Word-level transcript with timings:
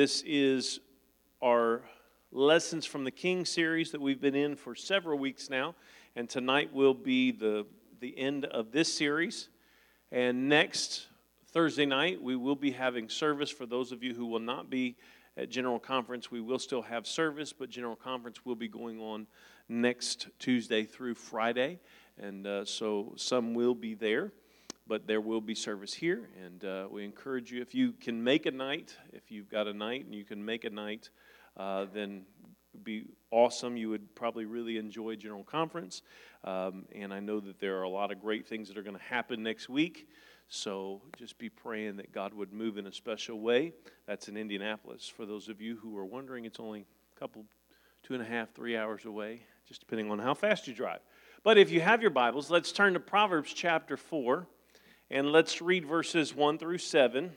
This 0.00 0.22
is 0.24 0.80
our 1.42 1.82
Lessons 2.32 2.86
from 2.86 3.04
the 3.04 3.10
King 3.10 3.44
series 3.44 3.90
that 3.90 4.00
we've 4.00 4.18
been 4.18 4.34
in 4.34 4.56
for 4.56 4.74
several 4.74 5.18
weeks 5.18 5.50
now, 5.50 5.74
and 6.16 6.26
tonight 6.26 6.72
will 6.72 6.94
be 6.94 7.32
the, 7.32 7.66
the 8.00 8.16
end 8.16 8.46
of 8.46 8.72
this 8.72 8.90
series. 8.90 9.50
And 10.10 10.48
next 10.48 11.08
Thursday 11.48 11.84
night, 11.84 12.22
we 12.22 12.34
will 12.34 12.56
be 12.56 12.70
having 12.70 13.10
service 13.10 13.50
for 13.50 13.66
those 13.66 13.92
of 13.92 14.02
you 14.02 14.14
who 14.14 14.24
will 14.24 14.40
not 14.40 14.70
be 14.70 14.96
at 15.36 15.50
General 15.50 15.78
Conference. 15.78 16.30
We 16.30 16.40
will 16.40 16.58
still 16.58 16.80
have 16.80 17.06
service, 17.06 17.52
but 17.52 17.68
General 17.68 17.94
Conference 17.94 18.46
will 18.46 18.56
be 18.56 18.68
going 18.68 19.00
on 19.00 19.26
next 19.68 20.28
Tuesday 20.38 20.84
through 20.84 21.16
Friday, 21.16 21.78
and 22.18 22.46
uh, 22.46 22.64
so 22.64 23.12
some 23.16 23.52
will 23.52 23.74
be 23.74 23.92
there 23.92 24.32
but 24.90 25.06
there 25.06 25.20
will 25.20 25.40
be 25.40 25.54
service 25.54 25.94
here, 25.94 26.28
and 26.44 26.64
uh, 26.64 26.88
we 26.90 27.04
encourage 27.04 27.52
you 27.52 27.62
if 27.62 27.76
you 27.76 27.92
can 27.92 28.24
make 28.24 28.44
a 28.44 28.50
night, 28.50 28.96
if 29.12 29.30
you've 29.30 29.48
got 29.48 29.68
a 29.68 29.72
night 29.72 30.04
and 30.04 30.12
you 30.12 30.24
can 30.24 30.44
make 30.44 30.64
a 30.64 30.70
night, 30.70 31.10
uh, 31.56 31.86
then 31.94 32.24
be 32.82 33.04
awesome. 33.30 33.76
You 33.76 33.88
would 33.90 34.16
probably 34.16 34.46
really 34.46 34.78
enjoy 34.78 35.14
General 35.14 35.44
Conference, 35.44 36.02
um, 36.42 36.86
and 36.92 37.14
I 37.14 37.20
know 37.20 37.38
that 37.38 37.60
there 37.60 37.78
are 37.78 37.84
a 37.84 37.88
lot 37.88 38.10
of 38.10 38.20
great 38.20 38.48
things 38.48 38.66
that 38.66 38.76
are 38.76 38.82
going 38.82 38.96
to 38.96 39.02
happen 39.04 39.44
next 39.44 39.68
week. 39.68 40.08
So 40.48 41.02
just 41.16 41.38
be 41.38 41.48
praying 41.48 41.98
that 41.98 42.10
God 42.10 42.34
would 42.34 42.52
move 42.52 42.76
in 42.76 42.88
a 42.88 42.92
special 42.92 43.38
way. 43.38 43.72
That's 44.08 44.26
in 44.26 44.36
Indianapolis. 44.36 45.06
For 45.06 45.24
those 45.24 45.48
of 45.48 45.60
you 45.60 45.76
who 45.76 45.96
are 45.98 46.04
wondering, 46.04 46.46
it's 46.46 46.58
only 46.58 46.80
a 46.80 47.20
couple, 47.20 47.44
two 48.02 48.14
and 48.14 48.22
a 48.24 48.26
half, 48.26 48.52
three 48.56 48.76
hours 48.76 49.04
away, 49.04 49.42
just 49.68 49.78
depending 49.78 50.10
on 50.10 50.18
how 50.18 50.34
fast 50.34 50.66
you 50.66 50.74
drive. 50.74 50.98
But 51.44 51.58
if 51.58 51.70
you 51.70 51.80
have 51.80 52.02
your 52.02 52.10
Bibles, 52.10 52.50
let's 52.50 52.72
turn 52.72 52.94
to 52.94 53.00
Proverbs 53.00 53.52
chapter 53.52 53.96
4. 53.96 54.48
And 55.12 55.32
let's 55.32 55.60
read 55.60 55.86
verses 55.86 56.36
1 56.36 56.58
through 56.58 56.78
7. 56.78 57.32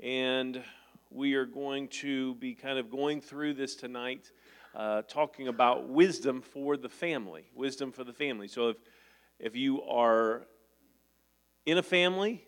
And 0.00 0.62
we 1.10 1.32
are 1.32 1.46
going 1.46 1.88
to 1.88 2.34
be 2.34 2.54
kind 2.54 2.78
of 2.78 2.90
going 2.90 3.22
through 3.22 3.54
this 3.54 3.74
tonight, 3.74 4.30
uh, 4.76 5.00
talking 5.08 5.48
about 5.48 5.88
wisdom 5.88 6.42
for 6.42 6.76
the 6.76 6.90
family. 6.90 7.44
Wisdom 7.54 7.90
for 7.90 8.04
the 8.04 8.12
family. 8.12 8.48
So 8.48 8.68
if, 8.68 8.76
if 9.38 9.56
you 9.56 9.80
are 9.84 10.42
in 11.64 11.78
a 11.78 11.82
family, 11.82 12.44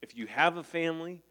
if 0.00 0.16
you 0.16 0.28
have 0.28 0.58
a 0.58 0.62
family, 0.62 1.24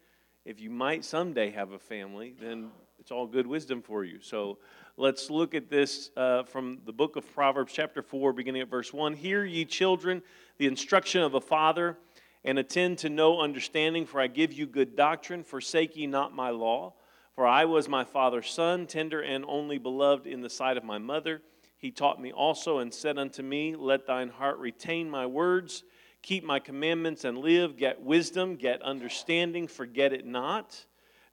if 0.44 0.60
you 0.60 0.68
might 0.68 1.06
someday 1.06 1.52
have 1.52 1.72
a 1.72 1.78
family, 1.78 2.34
then 2.38 2.70
it's 2.98 3.10
all 3.10 3.26
good 3.26 3.46
wisdom 3.46 3.80
for 3.80 4.04
you. 4.04 4.20
So 4.20 4.58
let's 4.98 5.30
look 5.30 5.54
at 5.54 5.70
this 5.70 6.10
uh, 6.18 6.42
from 6.42 6.80
the 6.84 6.92
book 6.92 7.16
of 7.16 7.34
Proverbs, 7.34 7.72
chapter 7.72 8.02
4, 8.02 8.34
beginning 8.34 8.60
at 8.60 8.68
verse 8.68 8.92
1. 8.92 9.14
Hear 9.14 9.42
ye 9.46 9.64
children 9.64 10.22
the 10.58 10.66
instruction 10.66 11.22
of 11.22 11.34
a 11.34 11.40
father, 11.40 11.98
and 12.44 12.58
attend 12.58 12.98
to 12.98 13.08
know 13.08 13.40
understanding, 13.40 14.04
for 14.04 14.20
I 14.20 14.26
give 14.26 14.52
you 14.52 14.66
good 14.66 14.96
doctrine. 14.96 15.44
Forsake 15.44 15.96
ye 15.96 16.06
not 16.06 16.34
my 16.34 16.50
law. 16.50 16.94
For 17.34 17.46
I 17.46 17.64
was 17.64 17.88
my 17.88 18.04
father's 18.04 18.50
son, 18.50 18.86
tender 18.86 19.22
and 19.22 19.44
only 19.48 19.78
beloved 19.78 20.26
in 20.26 20.42
the 20.42 20.50
sight 20.50 20.76
of 20.76 20.84
my 20.84 20.98
mother. 20.98 21.40
He 21.78 21.90
taught 21.90 22.20
me 22.20 22.30
also 22.30 22.78
and 22.78 22.92
said 22.92 23.18
unto 23.18 23.42
me, 23.42 23.74
Let 23.74 24.06
thine 24.06 24.28
heart 24.28 24.58
retain 24.58 25.08
my 25.08 25.26
words, 25.26 25.82
keep 26.20 26.44
my 26.44 26.58
commandments 26.58 27.24
and 27.24 27.38
live. 27.38 27.76
Get 27.76 28.02
wisdom, 28.02 28.56
get 28.56 28.82
understanding, 28.82 29.66
forget 29.66 30.12
it 30.12 30.26
not. 30.26 30.84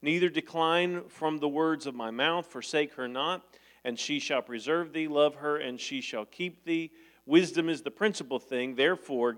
Neither 0.02 0.30
decline 0.30 1.04
from 1.10 1.40
the 1.40 1.50
words 1.50 1.86
of 1.86 1.94
my 1.94 2.12
mouth, 2.12 2.48
forsake 2.48 2.94
her 2.94 3.08
not, 3.08 3.44
and 3.84 4.00
she 4.00 4.20
shall 4.20 4.42
preserve 4.42 4.94
thee. 4.94 5.10
Love 5.10 5.36
her, 5.36 5.58
and 5.58 5.80
she 5.80 6.00
shall 6.00 6.26
keep 6.26 6.64
thee. 6.64 6.92
Wisdom 7.30 7.70
is 7.70 7.84
the 7.84 7.92
principal 7.92 8.40
thing, 8.40 8.74
therefore, 8.74 9.38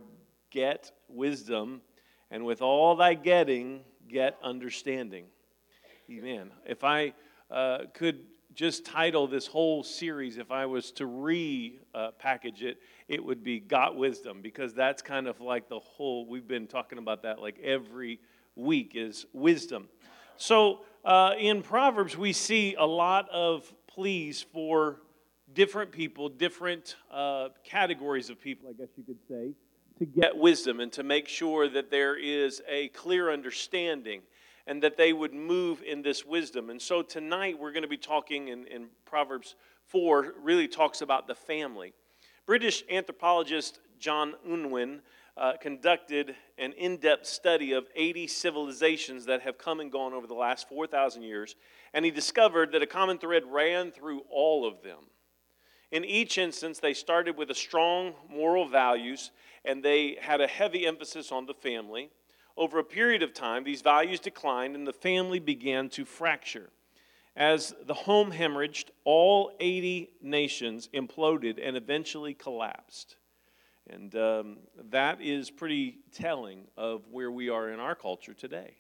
get 0.50 0.94
wisdom, 1.10 1.82
and 2.30 2.46
with 2.46 2.62
all 2.62 2.96
thy 2.96 3.14
getting, 3.14 3.82
get 4.08 4.38
understanding. 4.42 5.26
Amen. 6.10 6.52
If 6.66 6.86
I 6.86 7.14
uh, 7.50 7.80
could 7.94 8.20
just 8.54 8.86
title 8.86 9.28
this 9.28 9.46
whole 9.46 9.84
series, 9.84 10.38
if 10.38 10.52
I 10.52 10.68
was 10.68 10.94
to 10.94 11.06
re-package 11.06 12.64
it, 12.64 12.78
it 13.10 13.22
would 13.22 13.44
be 13.44 13.60
Got 13.60 13.98
Wisdom, 13.98 14.42
because 14.42 14.74
that's 14.74 15.02
kind 15.02 15.28
of 15.28 15.42
like 15.42 15.68
the 15.68 15.80
whole, 15.80 16.26
we've 16.26 16.48
been 16.48 16.68
talking 16.68 16.98
about 16.98 17.24
that 17.24 17.42
like 17.42 17.60
every 17.60 18.22
week 18.56 18.94
is 18.96 19.26
wisdom. 19.34 19.90
So 20.38 20.86
uh, 21.04 21.34
in 21.38 21.62
Proverbs, 21.62 22.16
we 22.16 22.32
see 22.32 22.74
a 22.76 22.86
lot 22.86 23.28
of 23.30 23.70
pleas 23.88 24.46
for 24.54 25.02
different 25.54 25.92
people, 25.92 26.30
different 26.30 26.96
uh, 27.12 27.50
categories 27.64 28.30
of 28.30 28.40
people, 28.40 28.70
I 28.70 28.74
guess 28.74 28.90
you 28.98 29.04
could 29.04 29.20
say, 29.28 29.52
to 30.00 30.06
get 30.06 30.36
wisdom 30.36 30.80
and 30.80 30.92
to 30.94 31.04
make 31.04 31.28
sure 31.28 31.70
that 31.70 31.92
there 31.92 32.16
is 32.16 32.62
a 32.68 32.88
clear 32.90 33.32
understanding 33.32 34.22
and 34.68 34.82
that 34.84 34.98
they 34.98 35.14
would 35.14 35.34
move 35.34 35.82
in 35.84 36.02
this 36.02 36.26
wisdom. 36.26 36.70
And 36.70 36.82
so 36.82 37.02
tonight 37.02 37.60
we're 37.60 37.72
going 37.72 37.84
to 37.84 37.90
be 37.90 37.98
talking 37.98 38.48
in, 38.48 38.66
in 38.68 38.88
Proverbs 39.06 39.56
4, 39.88 40.36
really 40.42 40.68
talks 40.68 41.02
about 41.02 41.28
the 41.28 41.36
family. 41.36 41.94
British 42.46 42.84
anthropologist 42.90 43.80
John 44.00 44.34
Unwin 44.46 45.02
uh, 45.38 45.54
conducted 45.60 46.36
an 46.58 46.74
in 46.74 46.98
depth 46.98 47.26
study 47.26 47.74
of 47.74 47.88
80 47.96 48.28
civilizations 48.28 49.26
that 49.26 49.42
have 49.42 49.58
come 49.58 49.80
and 49.80 49.92
gone 49.92 50.14
over 50.14 50.28
the 50.28 50.34
last 50.34 50.68
4,000 50.68 51.24
years, 51.24 51.56
and 51.94 52.04
he 52.04 52.12
discovered 52.12 52.72
that 52.74 52.82
a 52.82 52.88
common 52.88 53.18
thread 53.18 53.44
ran 53.46 53.92
through 53.92 54.22
all 54.30 54.68
of 54.68 54.82
them. 54.84 55.00
In 55.92 56.06
each 56.06 56.38
instance, 56.38 56.80
they 56.80 56.94
started 56.94 57.38
with 57.38 57.52
a 57.52 57.56
strong 57.56 58.14
moral 58.30 58.68
values 58.68 59.32
and 59.66 59.84
they 59.84 60.18
had 60.22 60.42
a 60.42 60.48
heavy 60.48 60.88
emphasis 60.88 61.32
on 61.32 61.46
the 61.46 61.54
family. 61.54 62.10
Over 62.58 62.80
a 62.80 62.84
period 62.84 63.24
of 63.24 63.34
time, 63.34 63.64
these 63.64 63.82
values 63.82 64.20
declined 64.20 64.76
and 64.76 64.88
the 64.88 64.94
family 64.94 65.40
began 65.40 65.90
to 65.90 66.06
fracture. 66.06 66.70
As 67.36 67.74
the 67.86 67.94
home 67.94 68.32
hemorrhaged, 68.32 68.90
all 69.04 69.52
80 69.60 70.10
nations 70.22 70.90
imploded 70.94 71.60
and 71.62 71.78
eventually 71.78 72.34
collapsed. 72.34 73.16
And 73.90 74.16
um, 74.16 74.58
that 74.90 75.22
is 75.22 75.50
pretty 75.50 76.00
telling 76.14 76.68
of 76.78 77.08
where 77.10 77.32
we 77.32 77.50
are 77.50 77.70
in 77.70 77.80
our 77.80 77.96
culture 77.96 78.34
today. 78.34 78.76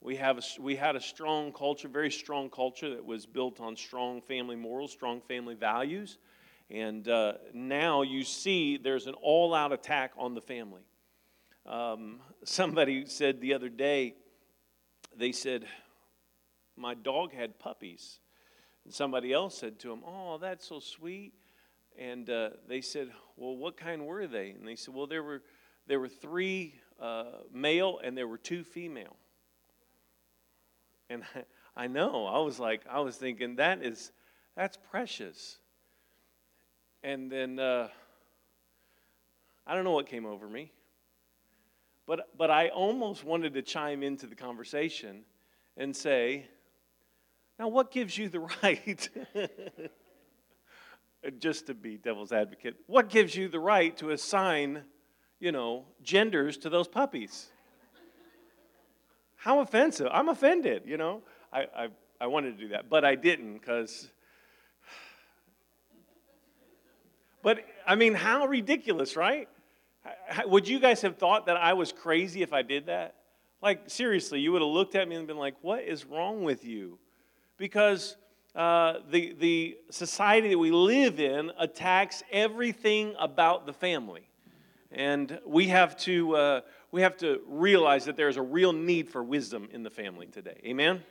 We, 0.00 0.16
have 0.16 0.38
a, 0.38 0.42
we 0.60 0.76
had 0.76 0.94
a 0.94 1.00
strong 1.00 1.52
culture, 1.52 1.88
very 1.88 2.10
strong 2.10 2.50
culture 2.50 2.90
that 2.90 3.04
was 3.04 3.26
built 3.26 3.60
on 3.60 3.76
strong 3.76 4.20
family 4.22 4.54
morals, 4.54 4.92
strong 4.92 5.20
family 5.20 5.54
values. 5.54 6.18
And 6.70 7.08
uh, 7.08 7.34
now 7.52 8.02
you 8.02 8.22
see 8.22 8.76
there's 8.76 9.06
an 9.06 9.14
all 9.14 9.54
out 9.54 9.72
attack 9.72 10.12
on 10.16 10.34
the 10.34 10.40
family. 10.40 10.82
Um, 11.66 12.20
somebody 12.44 13.06
said 13.06 13.40
the 13.40 13.54
other 13.54 13.68
day, 13.68 14.14
they 15.16 15.32
said, 15.32 15.66
My 16.76 16.94
dog 16.94 17.32
had 17.32 17.58
puppies. 17.58 18.20
And 18.84 18.94
somebody 18.94 19.32
else 19.32 19.58
said 19.58 19.80
to 19.80 19.92
him, 19.92 20.02
Oh, 20.06 20.38
that's 20.38 20.68
so 20.68 20.78
sweet. 20.78 21.32
And 21.98 22.30
uh, 22.30 22.50
they 22.68 22.82
said, 22.82 23.10
Well, 23.36 23.56
what 23.56 23.76
kind 23.76 24.06
were 24.06 24.28
they? 24.28 24.50
And 24.50 24.66
they 24.66 24.76
said, 24.76 24.94
Well, 24.94 25.08
there 25.08 25.24
were, 25.24 25.42
there 25.88 25.98
were 25.98 26.08
three 26.08 26.74
uh, 27.00 27.24
male 27.52 27.98
and 28.02 28.16
there 28.16 28.28
were 28.28 28.38
two 28.38 28.62
female. 28.62 29.16
And 31.10 31.22
I, 31.76 31.86
know, 31.86 32.26
I 32.26 32.38
was 32.40 32.58
like, 32.58 32.82
I 32.90 33.00
was 33.00 33.16
thinking, 33.16 33.56
that 33.56 33.82
is, 33.82 34.12
that's 34.56 34.78
precious. 34.90 35.58
And 37.02 37.30
then 37.30 37.58
uh, 37.58 37.88
I 39.66 39.74
don't 39.74 39.84
know 39.84 39.92
what 39.92 40.06
came 40.06 40.26
over 40.26 40.48
me, 40.48 40.72
but, 42.06 42.28
but 42.36 42.50
I 42.50 42.68
almost 42.68 43.24
wanted 43.24 43.54
to 43.54 43.62
chime 43.62 44.02
into 44.02 44.26
the 44.26 44.34
conversation 44.34 45.22
and 45.76 45.94
say, 45.94 46.46
now 47.58 47.68
what 47.68 47.90
gives 47.90 48.16
you 48.16 48.28
the 48.28 48.40
right? 48.62 49.08
just 51.38 51.66
to 51.66 51.74
be 51.74 51.96
devil's 51.96 52.32
advocate, 52.32 52.76
what 52.86 53.08
gives 53.08 53.34
you 53.34 53.48
the 53.48 53.60
right 53.60 53.96
to 53.98 54.10
assign, 54.10 54.84
you 55.40 55.52
know, 55.52 55.84
genders 56.02 56.56
to 56.58 56.70
those 56.70 56.88
puppies? 56.88 57.48
How 59.38 59.60
offensive. 59.60 60.08
I'm 60.12 60.28
offended, 60.28 60.82
you 60.84 60.96
know. 60.96 61.22
I, 61.52 61.60
I, 61.74 61.88
I 62.20 62.26
wanted 62.26 62.58
to 62.58 62.64
do 62.64 62.68
that, 62.70 62.90
but 62.90 63.04
I 63.04 63.14
didn't 63.14 63.54
because. 63.54 64.10
But, 67.40 67.64
I 67.86 67.94
mean, 67.94 68.14
how 68.14 68.46
ridiculous, 68.46 69.16
right? 69.16 69.48
Would 70.44 70.66
you 70.66 70.80
guys 70.80 71.02
have 71.02 71.16
thought 71.18 71.46
that 71.46 71.56
I 71.56 71.74
was 71.74 71.92
crazy 71.92 72.42
if 72.42 72.52
I 72.52 72.62
did 72.62 72.86
that? 72.86 73.14
Like, 73.62 73.82
seriously, 73.86 74.40
you 74.40 74.50
would 74.52 74.60
have 74.60 74.70
looked 74.70 74.96
at 74.96 75.08
me 75.08 75.14
and 75.14 75.26
been 75.26 75.38
like, 75.38 75.54
what 75.62 75.84
is 75.84 76.04
wrong 76.04 76.42
with 76.42 76.64
you? 76.64 76.98
Because 77.58 78.16
uh, 78.56 78.94
the, 79.08 79.34
the 79.38 79.78
society 79.90 80.48
that 80.48 80.58
we 80.58 80.72
live 80.72 81.20
in 81.20 81.52
attacks 81.58 82.24
everything 82.32 83.14
about 83.20 83.66
the 83.66 83.72
family. 83.72 84.28
And 84.90 85.38
we 85.46 85.68
have 85.68 85.96
to, 85.98 86.34
uh, 86.34 86.60
we 86.90 87.02
have 87.02 87.16
to 87.18 87.40
realize 87.46 88.04
that 88.06 88.16
there's 88.16 88.36
a 88.36 88.42
real 88.42 88.72
need 88.72 89.08
for 89.08 89.22
wisdom 89.22 89.68
in 89.72 89.82
the 89.82 89.90
family 89.90 90.26
today. 90.26 90.60
Amen? 90.64 91.02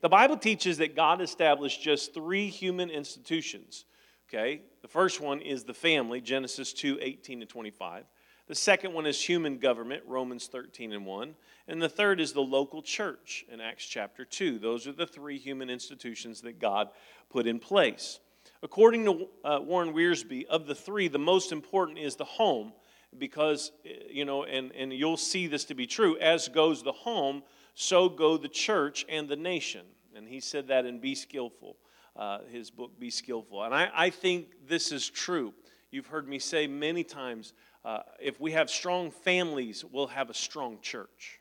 The 0.00 0.08
Bible 0.08 0.36
teaches 0.36 0.78
that 0.78 0.94
God 0.94 1.20
established 1.20 1.82
just 1.82 2.14
three 2.14 2.48
human 2.48 2.90
institutions. 2.90 3.84
Okay? 4.28 4.62
The 4.82 4.88
first 4.88 5.20
one 5.20 5.40
is 5.40 5.64
the 5.64 5.74
family, 5.74 6.20
Genesis 6.20 6.72
2 6.72 6.98
18 7.00 7.40
to 7.40 7.46
25. 7.46 8.04
The 8.46 8.54
second 8.54 8.94
one 8.94 9.06
is 9.06 9.20
human 9.20 9.58
government, 9.58 10.02
Romans 10.06 10.46
13 10.46 10.92
and 10.92 11.04
1. 11.04 11.34
And 11.68 11.82
the 11.82 11.88
third 11.88 12.18
is 12.18 12.32
the 12.32 12.40
local 12.40 12.80
church 12.80 13.44
in 13.52 13.60
Acts 13.60 13.84
chapter 13.84 14.24
2. 14.24 14.58
Those 14.58 14.86
are 14.86 14.92
the 14.92 15.06
three 15.06 15.38
human 15.38 15.68
institutions 15.68 16.40
that 16.40 16.58
God 16.58 16.88
put 17.28 17.46
in 17.46 17.58
place. 17.58 18.20
According 18.62 19.04
to 19.04 19.28
uh, 19.44 19.60
Warren 19.60 19.92
Wiersbe, 19.92 20.46
of 20.46 20.66
the 20.66 20.74
three, 20.74 21.08
the 21.08 21.18
most 21.18 21.52
important 21.52 21.98
is 21.98 22.16
the 22.16 22.24
home 22.24 22.72
because, 23.16 23.72
you 24.10 24.24
know, 24.24 24.44
and, 24.44 24.72
and 24.72 24.92
you'll 24.92 25.16
see 25.16 25.46
this 25.46 25.64
to 25.66 25.74
be 25.74 25.86
true 25.86 26.18
as 26.18 26.48
goes 26.48 26.82
the 26.82 26.92
home, 26.92 27.42
so 27.74 28.08
go 28.08 28.36
the 28.36 28.48
church 28.48 29.06
and 29.08 29.28
the 29.28 29.36
nation. 29.36 29.86
And 30.14 30.26
he 30.26 30.40
said 30.40 30.68
that 30.68 30.84
in 30.84 30.98
Be 30.98 31.14
Skillful, 31.14 31.76
uh, 32.16 32.40
his 32.50 32.70
book, 32.70 32.98
Be 32.98 33.10
Skillful. 33.10 33.62
And 33.62 33.74
I, 33.74 33.88
I 33.94 34.10
think 34.10 34.48
this 34.66 34.92
is 34.92 35.08
true. 35.08 35.54
You've 35.90 36.08
heard 36.08 36.28
me 36.28 36.38
say 36.38 36.66
many 36.66 37.04
times 37.04 37.54
uh, 37.84 38.00
if 38.20 38.40
we 38.40 38.52
have 38.52 38.68
strong 38.68 39.10
families, 39.10 39.84
we'll 39.84 40.08
have 40.08 40.28
a 40.28 40.34
strong 40.34 40.78
church. 40.82 41.40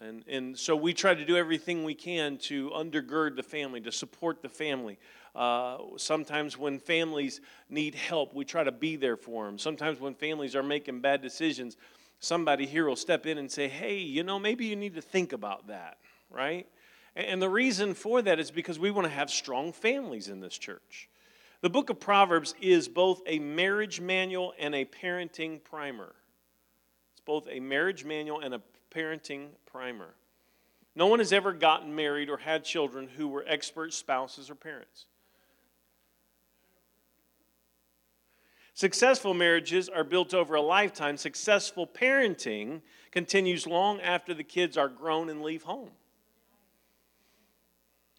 And, 0.00 0.24
and 0.28 0.58
so 0.58 0.74
we 0.74 0.94
try 0.94 1.14
to 1.14 1.24
do 1.24 1.36
everything 1.36 1.84
we 1.84 1.94
can 1.94 2.38
to 2.38 2.70
undergird 2.70 3.36
the 3.36 3.42
family, 3.42 3.80
to 3.82 3.92
support 3.92 4.42
the 4.42 4.48
family. 4.48 4.98
Uh, 5.34 5.78
sometimes 5.96 6.58
when 6.58 6.78
families 6.78 7.40
need 7.70 7.94
help, 7.94 8.34
we 8.34 8.44
try 8.44 8.62
to 8.62 8.72
be 8.72 8.96
there 8.96 9.16
for 9.16 9.46
them. 9.46 9.58
Sometimes 9.58 9.98
when 9.98 10.14
families 10.14 10.54
are 10.54 10.62
making 10.62 11.00
bad 11.00 11.22
decisions, 11.22 11.76
somebody 12.20 12.66
here 12.66 12.86
will 12.86 12.96
step 12.96 13.26
in 13.26 13.38
and 13.38 13.50
say, 13.50 13.68
hey, 13.68 13.98
you 13.98 14.22
know, 14.22 14.38
maybe 14.38 14.66
you 14.66 14.76
need 14.76 14.94
to 14.94 15.02
think 15.02 15.32
about 15.32 15.68
that, 15.68 15.98
right? 16.30 16.66
And 17.16 17.40
the 17.40 17.48
reason 17.48 17.94
for 17.94 18.22
that 18.22 18.38
is 18.38 18.50
because 18.50 18.78
we 18.78 18.90
want 18.90 19.06
to 19.06 19.12
have 19.12 19.30
strong 19.30 19.72
families 19.72 20.28
in 20.28 20.40
this 20.40 20.56
church. 20.56 21.08
The 21.62 21.70
book 21.70 21.90
of 21.90 22.00
Proverbs 22.00 22.54
is 22.60 22.88
both 22.88 23.22
a 23.26 23.38
marriage 23.38 24.00
manual 24.00 24.52
and 24.58 24.74
a 24.74 24.84
parenting 24.84 25.62
primer. 25.62 26.14
It's 27.12 27.20
both 27.24 27.46
a 27.48 27.60
marriage 27.60 28.04
manual 28.04 28.40
and 28.40 28.54
a 28.54 28.62
parenting 28.94 29.48
primer. 29.64 30.14
No 30.94 31.06
one 31.06 31.20
has 31.20 31.32
ever 31.32 31.52
gotten 31.52 31.94
married 31.94 32.28
or 32.28 32.36
had 32.36 32.64
children 32.64 33.08
who 33.16 33.28
were 33.28 33.44
expert 33.46 33.94
spouses 33.94 34.50
or 34.50 34.54
parents. 34.54 35.06
Successful 38.74 39.34
marriages 39.34 39.88
are 39.88 40.04
built 40.04 40.32
over 40.32 40.54
a 40.54 40.62
lifetime. 40.62 41.16
Successful 41.16 41.86
parenting 41.86 42.80
continues 43.10 43.66
long 43.66 44.00
after 44.00 44.32
the 44.32 44.44
kids 44.44 44.78
are 44.78 44.88
grown 44.88 45.28
and 45.28 45.42
leave 45.42 45.62
home. 45.62 45.90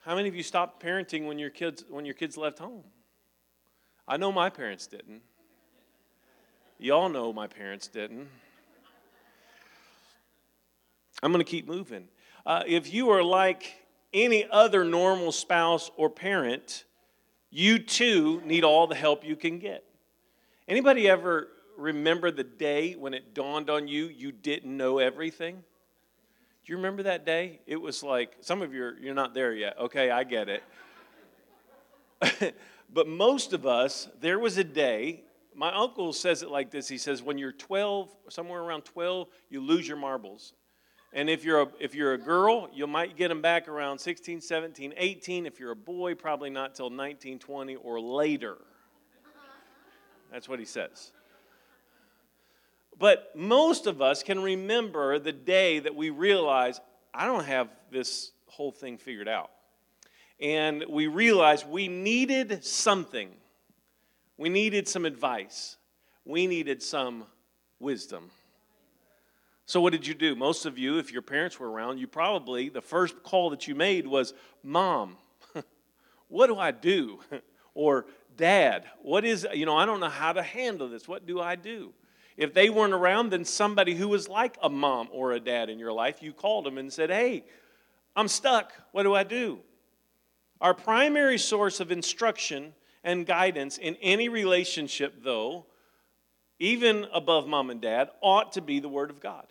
How 0.01 0.15
many 0.15 0.27
of 0.27 0.35
you 0.35 0.43
stopped 0.43 0.83
parenting 0.83 1.25
when 1.25 1.39
your 1.39 1.49
kids 1.49 1.83
when 1.89 2.05
your 2.05 2.13
kids 2.13 2.37
left 2.37 2.59
home? 2.59 2.83
I 4.07 4.17
know 4.17 4.31
my 4.31 4.49
parents 4.49 4.85
didn't. 4.85 5.21
Y'all 6.77 7.09
know 7.09 7.31
my 7.31 7.47
parents 7.47 7.87
didn't. 7.87 8.27
I'm 11.21 11.31
going 11.31 11.43
to 11.43 11.49
keep 11.49 11.67
moving. 11.67 12.09
Uh, 12.45 12.63
if 12.67 12.93
you 12.93 13.09
are 13.11 13.23
like 13.23 13.85
any 14.13 14.45
other 14.51 14.83
normal 14.83 15.31
spouse 15.31 15.89
or 15.95 16.09
parent, 16.09 16.83
you 17.49 17.79
too 17.79 18.41
need 18.45 18.65
all 18.65 18.87
the 18.87 18.95
help 18.95 19.23
you 19.23 19.37
can 19.37 19.57
get. 19.57 19.85
Anybody 20.67 21.09
ever 21.09 21.49
remember 21.77 22.31
the 22.31 22.43
day 22.43 22.93
when 22.93 23.13
it 23.13 23.33
dawned 23.33 23.69
on 23.69 23.87
you 23.87 24.05
you 24.05 24.31
didn't 24.31 24.75
know 24.75 24.99
everything? 24.99 25.55
Do 25.55 26.71
you 26.71 26.77
remember 26.77 27.03
that 27.03 27.25
day? 27.25 27.59
It 27.67 27.75
was 27.75 28.03
like 28.03 28.37
some 28.39 28.61
of 28.61 28.73
you 28.73 28.83
are, 28.83 28.97
you're 29.01 29.13
not 29.13 29.33
there 29.33 29.53
yet. 29.53 29.77
Okay, 29.77 30.09
I 30.09 30.23
get 30.23 30.47
it. 30.47 30.63
but 32.93 33.07
most 33.07 33.51
of 33.51 33.65
us, 33.65 34.07
there 34.21 34.39
was 34.39 34.57
a 34.57 34.63
day. 34.63 35.23
My 35.53 35.75
uncle 35.75 36.13
says 36.13 36.41
it 36.41 36.49
like 36.49 36.71
this. 36.71 36.87
He 36.87 36.97
says, 36.97 37.21
when 37.21 37.37
you're 37.37 37.51
12, 37.51 38.09
somewhere 38.29 38.61
around 38.61 38.85
12, 38.85 39.27
you 39.49 39.59
lose 39.59 39.85
your 39.85 39.97
marbles. 39.97 40.53
And 41.11 41.29
if 41.29 41.43
you're 41.43 41.63
a, 41.63 41.67
if 41.81 41.93
you're 41.93 42.13
a 42.13 42.17
girl, 42.17 42.69
you 42.73 42.87
might 42.87 43.17
get 43.17 43.27
them 43.27 43.41
back 43.41 43.67
around 43.67 43.99
16, 43.99 44.39
17, 44.39 44.93
18. 44.95 45.45
If 45.45 45.59
you're 45.59 45.71
a 45.71 45.75
boy, 45.75 46.15
probably 46.15 46.49
not 46.49 46.75
till 46.75 46.89
19, 46.89 47.39
20 47.39 47.75
or 47.75 47.99
later. 47.99 48.57
That's 50.33 50.49
what 50.49 50.57
he 50.57 50.65
says. 50.65 51.11
But 52.97 53.31
most 53.35 53.85
of 53.85 54.01
us 54.01 54.23
can 54.23 54.41
remember 54.41 55.19
the 55.19 55.31
day 55.31 55.77
that 55.77 55.95
we 55.95 56.09
realize, 56.09 56.81
I 57.13 57.27
don't 57.27 57.45
have 57.45 57.69
this 57.91 58.31
whole 58.47 58.71
thing 58.71 58.97
figured 58.97 59.27
out. 59.27 59.51
And 60.39 60.85
we 60.89 61.05
realized 61.05 61.69
we 61.69 61.87
needed 61.87 62.65
something. 62.65 63.29
We 64.37 64.49
needed 64.49 64.87
some 64.87 65.05
advice. 65.05 65.77
We 66.25 66.47
needed 66.47 66.81
some 66.81 67.25
wisdom. 67.79 68.31
So, 69.67 69.81
what 69.81 69.91
did 69.93 70.07
you 70.07 70.15
do? 70.15 70.35
Most 70.35 70.65
of 70.65 70.79
you, 70.79 70.97
if 70.97 71.13
your 71.13 71.21
parents 71.21 71.59
were 71.59 71.69
around, 71.69 71.99
you 71.99 72.07
probably, 72.07 72.69
the 72.69 72.81
first 72.81 73.21
call 73.21 73.51
that 73.51 73.67
you 73.67 73.75
made 73.75 74.07
was, 74.07 74.33
Mom, 74.63 75.15
what 76.27 76.47
do 76.47 76.57
I 76.57 76.71
do? 76.71 77.19
or, 77.75 78.07
Dad, 78.35 78.85
what 79.01 79.25
is, 79.25 79.47
you 79.53 79.65
know, 79.65 79.77
I 79.77 79.85
don't 79.85 79.99
know 79.99 80.09
how 80.09 80.33
to 80.33 80.43
handle 80.43 80.89
this. 80.89 81.07
What 81.07 81.25
do 81.25 81.39
I 81.39 81.55
do? 81.55 81.93
If 82.35 82.53
they 82.53 82.69
weren't 82.69 82.93
around, 82.93 83.29
then 83.29 83.45
somebody 83.45 83.93
who 83.93 84.07
was 84.07 84.27
like 84.27 84.57
a 84.61 84.69
mom 84.69 85.09
or 85.11 85.33
a 85.33 85.39
dad 85.39 85.69
in 85.69 85.77
your 85.77 85.93
life, 85.93 86.23
you 86.23 86.33
called 86.33 86.65
them 86.65 86.77
and 86.77 86.91
said, 86.91 87.09
Hey, 87.09 87.45
I'm 88.15 88.27
stuck. 88.27 88.73
What 88.91 89.03
do 89.03 89.13
I 89.13 89.23
do? 89.23 89.59
Our 90.61 90.73
primary 90.73 91.37
source 91.37 91.79
of 91.79 91.91
instruction 91.91 92.73
and 93.03 93.25
guidance 93.25 93.77
in 93.77 93.95
any 94.01 94.29
relationship, 94.29 95.23
though, 95.23 95.65
even 96.59 97.05
above 97.13 97.47
mom 97.47 97.69
and 97.69 97.81
dad, 97.81 98.09
ought 98.21 98.53
to 98.53 98.61
be 98.61 98.79
the 98.79 98.89
Word 98.89 99.09
of 99.09 99.19
God. 99.19 99.45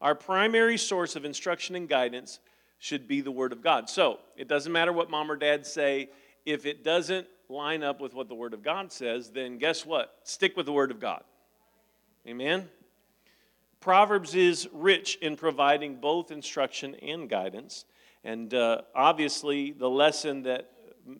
Our 0.00 0.14
primary 0.14 0.76
source 0.76 1.16
of 1.16 1.24
instruction 1.24 1.74
and 1.74 1.88
guidance 1.88 2.38
should 2.78 3.08
be 3.08 3.20
the 3.20 3.30
Word 3.30 3.52
of 3.52 3.62
God. 3.62 3.88
So, 3.88 4.20
it 4.36 4.46
doesn't 4.46 4.70
matter 4.70 4.92
what 4.92 5.10
mom 5.10 5.30
or 5.30 5.36
dad 5.36 5.66
say, 5.66 6.10
if 6.44 6.66
it 6.66 6.84
doesn't 6.84 7.26
line 7.48 7.82
up 7.82 8.00
with 8.00 8.14
what 8.14 8.28
the 8.28 8.34
Word 8.34 8.54
of 8.54 8.62
God 8.62 8.92
says, 8.92 9.30
then 9.30 9.58
guess 9.58 9.86
what? 9.86 10.14
Stick 10.22 10.56
with 10.56 10.66
the 10.66 10.72
Word 10.72 10.90
of 10.90 11.00
God. 11.00 11.22
Amen? 12.26 12.68
Proverbs 13.80 14.34
is 14.34 14.68
rich 14.72 15.16
in 15.22 15.36
providing 15.36 15.96
both 15.96 16.30
instruction 16.30 16.94
and 16.96 17.28
guidance. 17.28 17.84
And 18.24 18.52
uh, 18.52 18.82
obviously, 18.94 19.70
the 19.70 19.88
lesson 19.88 20.42
that 20.42 20.70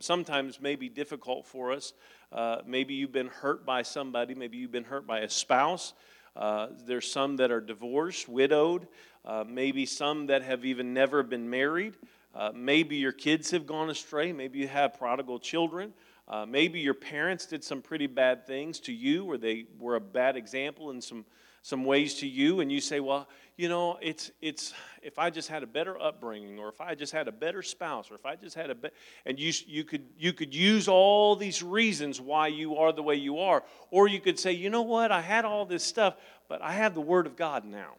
sometimes 0.01 0.61
may 0.61 0.77
be 0.77 0.89
difficult 0.89 1.47
for 1.47 1.73
us 1.73 1.95
uh, 2.31 2.59
maybe 2.67 2.95
you've 2.95 3.13
been 3.13 3.29
hurt 3.29 3.65
by 3.65 3.83
somebody, 3.83 4.35
maybe 4.35 4.59
you've 4.59 4.73
been 4.73 4.85
hurt 4.85 5.07
by 5.07 5.21
a 5.21 5.29
spouse. 5.29 5.95
Uh, 6.37 6.69
there's 6.87 7.11
some 7.11 7.37
that 7.37 7.51
are 7.51 7.61
divorced, 7.61 8.29
widowed, 8.29 8.87
uh, 9.25 9.45
maybe 9.49 9.87
some 9.87 10.27
that 10.27 10.43
have 10.43 10.65
even 10.65 10.93
never 10.93 11.23
been 11.23 11.49
married. 11.49 11.95
Uh, 12.35 12.53
maybe 12.55 12.97
your 12.97 13.13
kids 13.13 13.51
have 13.51 13.67
gone 13.67 13.91
astray. 13.91 14.33
Maybe 14.33 14.59
you 14.59 14.69
have 14.69 14.99
prodigal 14.99 15.39
children. 15.39 15.93
Uh, 16.29 16.45
maybe 16.45 16.79
your 16.79 16.95
parents 16.95 17.47
did 17.47 17.65
some 17.65 17.81
pretty 17.81 18.07
bad 18.07 18.47
things 18.47 18.81
to 18.81 18.93
you, 18.93 19.25
or 19.25 19.39
they 19.39 19.65
were 19.79 19.97
a 19.97 20.01
bad 20.01 20.37
example 20.37 20.91
in 20.91 21.01
some, 21.01 21.25
some 21.63 21.87
ways 21.87 22.17
to 22.17 22.27
you, 22.29 22.61
and 22.61 22.71
you 22.71 22.83
say, 22.83 23.01
Well, 23.01 23.27
you 23.57 23.71
know, 23.71 23.99
it's, 24.03 24.31
it's 24.43 24.75
if 25.03 25.19
I 25.19 25.31
just 25.31 25.49
had 25.49 25.63
a 25.63 25.67
better 25.67 25.99
upbringing, 25.99 26.59
or 26.59 26.69
if 26.69 26.83
I 26.83 26.95
just 26.95 27.15
had 27.15 27.29
a 27.29 27.33
better 27.33 27.63
spouse, 27.63 28.11
or 28.11 28.15
if 28.15 28.27
I 28.27 28.37
just 28.37 28.55
had 28.55 28.69
a 28.69 28.75
better, 28.75 28.95
and 29.25 29.41
you, 29.41 29.55
you, 29.67 29.85
could, 29.85 30.05
you 30.19 30.35
could 30.35 30.55
use 30.55 30.87
all 30.87 31.35
these 31.35 31.63
reasons 31.63 32.21
why 32.21 32.49
you 32.49 32.77
are 32.77 32.93
the 32.93 33.03
way 33.03 33.15
you 33.15 33.39
are, 33.39 33.65
or 33.91 34.07
you 34.07 34.21
could 34.21 34.39
say, 34.39 34.53
You 34.53 34.69
know 34.69 34.83
what, 34.83 35.11
I 35.11 35.23
had 35.23 35.47
all 35.47 35.65
this 35.65 35.83
stuff, 35.83 36.15
but 36.47 36.61
I 36.61 36.73
have 36.73 36.95
the 36.95 37.01
Word 37.01 37.27
of 37.27 37.37
God 37.37 37.65
now. 37.65 37.95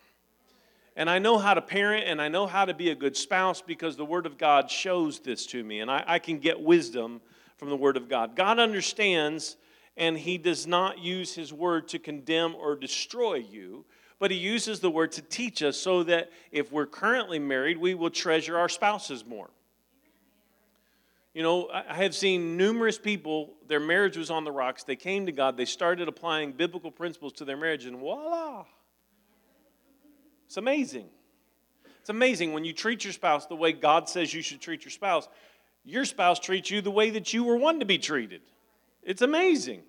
And 0.96 1.10
I 1.10 1.18
know 1.18 1.40
how 1.40 1.56
to 1.56 1.62
parent 1.62 2.06
and 2.08 2.22
I 2.22 2.28
know 2.28 2.46
how 2.46 2.66
to 2.66 2.74
be 2.74 2.92
a 2.92 2.96
good 2.96 3.18
spouse 3.18 3.62
because 3.62 3.96
the 3.96 4.06
Word 4.06 4.28
of 4.28 4.38
God 4.38 4.70
shows 4.70 5.20
this 5.20 5.48
to 5.48 5.64
me. 5.64 5.80
And 5.80 5.90
I, 5.90 6.04
I 6.06 6.20
can 6.20 6.38
get 6.40 6.60
wisdom 6.60 7.22
from 7.60 7.70
the 7.70 7.76
Word 7.76 7.98
of 7.98 8.08
God. 8.08 8.36
God 8.38 8.58
understands, 8.58 9.58
and 9.98 10.18
He 10.18 10.38
does 10.38 10.66
not 10.66 11.00
use 11.00 11.36
His 11.36 11.52
Word 11.52 11.90
to 11.90 12.00
condemn 12.00 12.56
or 12.56 12.76
destroy 12.76 13.36
you, 13.36 13.86
but 14.18 14.32
He 14.32 14.38
uses 14.38 14.80
the 14.80 14.90
Word 14.90 15.12
to 15.12 15.22
teach 15.22 15.62
us 15.62 15.78
so 15.78 16.04
that 16.04 16.32
if 16.52 16.72
we're 16.72 16.88
currently 16.88 17.38
married, 17.38 17.78
we 17.78 17.94
will 17.94 18.10
treasure 18.10 18.58
our 18.58 18.70
spouses 18.70 19.26
more. 19.26 19.50
You 21.34 21.44
know, 21.44 21.70
I 21.70 21.94
have 21.94 22.16
seen 22.16 22.58
numerous 22.58 22.98
people, 22.98 23.54
their 23.68 23.80
marriage 23.80 24.18
was 24.18 24.32
on 24.32 24.46
the 24.46 24.52
rocks. 24.52 24.84
They 24.84 24.96
came 24.96 25.26
to 25.26 25.32
God, 25.32 25.58
they 25.58 25.66
started 25.66 26.08
applying 26.08 26.54
biblical 26.54 26.92
principles 26.92 27.34
to 27.34 27.46
their 27.46 27.58
marriage, 27.58 27.86
and 27.86 27.98
voila! 27.98 28.66
It's 30.48 30.58
amazing. 30.58 31.08
It's 32.00 32.10
amazing 32.10 32.54
when 32.54 32.66
you 32.66 32.74
treat 32.74 33.04
your 33.04 33.14
spouse 33.14 33.46
the 33.46 33.56
way 33.56 33.72
God 33.74 34.10
says 34.10 34.34
you 34.34 34.42
should 34.42 34.62
treat 34.62 34.84
your 34.84 34.92
spouse 34.92 35.28
your 35.90 36.06
spouse 36.06 36.40
treats 36.40 36.70
you 36.70 36.82
the 36.82 36.92
way 36.92 37.10
that 37.10 37.34
you 37.34 37.44
were 37.44 37.58
one 37.58 37.80
to 37.80 37.86
be 37.86 37.98
treated. 37.98 38.42
It's 39.04 39.22
amazing. 39.22 39.82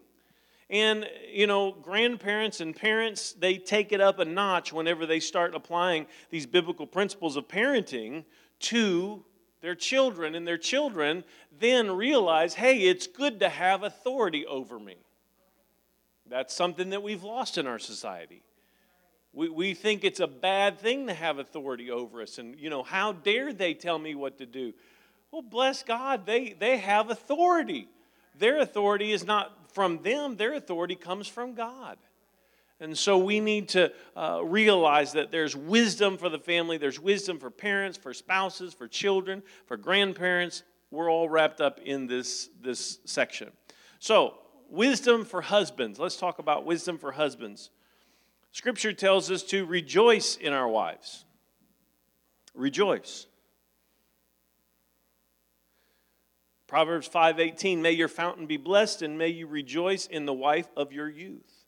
And, 0.71 1.07
you 1.31 1.47
know, 1.47 1.73
grandparents 1.73 2.61
and 2.61 2.75
parents, 2.75 3.33
they 3.33 3.59
take 3.59 3.93
it 3.93 4.01
up 4.01 4.19
a 4.19 4.25
notch 4.25 4.73
whenever 4.73 5.05
they 5.05 5.21
start 5.21 5.55
applying 5.55 6.07
these 6.31 6.47
biblical 6.47 6.87
principles 6.87 7.37
of 7.37 7.49
parenting 7.49 8.25
to 8.61 9.25
their 9.61 9.75
children. 9.75 10.35
And 10.35 10.47
their 10.47 10.59
children 10.59 11.25
then 11.59 11.91
realize 11.91 12.55
hey, 12.55 12.79
it's 12.79 13.07
good 13.07 13.41
to 13.41 13.49
have 13.49 13.83
authority 13.83 14.47
over 14.47 14.79
me. 14.79 14.97
That's 16.29 16.55
something 16.55 16.91
that 16.91 17.03
we've 17.03 17.25
lost 17.25 17.59
in 17.59 17.67
our 17.67 17.81
society. 17.81 18.43
We, 19.33 19.49
we 19.49 19.75
think 19.75 20.05
it's 20.05 20.21
a 20.21 20.29
bad 20.29 20.79
thing 20.79 21.09
to 21.09 21.15
have 21.15 21.39
authority 21.39 21.91
over 21.91 22.23
us. 22.23 22.39
And, 22.39 22.59
you 22.59 22.71
know, 22.71 22.85
how 22.85 23.13
dare 23.13 23.53
they 23.53 23.75
tell 23.75 23.99
me 23.99 24.15
what 24.15 24.39
to 24.39 24.47
do? 24.47 24.73
Well, 25.31 25.43
bless 25.43 25.83
God, 25.83 26.27
they, 26.27 26.57
they 26.59 26.79
have 26.79 27.11
authority. 27.11 27.89
Their 28.37 28.59
authority 28.59 29.13
is 29.13 29.25
not 29.25 29.73
from 29.73 30.03
them, 30.03 30.37
their 30.37 30.55
authority 30.55 30.97
comes 30.97 31.29
from 31.29 31.55
God. 31.55 31.99
And 32.81 32.97
so 32.97 33.19
we 33.19 33.41
need 33.41 33.69
to 33.71 33.93
uh, 34.17 34.41
realize 34.43 35.13
that 35.13 35.31
there's 35.31 35.55
wisdom 35.55 36.17
for 36.17 36.31
the 36.31 36.39
family, 36.39 36.79
there's 36.79 36.99
wisdom 36.99 37.39
for 37.39 37.51
parents, 37.51 37.99
for 37.99 38.15
spouses, 38.15 38.73
for 38.73 38.89
children, 38.89 39.43
for 39.67 39.77
grandparents. 39.77 40.63
We're 40.91 41.11
all 41.11 41.29
wrapped 41.29 41.61
up 41.61 41.79
in 41.85 42.07
this, 42.07 42.49
this 42.63 42.99
section. 43.05 43.53
So, 43.99 44.35
wisdom 44.71 45.25
for 45.25 45.43
husbands. 45.43 45.99
Let's 45.99 46.17
talk 46.17 46.39
about 46.39 46.65
wisdom 46.65 46.97
for 46.97 47.13
husbands. 47.13 47.71
Scripture 48.51 48.93
tells 48.93 49.31
us 49.31 49.43
to 49.45 49.67
rejoice 49.67 50.37
in 50.37 50.53
our 50.53 50.67
wives. 50.67 51.25
Rejoice. 52.55 53.27
Proverbs 56.71 57.09
5:18 57.09 57.83
May 57.83 57.91
your 57.91 58.07
fountain 58.07 58.47
be 58.47 58.57
blessed 58.57 59.03
and 59.03 59.19
may 59.19 59.27
you 59.27 59.49
rejoice 59.49 60.07
in 60.07 60.25
the 60.25 60.33
wife 60.33 60.69
of 60.77 60.93
your 60.93 61.09
youth. 61.09 61.67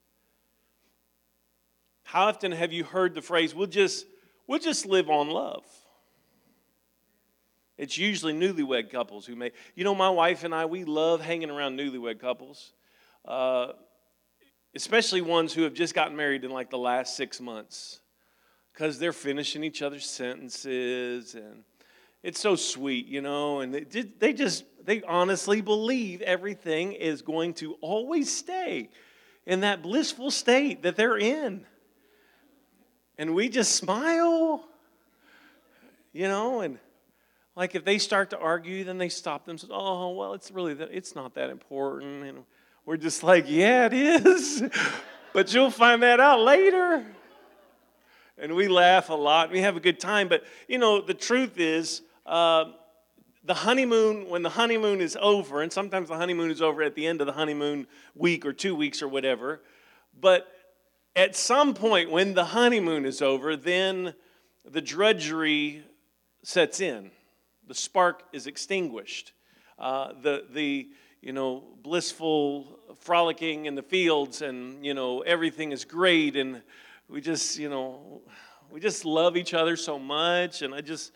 How 2.03 2.27
often 2.27 2.53
have 2.53 2.71
you 2.71 2.85
heard 2.85 3.13
the 3.13 3.21
phrase 3.21 3.53
we'll 3.53 3.67
just 3.67 4.05
we'll 4.47 4.59
just 4.59 4.85
live 4.85 5.09
on 5.09 5.29
love? 5.29 5.65
It's 7.77 7.97
usually 7.97 8.31
newlywed 8.31 8.91
couples 8.91 9.25
who 9.25 9.35
make. 9.35 9.55
You 9.75 9.83
know, 9.83 9.93
my 9.93 10.09
wife 10.09 10.45
and 10.45 10.55
I, 10.55 10.67
we 10.67 10.85
love 10.85 11.19
hanging 11.19 11.49
around 11.49 11.77
newlywed 11.77 12.21
couples, 12.21 12.71
uh, 13.25 13.73
especially 14.73 15.19
ones 15.19 15.51
who 15.51 15.63
have 15.63 15.73
just 15.73 15.93
gotten 15.93 16.15
married 16.15 16.45
in 16.45 16.51
like 16.51 16.69
the 16.69 16.77
last 16.77 17.17
six 17.17 17.41
months, 17.41 17.99
because 18.71 18.99
they're 18.99 19.11
finishing 19.11 19.65
each 19.65 19.81
other's 19.81 20.09
sentences 20.09 21.35
and 21.35 21.65
it's 22.23 22.39
so 22.39 22.55
sweet, 22.55 23.07
you 23.07 23.21
know, 23.21 23.59
and 23.59 23.73
they, 23.73 24.33
just, 24.33 24.63
they 24.85 25.01
honestly 25.03 25.59
believe 25.59 26.21
everything 26.21 26.93
is 26.93 27.21
going 27.21 27.53
to 27.55 27.73
always 27.81 28.33
stay 28.33 28.89
in 29.45 29.59
that 29.59 29.83
blissful 29.83 30.31
state 30.31 30.83
that 30.83 30.95
they're 30.95 31.17
in. 31.17 31.65
And 33.17 33.35
we 33.35 33.49
just 33.49 33.75
smile, 33.75 34.65
you 36.13 36.29
know, 36.29 36.61
and 36.61 36.79
like 37.57 37.75
if 37.75 37.83
they 37.83 37.97
start 37.97 38.29
to 38.29 38.39
argue, 38.39 38.85
then 38.85 38.97
they 38.97 39.09
stop 39.09 39.45
themselves. 39.45 39.73
Oh, 39.75 40.11
well, 40.11 40.33
it's 40.33 40.49
really, 40.49 40.73
that, 40.75 40.89
it's 40.91 41.15
not 41.15 41.35
that 41.35 41.49
important. 41.49 42.23
And 42.23 42.43
we're 42.85 42.97
just 42.97 43.21
like, 43.21 43.45
yeah, 43.47 43.85
it 43.85 43.93
is. 43.93 44.63
but 45.33 45.53
you'll 45.53 45.71
find 45.71 46.01
that 46.03 46.21
out 46.21 46.39
later. 46.39 47.05
And 48.37 48.55
we 48.55 48.67
laugh 48.67 49.09
a 49.09 49.13
lot. 49.13 49.51
We 49.51 49.59
have 49.59 49.75
a 49.75 49.79
good 49.79 49.99
time. 49.99 50.29
But, 50.29 50.43
you 50.67 50.79
know, 50.79 51.01
the 51.01 51.13
truth 51.13 51.59
is, 51.59 52.01
uh, 52.25 52.65
the 53.43 53.53
honeymoon, 53.53 54.29
when 54.29 54.41
the 54.41 54.49
honeymoon 54.49 55.01
is 55.01 55.17
over, 55.19 55.61
and 55.61 55.71
sometimes 55.71 56.07
the 56.07 56.15
honeymoon 56.15 56.49
is 56.49 56.61
over 56.61 56.81
at 56.81 56.95
the 56.95 57.05
end 57.05 57.19
of 57.19 57.27
the 57.27 57.33
honeymoon 57.33 57.87
week 58.15 58.45
or 58.45 58.53
two 58.53 58.75
weeks 58.75 59.01
or 59.01 59.07
whatever, 59.07 59.61
but 60.19 60.47
at 61.15 61.35
some 61.35 61.73
point 61.73 62.09
when 62.09 62.33
the 62.33 62.45
honeymoon 62.45 63.05
is 63.05 63.21
over, 63.21 63.55
then 63.55 64.13
the 64.65 64.81
drudgery 64.81 65.83
sets 66.43 66.79
in. 66.79 67.11
The 67.67 67.75
spark 67.75 68.23
is 68.31 68.47
extinguished. 68.47 69.33
Uh, 69.77 70.13
the, 70.21 70.45
the, 70.51 70.89
you 71.21 71.33
know, 71.33 71.63
blissful 71.81 72.79
frolicking 72.99 73.65
in 73.65 73.75
the 73.75 73.83
fields 73.83 74.41
and, 74.41 74.85
you 74.85 74.93
know, 74.93 75.21
everything 75.21 75.71
is 75.71 75.83
great 75.83 76.35
and 76.35 76.61
we 77.09 77.21
just, 77.21 77.57
you 77.57 77.69
know, 77.69 78.21
we 78.71 78.79
just 78.79 79.05
love 79.05 79.35
each 79.35 79.53
other 79.53 79.75
so 79.75 79.99
much 79.99 80.61
and 80.61 80.73
I 80.73 80.81
just, 80.81 81.11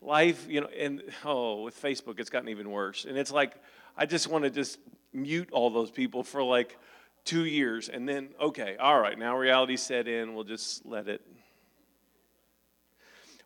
life, 0.00 0.46
you 0.48 0.60
know, 0.60 0.68
and 0.68 1.02
oh, 1.24 1.62
with 1.62 1.80
Facebook, 1.80 2.20
it's 2.20 2.30
gotten 2.30 2.48
even 2.48 2.70
worse. 2.70 3.04
And 3.04 3.18
it's 3.18 3.32
like, 3.32 3.54
I 3.96 4.06
just 4.06 4.28
want 4.28 4.44
to 4.44 4.50
just 4.50 4.78
mute 5.12 5.50
all 5.52 5.70
those 5.70 5.90
people 5.90 6.22
for 6.22 6.42
like 6.42 6.78
two 7.24 7.44
years. 7.44 7.88
And 7.88 8.08
then, 8.08 8.30
okay, 8.40 8.76
all 8.78 8.98
right, 8.98 9.18
now 9.18 9.36
reality 9.36 9.76
set 9.76 10.08
in. 10.08 10.34
We'll 10.34 10.44
just 10.44 10.86
let 10.86 11.08
it. 11.08 11.20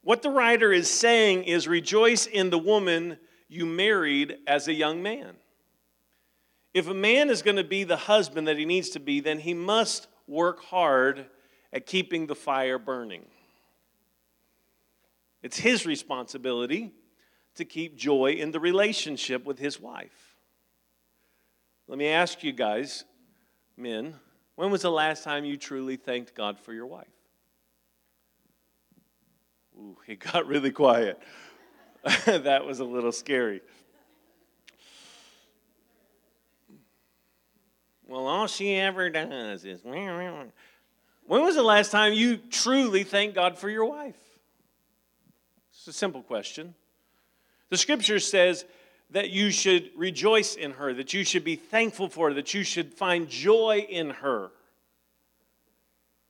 What 0.03 0.23
the 0.23 0.31
writer 0.31 0.73
is 0.73 0.91
saying 0.91 1.45
is 1.45 1.67
rejoice 1.67 2.27
in 2.27 2.51
the 2.51 2.59
woman 2.59 3.19
you 3.49 3.65
married 3.65 4.37
as 4.47 4.69
a 4.69 4.75
young 4.75 5.03
man. 5.03 5.35
If 6.75 6.89
a 6.89 6.95
man 6.95 7.31
is 7.31 7.41
going 7.41 7.57
to 7.57 7.65
be 7.65 7.85
the 7.85 7.97
husband 7.97 8.49
that 8.49 8.59
he 8.59 8.65
needs 8.65 8.91
to 8.91 9.01
be, 9.01 9.21
then 9.21 9.39
he 9.39 9.55
must 9.55 10.09
work 10.27 10.63
hard 10.65 11.27
at 11.73 11.87
keeping 11.87 12.27
the 12.27 12.35
fire 12.35 12.79
burning. 12.79 13.25
It's 15.45 15.59
his 15.59 15.85
responsibility 15.85 16.95
to 17.57 17.67
keep 17.67 17.99
joy 17.99 18.33
in 18.33 18.51
the 18.51 18.59
relationship 18.59 19.45
with 19.45 19.59
his 19.59 19.79
wife. 19.79 20.37
Let 21.87 21.99
me 21.99 22.09
ask 22.09 22.43
you 22.43 22.51
guys, 22.51 23.05
men, 23.77 24.15
when 24.55 24.71
was 24.71 24.81
the 24.81 24.91
last 24.91 25.23
time 25.23 25.45
you 25.45 25.59
truly 25.59 25.97
thanked 25.97 26.35
God 26.35 26.59
for 26.59 26.73
your 26.73 26.87
wife? 26.87 27.13
Ooh, 29.79 29.99
it 30.07 30.19
got 30.19 30.47
really 30.47 30.71
quiet. 30.71 31.21
that 32.25 32.65
was 32.65 32.81
a 32.81 32.85
little 32.85 33.13
scary. 33.13 33.61
Well, 38.09 38.27
all 38.27 38.47
she 38.47 38.77
ever 38.77 39.11
does 39.11 39.67
is. 39.67 39.83
When 39.85 41.43
was 41.43 41.55
the 41.55 41.63
last 41.63 41.91
time 41.91 42.15
you 42.15 42.39
truly 42.39 43.05
thanked 43.05 43.35
God 43.35 43.59
for 43.59 43.69
your 43.69 43.85
wife? 43.85 44.24
It's 45.87 45.97
a 45.97 45.99
simple 45.99 46.23
question. 46.23 46.75
The 47.69 47.77
scripture 47.77 48.19
says 48.19 48.65
that 49.11 49.29
you 49.29 49.51
should 49.51 49.91
rejoice 49.95 50.55
in 50.55 50.71
her, 50.71 50.95
that 50.95 51.13
you 51.13 51.25
should 51.25 51.45
be 51.45 51.57
thankful 51.57 52.09
for 52.09 52.29
her, 52.29 52.35
that 52.37 52.55
you 52.55 52.63
should 52.63 52.95
find 52.95 53.29
joy 53.29 53.87
in 53.87 54.09
her. 54.09 54.51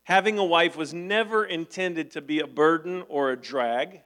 Having 0.02 0.38
a 0.38 0.44
wife 0.44 0.76
was 0.76 0.92
never 0.92 1.44
intended 1.44 2.10
to 2.10 2.20
be 2.20 2.40
a 2.40 2.48
burden 2.48 3.04
or 3.08 3.30
a 3.30 3.36
drag, 3.36 4.00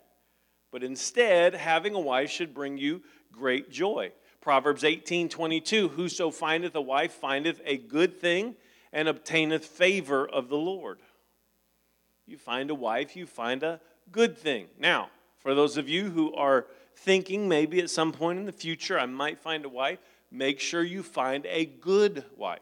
but 0.71 0.85
instead, 0.85 1.55
having 1.55 1.95
a 1.95 2.01
wife 2.01 2.29
should 2.29 2.53
bring 2.53 2.77
you 2.77 3.03
great 3.33 3.71
joy. 3.71 4.13
Proverbs 4.43 4.85
18 4.85 5.31
22 5.31 5.89
Whoso 5.89 6.31
findeth 6.31 6.75
a 6.75 6.83
wife 6.83 7.13
findeth 7.13 7.63
a 7.65 7.79
good 7.79 8.21
thing 8.21 8.55
and 8.93 9.09
obtaineth 9.09 9.65
favor 9.65 10.29
of 10.29 10.51
the 10.51 10.59
Lord. 10.59 10.99
You 12.27 12.37
find 12.37 12.69
a 12.69 12.75
wife, 12.75 13.17
you 13.17 13.25
find 13.25 13.63
a 13.63 13.81
good 14.13 14.37
thing. 14.37 14.67
Now, 14.79 15.09
for 15.39 15.55
those 15.55 15.77
of 15.77 15.89
you 15.89 16.11
who 16.11 16.35
are 16.35 16.67
thinking 16.97 17.49
maybe 17.49 17.81
at 17.81 17.91
some 17.91 18.13
point 18.13 18.39
in 18.39 18.45
the 18.45 18.53
future 18.53 18.99
I 18.99 19.07
might 19.07 19.39
find 19.39 19.65
a 19.65 19.69
wife, 19.69 19.99
make 20.31 20.61
sure 20.61 20.83
you 20.83 21.03
find 21.03 21.47
a 21.47 21.65
good 21.65 22.25
wife. 22.37 22.61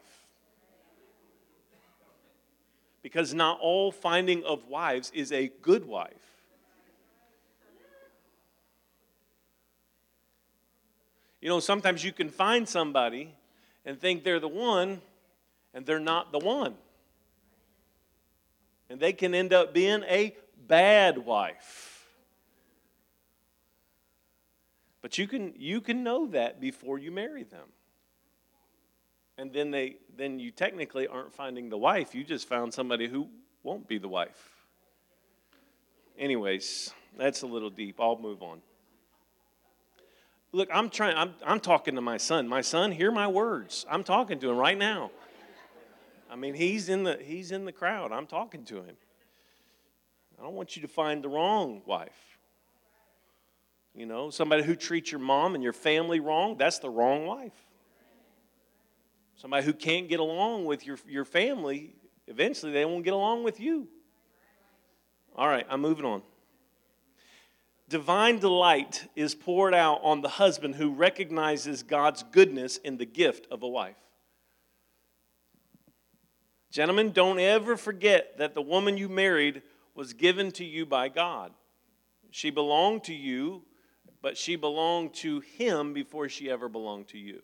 Because 3.02 3.32
not 3.32 3.58
all 3.60 3.92
finding 3.92 4.44
of 4.44 4.68
wives 4.68 5.10
is 5.14 5.32
a 5.32 5.50
good 5.62 5.86
wife. 5.86 6.12
You 11.40 11.48
know, 11.48 11.60
sometimes 11.60 12.02
you 12.02 12.12
can 12.12 12.28
find 12.28 12.68
somebody 12.68 13.32
and 13.84 14.00
think 14.00 14.24
they're 14.24 14.40
the 14.40 14.48
one, 14.48 15.00
and 15.72 15.86
they're 15.86 16.00
not 16.00 16.32
the 16.32 16.40
one. 16.40 16.74
And 18.90 18.98
they 18.98 19.12
can 19.12 19.34
end 19.34 19.52
up 19.52 19.72
being 19.72 20.02
a 20.08 20.34
bad 20.66 21.18
wife. 21.18 21.85
But 25.06 25.18
you 25.18 25.28
can, 25.28 25.52
you 25.56 25.80
can 25.80 26.02
know 26.02 26.26
that 26.30 26.60
before 26.60 26.98
you 26.98 27.12
marry 27.12 27.44
them. 27.44 27.68
And 29.38 29.52
then, 29.52 29.70
they, 29.70 29.98
then 30.16 30.40
you 30.40 30.50
technically 30.50 31.06
aren't 31.06 31.32
finding 31.32 31.68
the 31.68 31.78
wife, 31.78 32.12
you 32.12 32.24
just 32.24 32.48
found 32.48 32.74
somebody 32.74 33.06
who 33.06 33.28
won't 33.62 33.86
be 33.86 33.98
the 33.98 34.08
wife. 34.08 34.50
Anyways, 36.18 36.92
that's 37.16 37.42
a 37.42 37.46
little 37.46 37.70
deep. 37.70 38.00
I'll 38.00 38.18
move 38.18 38.42
on. 38.42 38.58
Look, 40.50 40.70
I'm 40.74 40.90
trying, 40.90 41.16
I'm, 41.16 41.34
I'm 41.46 41.60
talking 41.60 41.94
to 41.94 42.00
my 42.00 42.16
son. 42.16 42.48
My 42.48 42.60
son, 42.60 42.90
hear 42.90 43.12
my 43.12 43.28
words. 43.28 43.86
I'm 43.88 44.02
talking 44.02 44.40
to 44.40 44.50
him 44.50 44.56
right 44.56 44.76
now. 44.76 45.12
I 46.28 46.34
mean, 46.34 46.54
he's 46.54 46.88
in 46.88 47.04
the 47.04 47.16
he's 47.22 47.52
in 47.52 47.64
the 47.64 47.70
crowd. 47.70 48.10
I'm 48.10 48.26
talking 48.26 48.64
to 48.64 48.82
him. 48.82 48.96
I 50.36 50.42
don't 50.42 50.54
want 50.54 50.74
you 50.74 50.82
to 50.82 50.88
find 50.88 51.22
the 51.22 51.28
wrong 51.28 51.82
wife. 51.86 52.35
You 53.96 54.04
know, 54.04 54.28
somebody 54.28 54.62
who 54.62 54.76
treats 54.76 55.10
your 55.10 55.20
mom 55.20 55.54
and 55.54 55.64
your 55.64 55.72
family 55.72 56.20
wrong, 56.20 56.56
that's 56.58 56.78
the 56.78 56.90
wrong 56.90 57.24
wife. 57.24 57.52
Somebody 59.36 59.64
who 59.64 59.72
can't 59.72 60.08
get 60.08 60.20
along 60.20 60.66
with 60.66 60.86
your, 60.86 60.98
your 61.08 61.24
family, 61.24 61.94
eventually 62.26 62.72
they 62.72 62.84
won't 62.84 63.04
get 63.04 63.14
along 63.14 63.42
with 63.42 63.58
you. 63.58 63.88
All 65.34 65.48
right, 65.48 65.66
I'm 65.70 65.80
moving 65.80 66.04
on. 66.04 66.22
Divine 67.88 68.38
delight 68.38 69.08
is 69.14 69.34
poured 69.34 69.72
out 69.72 70.00
on 70.02 70.20
the 70.20 70.28
husband 70.28 70.74
who 70.74 70.90
recognizes 70.90 71.82
God's 71.82 72.22
goodness 72.22 72.78
in 72.78 72.98
the 72.98 73.06
gift 73.06 73.46
of 73.50 73.62
a 73.62 73.68
wife. 73.68 73.96
Gentlemen, 76.70 77.12
don't 77.12 77.38
ever 77.38 77.76
forget 77.76 78.36
that 78.38 78.54
the 78.54 78.60
woman 78.60 78.98
you 78.98 79.08
married 79.08 79.62
was 79.94 80.12
given 80.12 80.50
to 80.52 80.64
you 80.64 80.84
by 80.84 81.08
God. 81.08 81.52
She 82.30 82.50
belonged 82.50 83.04
to 83.04 83.14
you, 83.14 83.62
but 84.26 84.36
she 84.36 84.56
belonged 84.56 85.14
to 85.14 85.38
him 85.38 85.92
before 85.92 86.28
she 86.28 86.50
ever 86.50 86.68
belonged 86.68 87.06
to 87.06 87.16
you. 87.16 87.40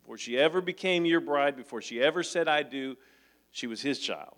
Before 0.00 0.16
she 0.16 0.38
ever 0.38 0.62
became 0.62 1.04
your 1.04 1.20
bride, 1.20 1.58
before 1.58 1.82
she 1.82 2.02
ever 2.02 2.22
said, 2.22 2.48
I 2.48 2.62
do, 2.62 2.96
she 3.50 3.66
was 3.66 3.82
his 3.82 3.98
child. 3.98 4.34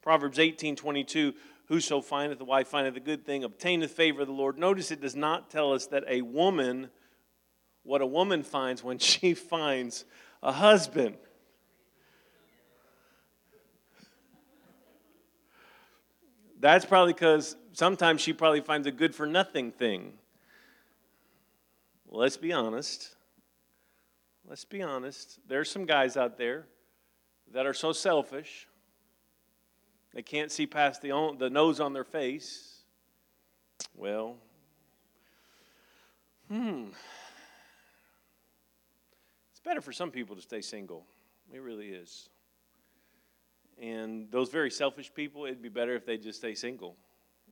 Proverbs 0.00 0.38
18 0.38 0.76
22, 0.76 1.34
whoso 1.66 2.00
findeth 2.00 2.40
a 2.40 2.44
wife 2.46 2.68
findeth 2.68 2.96
a 2.96 3.00
good 3.00 3.26
thing, 3.26 3.44
obtaineth 3.44 3.90
favor 3.90 4.22
of 4.22 4.28
the 4.28 4.32
Lord. 4.32 4.56
Notice 4.56 4.90
it 4.90 5.02
does 5.02 5.14
not 5.14 5.50
tell 5.50 5.74
us 5.74 5.88
that 5.88 6.04
a 6.08 6.22
woman, 6.22 6.88
what 7.82 8.00
a 8.00 8.06
woman 8.06 8.42
finds 8.42 8.82
when 8.82 8.98
she 8.98 9.34
finds 9.34 10.06
a 10.42 10.52
husband. 10.52 11.16
That's 16.62 16.84
probably 16.84 17.12
because 17.12 17.56
sometimes 17.72 18.20
she 18.20 18.32
probably 18.32 18.60
finds 18.60 18.86
a 18.86 18.92
good 18.92 19.16
for 19.16 19.26
nothing 19.26 19.72
thing. 19.72 20.12
Let's 22.08 22.36
be 22.36 22.52
honest. 22.52 23.16
Let's 24.48 24.64
be 24.64 24.80
honest. 24.80 25.40
There's 25.48 25.68
some 25.68 25.86
guys 25.86 26.16
out 26.16 26.38
there 26.38 26.66
that 27.52 27.66
are 27.66 27.74
so 27.74 27.90
selfish, 27.90 28.68
they 30.14 30.22
can't 30.22 30.52
see 30.52 30.66
past 30.66 31.02
the, 31.02 31.34
the 31.36 31.50
nose 31.50 31.80
on 31.80 31.92
their 31.94 32.04
face. 32.04 32.78
Well, 33.96 34.36
hmm. 36.48 36.84
It's 39.50 39.60
better 39.64 39.80
for 39.80 39.92
some 39.92 40.12
people 40.12 40.36
to 40.36 40.42
stay 40.42 40.60
single. 40.60 41.06
It 41.52 41.60
really 41.60 41.88
is. 41.88 42.28
And 43.82 44.30
those 44.30 44.48
very 44.48 44.70
selfish 44.70 45.12
people, 45.12 45.44
it'd 45.44 45.60
be 45.60 45.68
better 45.68 45.96
if 45.96 46.06
they 46.06 46.16
just 46.16 46.38
stay 46.38 46.54
single. 46.54 46.96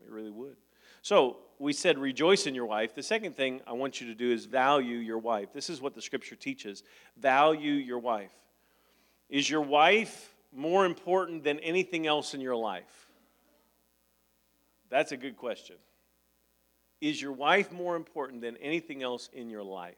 It 0.00 0.08
really 0.08 0.30
would. 0.30 0.56
So 1.02 1.38
we 1.58 1.72
said 1.72 1.98
rejoice 1.98 2.46
in 2.46 2.54
your 2.54 2.66
wife. 2.66 2.94
The 2.94 3.02
second 3.02 3.36
thing 3.36 3.60
I 3.66 3.72
want 3.72 4.00
you 4.00 4.06
to 4.06 4.14
do 4.14 4.30
is 4.30 4.44
value 4.44 4.96
your 4.98 5.18
wife. 5.18 5.52
This 5.52 5.68
is 5.68 5.80
what 5.80 5.94
the 5.94 6.00
scripture 6.00 6.36
teaches 6.36 6.84
value 7.16 7.72
your 7.72 7.98
wife. 7.98 8.30
Is 9.28 9.50
your 9.50 9.60
wife 9.60 10.32
more 10.54 10.86
important 10.86 11.42
than 11.42 11.58
anything 11.60 12.06
else 12.06 12.32
in 12.32 12.40
your 12.40 12.56
life? 12.56 13.08
That's 14.88 15.10
a 15.10 15.16
good 15.16 15.36
question. 15.36 15.76
Is 17.00 17.20
your 17.20 17.32
wife 17.32 17.72
more 17.72 17.96
important 17.96 18.40
than 18.40 18.56
anything 18.58 19.02
else 19.02 19.30
in 19.32 19.50
your 19.50 19.62
life? 19.62 19.96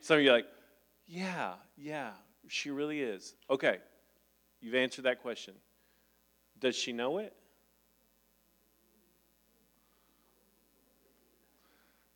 Some 0.00 0.18
of 0.18 0.24
you 0.24 0.30
are 0.30 0.34
like, 0.34 0.48
yeah, 1.06 1.54
yeah, 1.76 2.10
she 2.48 2.70
really 2.70 3.00
is. 3.00 3.34
Okay, 3.48 3.78
you've 4.60 4.74
answered 4.74 5.04
that 5.04 5.22
question. 5.22 5.54
Does 6.58 6.76
she 6.76 6.92
know 6.92 7.18
it? 7.18 7.34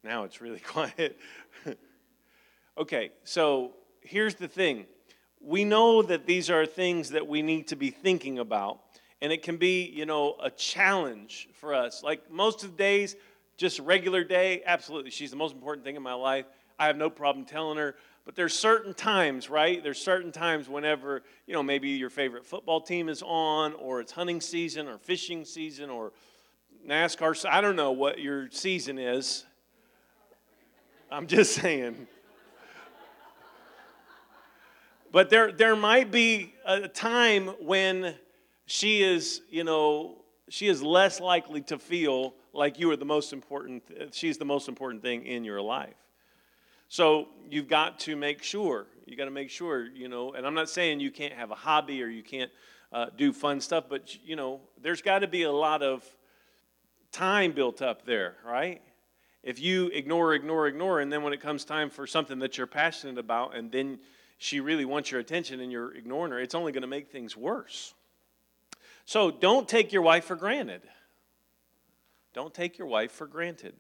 Now 0.02 0.24
it's 0.24 0.40
really 0.40 0.58
quiet. 0.64 1.18
okay, 2.78 3.10
so 3.24 3.72
here's 4.00 4.34
the 4.34 4.48
thing. 4.48 4.86
We 5.40 5.64
know 5.64 6.02
that 6.02 6.26
these 6.26 6.50
are 6.50 6.66
things 6.66 7.10
that 7.10 7.26
we 7.26 7.42
need 7.42 7.68
to 7.68 7.76
be 7.76 7.90
thinking 7.90 8.38
about, 8.38 8.80
and 9.20 9.32
it 9.32 9.42
can 9.42 9.56
be, 9.56 9.84
you 9.84 10.06
know, 10.06 10.36
a 10.42 10.50
challenge 10.50 11.48
for 11.54 11.74
us. 11.74 12.02
Like 12.02 12.30
most 12.30 12.64
of 12.64 12.72
the 12.72 12.76
days, 12.76 13.16
just 13.56 13.78
regular 13.80 14.24
day, 14.24 14.62
absolutely, 14.66 15.10
she's 15.10 15.30
the 15.30 15.36
most 15.36 15.54
important 15.54 15.84
thing 15.84 15.96
in 15.96 16.02
my 16.02 16.14
life. 16.14 16.46
I 16.78 16.86
have 16.86 16.96
no 16.96 17.08
problem 17.08 17.44
telling 17.44 17.78
her. 17.78 17.94
But 18.24 18.36
there's 18.36 18.54
certain 18.54 18.94
times, 18.94 19.50
right? 19.50 19.82
There's 19.82 20.00
certain 20.00 20.32
times 20.32 20.68
whenever, 20.68 21.22
you 21.46 21.52
know, 21.52 21.62
maybe 21.62 21.90
your 21.90 22.08
favorite 22.08 22.46
football 22.46 22.80
team 22.80 23.08
is 23.08 23.22
on, 23.22 23.74
or 23.74 24.00
it's 24.00 24.12
hunting 24.12 24.40
season, 24.40 24.88
or 24.88 24.96
fishing 24.96 25.44
season, 25.44 25.90
or 25.90 26.12
NASCAR. 26.88 27.44
I 27.50 27.60
don't 27.60 27.76
know 27.76 27.92
what 27.92 28.18
your 28.18 28.48
season 28.50 28.98
is. 28.98 29.44
I'm 31.10 31.26
just 31.26 31.54
saying. 31.60 32.06
But 35.12 35.30
there, 35.30 35.52
there 35.52 35.76
might 35.76 36.10
be 36.10 36.54
a 36.64 36.88
time 36.88 37.48
when 37.60 38.14
she 38.66 39.02
is, 39.02 39.42
you 39.50 39.64
know, 39.64 40.24
she 40.48 40.66
is 40.66 40.82
less 40.82 41.20
likely 41.20 41.60
to 41.62 41.78
feel 41.78 42.34
like 42.52 42.78
you 42.78 42.90
are 42.90 42.96
the 42.96 43.04
most 43.04 43.32
important, 43.32 43.82
she's 44.12 44.38
the 44.38 44.44
most 44.44 44.68
important 44.68 45.02
thing 45.02 45.26
in 45.26 45.44
your 45.44 45.60
life. 45.60 45.94
So 46.94 47.26
you've 47.50 47.66
got 47.66 47.98
to 48.00 48.14
make 48.14 48.40
sure. 48.44 48.86
You 49.04 49.16
got 49.16 49.24
to 49.24 49.32
make 49.32 49.50
sure, 49.50 49.84
you 49.84 50.06
know, 50.06 50.34
and 50.34 50.46
I'm 50.46 50.54
not 50.54 50.70
saying 50.70 51.00
you 51.00 51.10
can't 51.10 51.32
have 51.32 51.50
a 51.50 51.56
hobby 51.56 52.00
or 52.00 52.06
you 52.06 52.22
can't 52.22 52.52
uh, 52.92 53.06
do 53.16 53.32
fun 53.32 53.60
stuff, 53.60 53.86
but, 53.90 54.16
you 54.24 54.36
know, 54.36 54.60
there's 54.80 55.02
got 55.02 55.18
to 55.18 55.26
be 55.26 55.42
a 55.42 55.50
lot 55.50 55.82
of 55.82 56.04
time 57.10 57.50
built 57.50 57.82
up 57.82 58.06
there, 58.06 58.36
right? 58.46 58.80
If 59.42 59.58
you 59.58 59.88
ignore, 59.88 60.34
ignore, 60.34 60.68
ignore, 60.68 61.00
and 61.00 61.12
then 61.12 61.24
when 61.24 61.32
it 61.32 61.40
comes 61.40 61.64
time 61.64 61.90
for 61.90 62.06
something 62.06 62.38
that 62.38 62.56
you're 62.56 62.68
passionate 62.68 63.18
about, 63.18 63.56
and 63.56 63.72
then 63.72 63.98
she 64.38 64.60
really 64.60 64.84
wants 64.84 65.10
your 65.10 65.20
attention 65.20 65.58
and 65.58 65.72
you're 65.72 65.92
ignoring 65.96 66.30
her, 66.30 66.38
it's 66.38 66.54
only 66.54 66.70
going 66.70 66.82
to 66.82 66.86
make 66.86 67.10
things 67.10 67.36
worse. 67.36 67.92
So 69.04 69.32
don't 69.32 69.68
take 69.68 69.92
your 69.92 70.02
wife 70.02 70.26
for 70.26 70.36
granted. 70.36 70.82
Don't 72.34 72.54
take 72.54 72.78
your 72.78 72.86
wife 72.86 73.10
for 73.10 73.26
granted. 73.26 73.74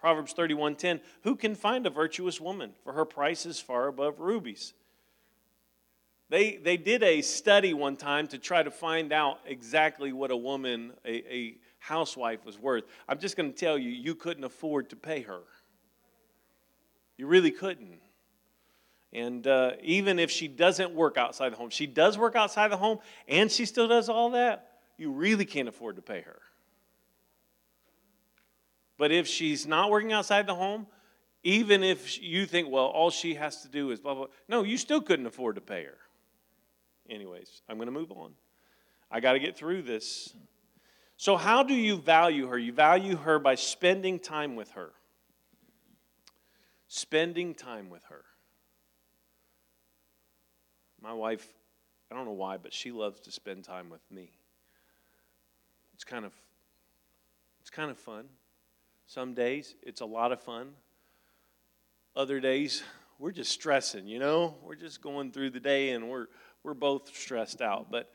Proverbs 0.00 0.32
31:10, 0.32 1.00
who 1.24 1.36
can 1.36 1.54
find 1.54 1.86
a 1.86 1.90
virtuous 1.90 2.40
woman? 2.40 2.72
For 2.82 2.94
her 2.94 3.04
price 3.04 3.44
is 3.44 3.60
far 3.60 3.86
above 3.86 4.18
rubies. 4.18 4.72
They, 6.30 6.56
they 6.56 6.78
did 6.78 7.02
a 7.02 7.20
study 7.20 7.74
one 7.74 7.96
time 7.96 8.26
to 8.28 8.38
try 8.38 8.62
to 8.62 8.70
find 8.70 9.12
out 9.12 9.40
exactly 9.44 10.12
what 10.12 10.30
a 10.30 10.36
woman, 10.36 10.92
a, 11.04 11.34
a 11.34 11.58
housewife, 11.80 12.46
was 12.46 12.58
worth. 12.58 12.84
I'm 13.08 13.18
just 13.18 13.36
going 13.36 13.52
to 13.52 13.58
tell 13.58 13.76
you, 13.76 13.90
you 13.90 14.14
couldn't 14.14 14.44
afford 14.44 14.88
to 14.90 14.96
pay 14.96 15.22
her. 15.22 15.40
You 17.18 17.26
really 17.26 17.50
couldn't. 17.50 18.00
And 19.12 19.46
uh, 19.46 19.72
even 19.82 20.18
if 20.18 20.30
she 20.30 20.48
doesn't 20.48 20.92
work 20.92 21.18
outside 21.18 21.52
the 21.52 21.56
home, 21.56 21.68
she 21.68 21.86
does 21.86 22.16
work 22.16 22.36
outside 22.36 22.68
the 22.68 22.76
home 22.76 23.00
and 23.28 23.50
she 23.50 23.66
still 23.66 23.88
does 23.88 24.08
all 24.08 24.30
that, 24.30 24.78
you 24.96 25.10
really 25.10 25.44
can't 25.44 25.68
afford 25.68 25.96
to 25.96 26.02
pay 26.02 26.22
her. 26.22 26.40
But 29.00 29.12
if 29.12 29.26
she's 29.26 29.66
not 29.66 29.88
working 29.88 30.12
outside 30.12 30.46
the 30.46 30.54
home, 30.54 30.86
even 31.42 31.82
if 31.82 32.22
you 32.22 32.44
think, 32.44 32.68
well, 32.70 32.84
all 32.84 33.08
she 33.08 33.32
has 33.32 33.62
to 33.62 33.68
do 33.68 33.92
is 33.92 33.98
blah, 33.98 34.14
blah, 34.14 34.26
no, 34.46 34.62
you 34.62 34.76
still 34.76 35.00
couldn't 35.00 35.24
afford 35.24 35.54
to 35.54 35.62
pay 35.62 35.84
her. 35.84 35.96
Anyways, 37.08 37.62
I'm 37.66 37.76
going 37.76 37.86
to 37.86 37.92
move 37.92 38.12
on. 38.12 38.32
I 39.10 39.20
got 39.20 39.32
to 39.32 39.38
get 39.38 39.56
through 39.56 39.84
this. 39.84 40.34
So, 41.16 41.38
how 41.38 41.62
do 41.62 41.72
you 41.72 41.96
value 41.96 42.46
her? 42.48 42.58
You 42.58 42.74
value 42.74 43.16
her 43.16 43.38
by 43.38 43.54
spending 43.54 44.18
time 44.18 44.54
with 44.54 44.72
her. 44.72 44.90
Spending 46.86 47.54
time 47.54 47.88
with 47.88 48.04
her. 48.10 48.26
My 51.00 51.14
wife, 51.14 51.48
I 52.12 52.16
don't 52.16 52.26
know 52.26 52.32
why, 52.32 52.58
but 52.58 52.74
she 52.74 52.92
loves 52.92 53.18
to 53.20 53.32
spend 53.32 53.64
time 53.64 53.88
with 53.88 54.02
me. 54.10 54.30
It's 55.94 56.04
kind 56.04 56.26
of 56.26 56.34
it's 57.62 57.70
kind 57.70 57.90
of 57.90 57.96
fun. 57.96 58.26
Some 59.10 59.34
days 59.34 59.74
it's 59.82 60.02
a 60.02 60.06
lot 60.06 60.30
of 60.30 60.40
fun. 60.40 60.68
Other 62.14 62.38
days 62.38 62.84
we're 63.18 63.32
just 63.32 63.50
stressing, 63.50 64.06
you 64.06 64.20
know? 64.20 64.54
We're 64.62 64.76
just 64.76 65.02
going 65.02 65.32
through 65.32 65.50
the 65.50 65.58
day 65.58 65.90
and 65.90 66.08
we're 66.08 66.28
we're 66.62 66.74
both 66.74 67.12
stressed 67.12 67.60
out. 67.60 67.90
But 67.90 68.12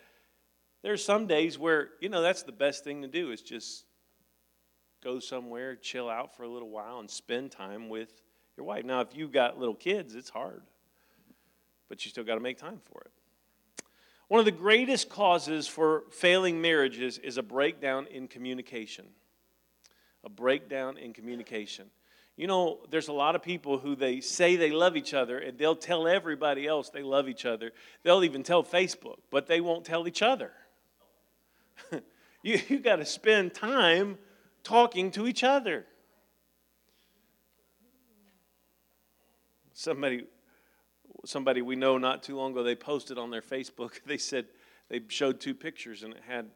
there's 0.84 1.04
some 1.04 1.28
days 1.28 1.60
where, 1.60 1.90
you 2.00 2.08
know, 2.08 2.22
that's 2.22 2.44
the 2.44 2.54
best 2.54 2.86
thing 2.86 3.02
to 3.02 3.10
do 3.10 3.32
is 3.32 3.42
just 3.42 3.84
go 5.04 5.20
somewhere, 5.20 5.76
chill 5.76 6.10
out 6.10 6.34
for 6.34 6.44
a 6.44 6.48
little 6.48 6.70
while 6.70 7.00
and 7.02 7.12
spend 7.12 7.52
time 7.52 7.90
with 7.90 8.22
your 8.56 8.66
wife. 8.66 8.86
Now, 8.86 9.02
if 9.02 9.14
you've 9.14 9.34
got 9.34 9.60
little 9.60 9.76
kids, 9.76 10.16
it's 10.16 10.30
hard. 10.30 10.62
But 11.90 12.06
you 12.06 12.10
still 12.10 12.24
got 12.24 12.36
to 12.36 12.40
make 12.40 12.58
time 12.58 12.80
for 12.82 13.02
it. 13.02 13.12
One 14.30 14.40
of 14.40 14.46
the 14.46 14.52
greatest 14.52 15.10
causes 15.10 15.68
for 15.68 16.04
failing 16.10 16.62
marriages 16.62 17.18
is 17.18 17.38
a 17.38 17.44
breakdown 17.44 18.08
in 18.08 18.30
communication 18.30 19.08
a 20.26 20.30
breakdown 20.30 20.98
in 20.98 21.14
communication. 21.14 21.86
You 22.36 22.48
know, 22.48 22.80
there's 22.90 23.08
a 23.08 23.14
lot 23.14 23.36
of 23.36 23.42
people 23.42 23.78
who 23.78 23.96
they 23.96 24.20
say 24.20 24.58
they 24.58 24.72
love 24.72 24.98
each 24.98 25.14
other 25.14 25.38
and 25.38 25.58
they'll 25.58 25.76
tell 25.76 26.08
everybody 26.08 26.68
else 26.68 26.90
they 26.90 27.04
love 27.04 27.30
each 27.30 27.46
other. 27.46 27.72
They'll 28.04 28.26
even 28.26 28.44
tell 28.44 28.62
Facebook, 28.62 29.20
but 29.32 29.48
they 29.48 29.62
won't 29.62 29.86
tell 29.86 30.06
each 30.08 30.22
other. 30.22 30.52
you 32.44 32.60
you 32.68 32.80
got 32.80 32.98
to 32.98 33.06
spend 33.06 33.54
time 33.54 34.18
talking 34.64 35.12
to 35.12 35.28
each 35.28 35.44
other. 35.44 35.86
Somebody 39.74 40.26
somebody 41.26 41.62
we 41.62 41.76
know 41.76 41.98
not 41.98 42.22
too 42.22 42.36
long 42.36 42.52
ago 42.52 42.64
they 42.64 42.76
posted 42.76 43.18
on 43.18 43.30
their 43.30 43.42
Facebook. 43.42 44.00
They 44.06 44.18
said 44.18 44.46
they 44.90 45.02
showed 45.08 45.40
two 45.40 45.54
pictures 45.54 46.04
and 46.04 46.14
it 46.14 46.22
had 46.28 46.50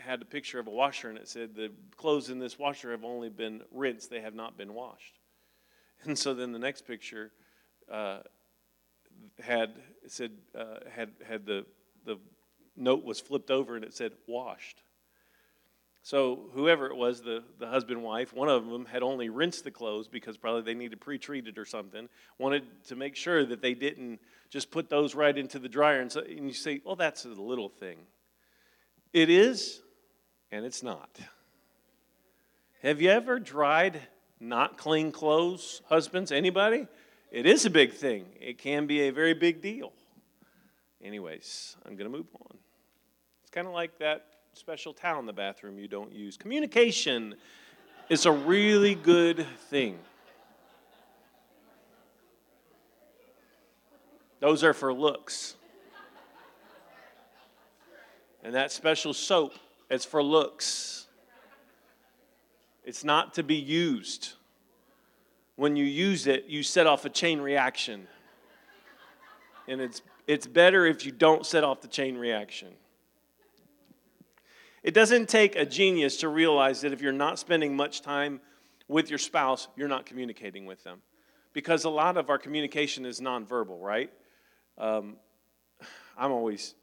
had 0.00 0.22
a 0.22 0.24
picture 0.24 0.58
of 0.58 0.66
a 0.66 0.70
washer 0.70 1.08
and 1.08 1.18
it 1.18 1.28
said 1.28 1.54
the 1.54 1.70
clothes 1.96 2.30
in 2.30 2.38
this 2.38 2.58
washer 2.58 2.90
have 2.90 3.04
only 3.04 3.28
been 3.28 3.62
rinsed 3.72 4.10
they 4.10 4.20
have 4.20 4.34
not 4.34 4.56
been 4.56 4.74
washed 4.74 5.18
and 6.04 6.18
so 6.18 6.34
then 6.34 6.52
the 6.52 6.58
next 6.58 6.86
picture 6.86 7.32
uh, 7.90 8.20
had 9.40 9.74
said 10.06 10.32
uh, 10.54 10.78
had 10.90 11.10
had 11.26 11.46
the 11.46 11.64
the 12.04 12.18
note 12.76 13.04
was 13.04 13.20
flipped 13.20 13.50
over 13.50 13.76
and 13.76 13.84
it 13.84 13.94
said 13.94 14.12
washed. 14.26 14.82
So 16.02 16.48
whoever 16.54 16.86
it 16.86 16.96
was, 16.96 17.20
the, 17.20 17.42
the 17.58 17.66
husband 17.66 18.02
wife, 18.02 18.32
one 18.32 18.48
of 18.48 18.66
them 18.66 18.86
had 18.86 19.02
only 19.02 19.28
rinsed 19.28 19.64
the 19.64 19.70
clothes 19.70 20.08
because 20.08 20.38
probably 20.38 20.62
they 20.62 20.74
needed 20.74 20.92
to 20.92 20.96
pre-treated 20.96 21.58
or 21.58 21.66
something. 21.66 22.08
Wanted 22.38 22.62
to 22.86 22.96
make 22.96 23.14
sure 23.14 23.44
that 23.44 23.60
they 23.60 23.74
didn't 23.74 24.20
just 24.48 24.70
put 24.70 24.88
those 24.88 25.14
right 25.14 25.36
into 25.36 25.58
the 25.58 25.68
dryer. 25.68 26.00
And, 26.00 26.10
so, 26.10 26.20
and 26.20 26.46
you 26.46 26.54
say, 26.54 26.80
well, 26.84 26.96
that's 26.96 27.24
a 27.26 27.28
little 27.28 27.68
thing. 27.68 27.98
It 29.12 29.30
is, 29.30 29.80
and 30.50 30.64
it's 30.64 30.82
not. 30.82 31.18
Have 32.82 33.00
you 33.00 33.10
ever 33.10 33.38
dried 33.38 34.00
not 34.38 34.78
clean 34.78 35.10
clothes, 35.12 35.82
husbands? 35.88 36.30
Anybody? 36.30 36.86
It 37.30 37.46
is 37.46 37.66
a 37.66 37.70
big 37.70 37.92
thing. 37.92 38.26
It 38.40 38.58
can 38.58 38.86
be 38.86 39.02
a 39.02 39.10
very 39.10 39.34
big 39.34 39.60
deal. 39.60 39.92
Anyways, 41.02 41.76
I'm 41.84 41.96
going 41.96 42.10
to 42.10 42.16
move 42.16 42.28
on. 42.34 42.58
It's 43.42 43.50
kind 43.50 43.66
of 43.66 43.72
like 43.72 43.98
that 43.98 44.26
special 44.52 44.92
towel 44.92 45.20
in 45.20 45.26
the 45.26 45.32
bathroom 45.32 45.78
you 45.78 45.88
don't 45.88 46.12
use. 46.12 46.36
Communication 46.36 47.34
is 48.08 48.26
a 48.26 48.32
really 48.32 48.94
good 48.94 49.46
thing. 49.68 49.98
Those 54.40 54.62
are 54.64 54.72
for 54.72 54.92
looks. 54.92 55.56
And 58.48 58.54
that 58.54 58.72
special 58.72 59.12
soap 59.12 59.52
is 59.90 60.06
for 60.06 60.22
looks. 60.22 61.06
It's 62.82 63.04
not 63.04 63.34
to 63.34 63.42
be 63.42 63.56
used. 63.56 64.32
When 65.56 65.76
you 65.76 65.84
use 65.84 66.26
it, 66.26 66.46
you 66.46 66.62
set 66.62 66.86
off 66.86 67.04
a 67.04 67.10
chain 67.10 67.42
reaction. 67.42 68.08
And 69.66 69.82
it's, 69.82 70.00
it's 70.26 70.46
better 70.46 70.86
if 70.86 71.04
you 71.04 71.12
don't 71.12 71.44
set 71.44 71.62
off 71.62 71.82
the 71.82 71.88
chain 71.88 72.16
reaction. 72.16 72.68
It 74.82 74.94
doesn't 74.94 75.28
take 75.28 75.54
a 75.54 75.66
genius 75.66 76.16
to 76.20 76.30
realize 76.30 76.80
that 76.80 76.94
if 76.94 77.02
you're 77.02 77.12
not 77.12 77.38
spending 77.38 77.76
much 77.76 78.00
time 78.00 78.40
with 78.88 79.10
your 79.10 79.18
spouse, 79.18 79.68
you're 79.76 79.88
not 79.88 80.06
communicating 80.06 80.64
with 80.64 80.82
them. 80.84 81.02
Because 81.52 81.84
a 81.84 81.90
lot 81.90 82.16
of 82.16 82.30
our 82.30 82.38
communication 82.38 83.04
is 83.04 83.20
nonverbal, 83.20 83.78
right? 83.78 84.10
Um, 84.78 85.16
I'm 86.16 86.32
always 86.32 86.74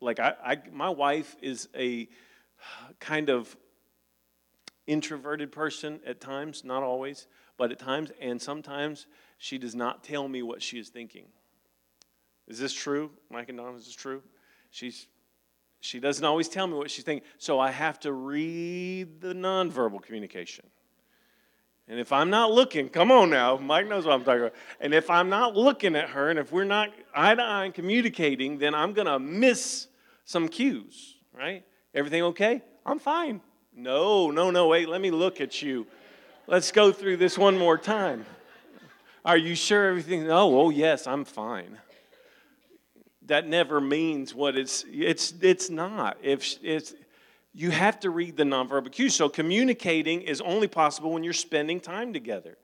like, 0.00 0.20
I, 0.20 0.34
I, 0.44 0.56
my 0.72 0.88
wife 0.88 1.36
is 1.42 1.68
a 1.74 2.08
kind 3.00 3.30
of 3.30 3.56
introverted 4.86 5.52
person 5.52 6.00
at 6.06 6.20
times, 6.20 6.64
not 6.64 6.82
always, 6.82 7.26
but 7.56 7.70
at 7.70 7.78
times, 7.78 8.10
and 8.20 8.40
sometimes 8.40 9.06
she 9.36 9.58
does 9.58 9.74
not 9.74 10.02
tell 10.02 10.28
me 10.28 10.42
what 10.42 10.62
she 10.62 10.78
is 10.78 10.88
thinking. 10.88 11.26
Is 12.46 12.58
this 12.58 12.72
true, 12.72 13.10
Mike 13.30 13.48
and 13.48 13.58
Don? 13.58 13.74
Is 13.74 13.84
this 13.84 13.94
true? 13.94 14.22
She's 14.70 15.06
she 15.80 16.00
doesn't 16.00 16.24
always 16.24 16.48
tell 16.48 16.66
me 16.66 16.74
what 16.74 16.90
she's 16.90 17.04
thinking, 17.04 17.26
so 17.38 17.60
I 17.60 17.70
have 17.70 18.00
to 18.00 18.12
read 18.12 19.20
the 19.20 19.32
nonverbal 19.32 20.02
communication. 20.02 20.66
And 21.86 21.98
if 21.98 22.12
I'm 22.12 22.30
not 22.30 22.50
looking, 22.50 22.88
come 22.88 23.10
on 23.10 23.30
now, 23.30 23.56
Mike 23.56 23.88
knows 23.88 24.04
what 24.04 24.14
I'm 24.14 24.24
talking 24.24 24.42
about. 24.42 24.54
And 24.80 24.92
if 24.92 25.08
I'm 25.08 25.30
not 25.30 25.56
looking 25.56 25.96
at 25.96 26.10
her, 26.10 26.30
and 26.30 26.38
if 26.38 26.52
we're 26.52 26.64
not 26.64 26.90
eye 27.14 27.34
to 27.34 27.42
eye 27.42 27.70
communicating, 27.72 28.58
then 28.58 28.74
I'm 28.74 28.92
to 29.06 29.18
miss 29.18 29.87
some 30.28 30.48
cues, 30.48 31.16
right? 31.32 31.64
Everything 31.94 32.22
okay? 32.22 32.62
I'm 32.86 32.98
fine. 32.98 33.40
No, 33.74 34.30
no, 34.30 34.50
no, 34.50 34.68
wait, 34.68 34.88
let 34.88 35.00
me 35.00 35.10
look 35.10 35.40
at 35.40 35.62
you. 35.62 35.86
Let's 36.46 36.72
go 36.72 36.92
through 36.92 37.16
this 37.16 37.36
one 37.36 37.58
more 37.58 37.78
time. 37.78 38.24
Are 39.24 39.36
you 39.36 39.54
sure 39.54 39.88
everything? 39.88 40.30
Oh, 40.30 40.60
oh, 40.60 40.70
yes, 40.70 41.06
I'm 41.06 41.24
fine 41.24 41.78
that 43.28 43.46
never 43.46 43.80
means 43.80 44.34
what 44.34 44.56
it's 44.56 44.84
it's 44.90 45.34
it's 45.40 45.70
not. 45.70 46.18
If 46.22 46.58
it's 46.62 46.94
you 47.54 47.70
have 47.70 48.00
to 48.00 48.10
read 48.10 48.36
the 48.36 48.44
nonverbal 48.44 48.90
cues. 48.90 49.14
So 49.14 49.28
communicating 49.28 50.22
is 50.22 50.40
only 50.40 50.68
possible 50.68 51.12
when 51.12 51.24
you're 51.24 51.32
spending 51.32 51.80
time 51.80 52.12
together. 52.12 52.56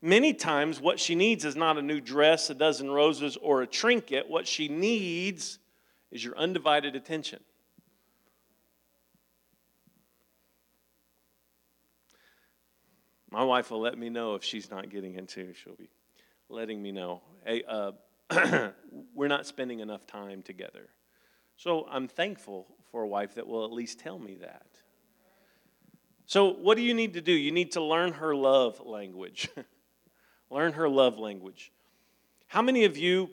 Many 0.00 0.32
times, 0.32 0.80
what 0.80 1.00
she 1.00 1.14
needs 1.14 1.44
is 1.44 1.56
not 1.56 1.76
a 1.76 1.82
new 1.82 2.00
dress, 2.00 2.50
a 2.50 2.54
dozen 2.54 2.90
roses, 2.90 3.36
or 3.36 3.62
a 3.62 3.66
trinket. 3.66 4.28
What 4.28 4.46
she 4.46 4.68
needs 4.68 5.58
is 6.10 6.24
your 6.24 6.36
undivided 6.36 6.96
attention. 6.96 7.40
My 13.30 13.44
wife 13.44 13.70
will 13.70 13.80
let 13.80 13.98
me 13.98 14.08
know 14.08 14.34
if 14.34 14.42
she's 14.42 14.70
not 14.70 14.88
getting 14.88 15.14
into. 15.14 15.52
She'll 15.52 15.76
be 15.76 15.90
letting 16.48 16.82
me 16.82 16.92
know. 16.92 17.20
Hey, 17.44 17.62
uh, 17.68 17.92
we're 19.14 19.28
not 19.28 19.46
spending 19.46 19.80
enough 19.80 20.06
time 20.06 20.42
together. 20.42 20.88
So 21.56 21.86
I'm 21.90 22.08
thankful 22.08 22.66
for 22.90 23.02
a 23.02 23.06
wife 23.06 23.34
that 23.34 23.46
will 23.46 23.64
at 23.64 23.72
least 23.72 23.98
tell 23.98 24.18
me 24.18 24.36
that. 24.40 24.66
So, 26.24 26.52
what 26.52 26.76
do 26.76 26.82
you 26.82 26.92
need 26.92 27.14
to 27.14 27.22
do? 27.22 27.32
You 27.32 27.50
need 27.50 27.72
to 27.72 27.82
learn 27.82 28.12
her 28.12 28.34
love 28.34 28.82
language. 28.84 29.48
learn 30.50 30.74
her 30.74 30.88
love 30.88 31.18
language. 31.18 31.72
How 32.48 32.60
many 32.60 32.84
of 32.84 32.98
you 32.98 33.30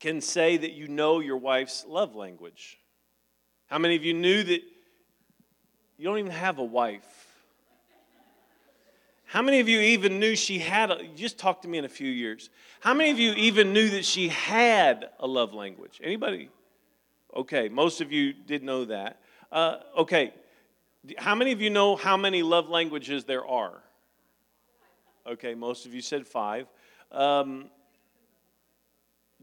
can 0.00 0.20
say 0.20 0.56
that 0.56 0.72
you 0.72 0.88
know 0.88 1.20
your 1.20 1.36
wife's 1.36 1.84
love 1.86 2.14
language? 2.14 2.78
How 3.66 3.78
many 3.78 3.96
of 3.96 4.04
you 4.04 4.14
knew 4.14 4.42
that 4.42 4.62
you 5.96 6.04
don't 6.04 6.18
even 6.18 6.30
have 6.30 6.58
a 6.58 6.64
wife? 6.64 7.28
How 9.24 9.42
many 9.42 9.60
of 9.60 9.68
you 9.68 9.80
even 9.80 10.18
knew 10.18 10.34
she 10.34 10.58
had 10.58 10.90
a, 10.90 11.06
just 11.14 11.38
talk 11.38 11.60
to 11.62 11.68
me 11.68 11.76
in 11.76 11.84
a 11.84 11.88
few 11.88 12.10
years. 12.10 12.48
How 12.80 12.94
many 12.94 13.10
of 13.10 13.18
you 13.18 13.32
even 13.32 13.74
knew 13.74 13.90
that 13.90 14.06
she 14.06 14.28
had 14.28 15.10
a 15.20 15.26
love 15.26 15.52
language? 15.52 16.00
Anybody? 16.02 16.48
Okay, 17.36 17.68
most 17.68 18.00
of 18.00 18.10
you 18.10 18.32
did 18.32 18.62
know 18.62 18.86
that. 18.86 19.20
Uh, 19.52 19.80
okay, 19.98 20.32
how 21.18 21.34
many 21.34 21.52
of 21.52 21.60
you 21.60 21.68
know 21.68 21.94
how 21.94 22.16
many 22.16 22.42
love 22.42 22.70
languages 22.70 23.24
there 23.24 23.46
are? 23.46 23.82
Okay, 25.26 25.54
most 25.54 25.84
of 25.84 25.92
you 25.92 26.00
said 26.00 26.26
five. 26.26 26.66
Um, 27.12 27.68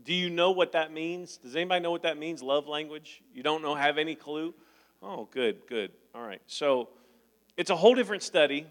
do 0.05 0.13
you 0.13 0.29
know 0.29 0.51
what 0.51 0.73
that 0.73 0.93
means? 0.93 1.37
Does 1.37 1.55
anybody 1.55 1.81
know 1.81 1.91
what 1.91 2.03
that 2.03 2.17
means, 2.17 2.41
love 2.43 2.67
language? 2.67 3.23
You 3.33 3.43
don't 3.43 3.61
know, 3.61 3.73
have 3.73 3.97
any 3.97 4.15
clue? 4.15 4.53
Oh, 5.01 5.27
good, 5.31 5.67
good. 5.67 5.91
All 6.13 6.21
right. 6.21 6.41
So 6.45 6.89
it's 7.57 7.71
a 7.71 7.75
whole 7.75 7.95
different 7.95 8.23
study. 8.23 8.67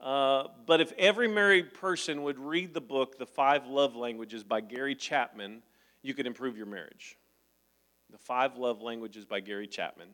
Uh, 0.00 0.44
but 0.66 0.80
if 0.80 0.92
every 0.98 1.28
married 1.28 1.74
person 1.74 2.22
would 2.22 2.38
read 2.38 2.74
the 2.74 2.80
book, 2.80 3.18
The 3.18 3.26
Five 3.26 3.66
Love 3.66 3.96
Languages 3.96 4.44
by 4.44 4.60
Gary 4.60 4.94
Chapman, 4.94 5.62
you 6.02 6.14
could 6.14 6.26
improve 6.26 6.56
your 6.56 6.66
marriage. 6.66 7.16
The 8.10 8.18
Five 8.18 8.56
Love 8.56 8.80
Languages 8.82 9.24
by 9.24 9.40
Gary 9.40 9.66
Chapman. 9.66 10.08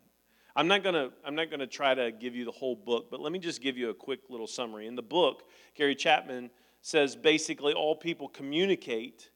I'm 0.55 0.69
not 0.69 0.83
gonna 0.83 1.11
I'm 1.25 1.35
not 1.35 1.51
gonna 1.51 1.67
try 1.67 1.95
to 1.95 2.11
give 2.11 2.35
you 2.35 2.45
the 2.45 2.51
whole 2.51 2.75
book, 2.75 3.11
but 3.11 3.21
let 3.21 3.31
me 3.31 3.39
just 3.39 3.61
give 3.61 3.77
you 3.77 3.91
a 3.91 3.95
quick 3.95 4.21
little 4.31 4.47
summary. 4.47 4.87
In 4.87 4.95
the 4.95 5.03
book, 5.03 5.43
Gary 5.75 5.95
Chapman 5.95 6.51
says 6.81 7.15
basically 7.15 7.75
all 7.75 7.95
people 7.95 8.29
communicate 8.29 9.31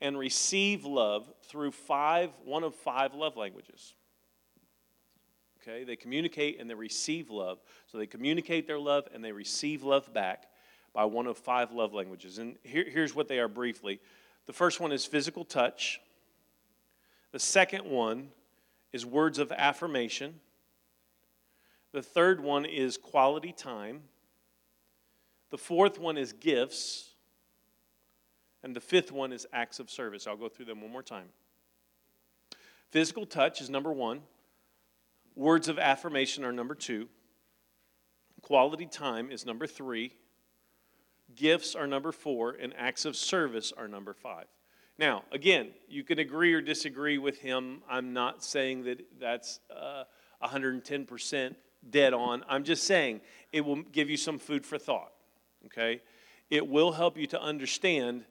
and 0.00 0.18
receive 0.18 0.84
love 0.84 1.30
through 1.44 1.72
five 1.72 2.30
one 2.44 2.64
of 2.64 2.74
five 2.74 3.14
love 3.14 3.36
languages. 3.36 3.94
Okay? 5.62 5.84
They 5.84 5.96
communicate 5.96 6.60
and 6.60 6.68
they 6.68 6.74
receive 6.74 7.30
love. 7.30 7.58
So 7.86 7.98
they 7.98 8.06
communicate 8.06 8.66
their 8.66 8.78
love 8.78 9.08
and 9.12 9.24
they 9.24 9.32
receive 9.32 9.82
love 9.82 10.12
back 10.12 10.46
by 10.92 11.04
one 11.04 11.26
of 11.26 11.36
five 11.36 11.72
love 11.72 11.92
languages. 11.92 12.38
And 12.38 12.56
here, 12.62 12.86
here's 12.88 13.14
what 13.14 13.28
they 13.28 13.38
are 13.38 13.48
briefly 13.48 14.00
the 14.46 14.52
first 14.52 14.80
one 14.80 14.92
is 14.92 15.04
physical 15.04 15.44
touch, 15.44 16.00
the 17.32 17.38
second 17.38 17.84
one 17.84 18.28
is 18.92 19.04
words 19.04 19.38
of 19.38 19.52
affirmation, 19.52 20.40
the 21.92 22.02
third 22.02 22.40
one 22.40 22.64
is 22.64 22.96
quality 22.96 23.52
time, 23.52 24.02
the 25.50 25.58
fourth 25.58 25.98
one 25.98 26.16
is 26.16 26.32
gifts. 26.32 27.10
And 28.66 28.74
the 28.74 28.80
fifth 28.80 29.12
one 29.12 29.32
is 29.32 29.46
acts 29.52 29.78
of 29.78 29.88
service. 29.88 30.26
I'll 30.26 30.36
go 30.36 30.48
through 30.48 30.64
them 30.64 30.80
one 30.80 30.90
more 30.90 31.00
time. 31.00 31.28
Physical 32.90 33.24
touch 33.24 33.60
is 33.60 33.70
number 33.70 33.92
one. 33.92 34.22
Words 35.36 35.68
of 35.68 35.78
affirmation 35.78 36.44
are 36.44 36.50
number 36.50 36.74
two. 36.74 37.06
Quality 38.42 38.86
time 38.86 39.30
is 39.30 39.46
number 39.46 39.68
three. 39.68 40.14
Gifts 41.36 41.76
are 41.76 41.86
number 41.86 42.10
four. 42.10 42.56
And 42.60 42.74
acts 42.76 43.04
of 43.04 43.14
service 43.14 43.72
are 43.78 43.86
number 43.86 44.12
five. 44.12 44.46
Now, 44.98 45.22
again, 45.30 45.68
you 45.86 46.02
can 46.02 46.18
agree 46.18 46.52
or 46.52 46.60
disagree 46.60 47.18
with 47.18 47.38
him. 47.38 47.82
I'm 47.88 48.12
not 48.12 48.42
saying 48.42 48.82
that 48.86 49.00
that's 49.20 49.60
uh, 49.70 50.02
110% 50.42 51.54
dead 51.88 52.12
on. 52.12 52.44
I'm 52.48 52.64
just 52.64 52.82
saying 52.82 53.20
it 53.52 53.60
will 53.60 53.82
give 53.82 54.10
you 54.10 54.16
some 54.16 54.40
food 54.40 54.66
for 54.66 54.76
thought, 54.76 55.12
okay? 55.66 56.02
It 56.50 56.66
will 56.66 56.90
help 56.90 57.16
you 57.16 57.28
to 57.28 57.40
understand 57.40 58.24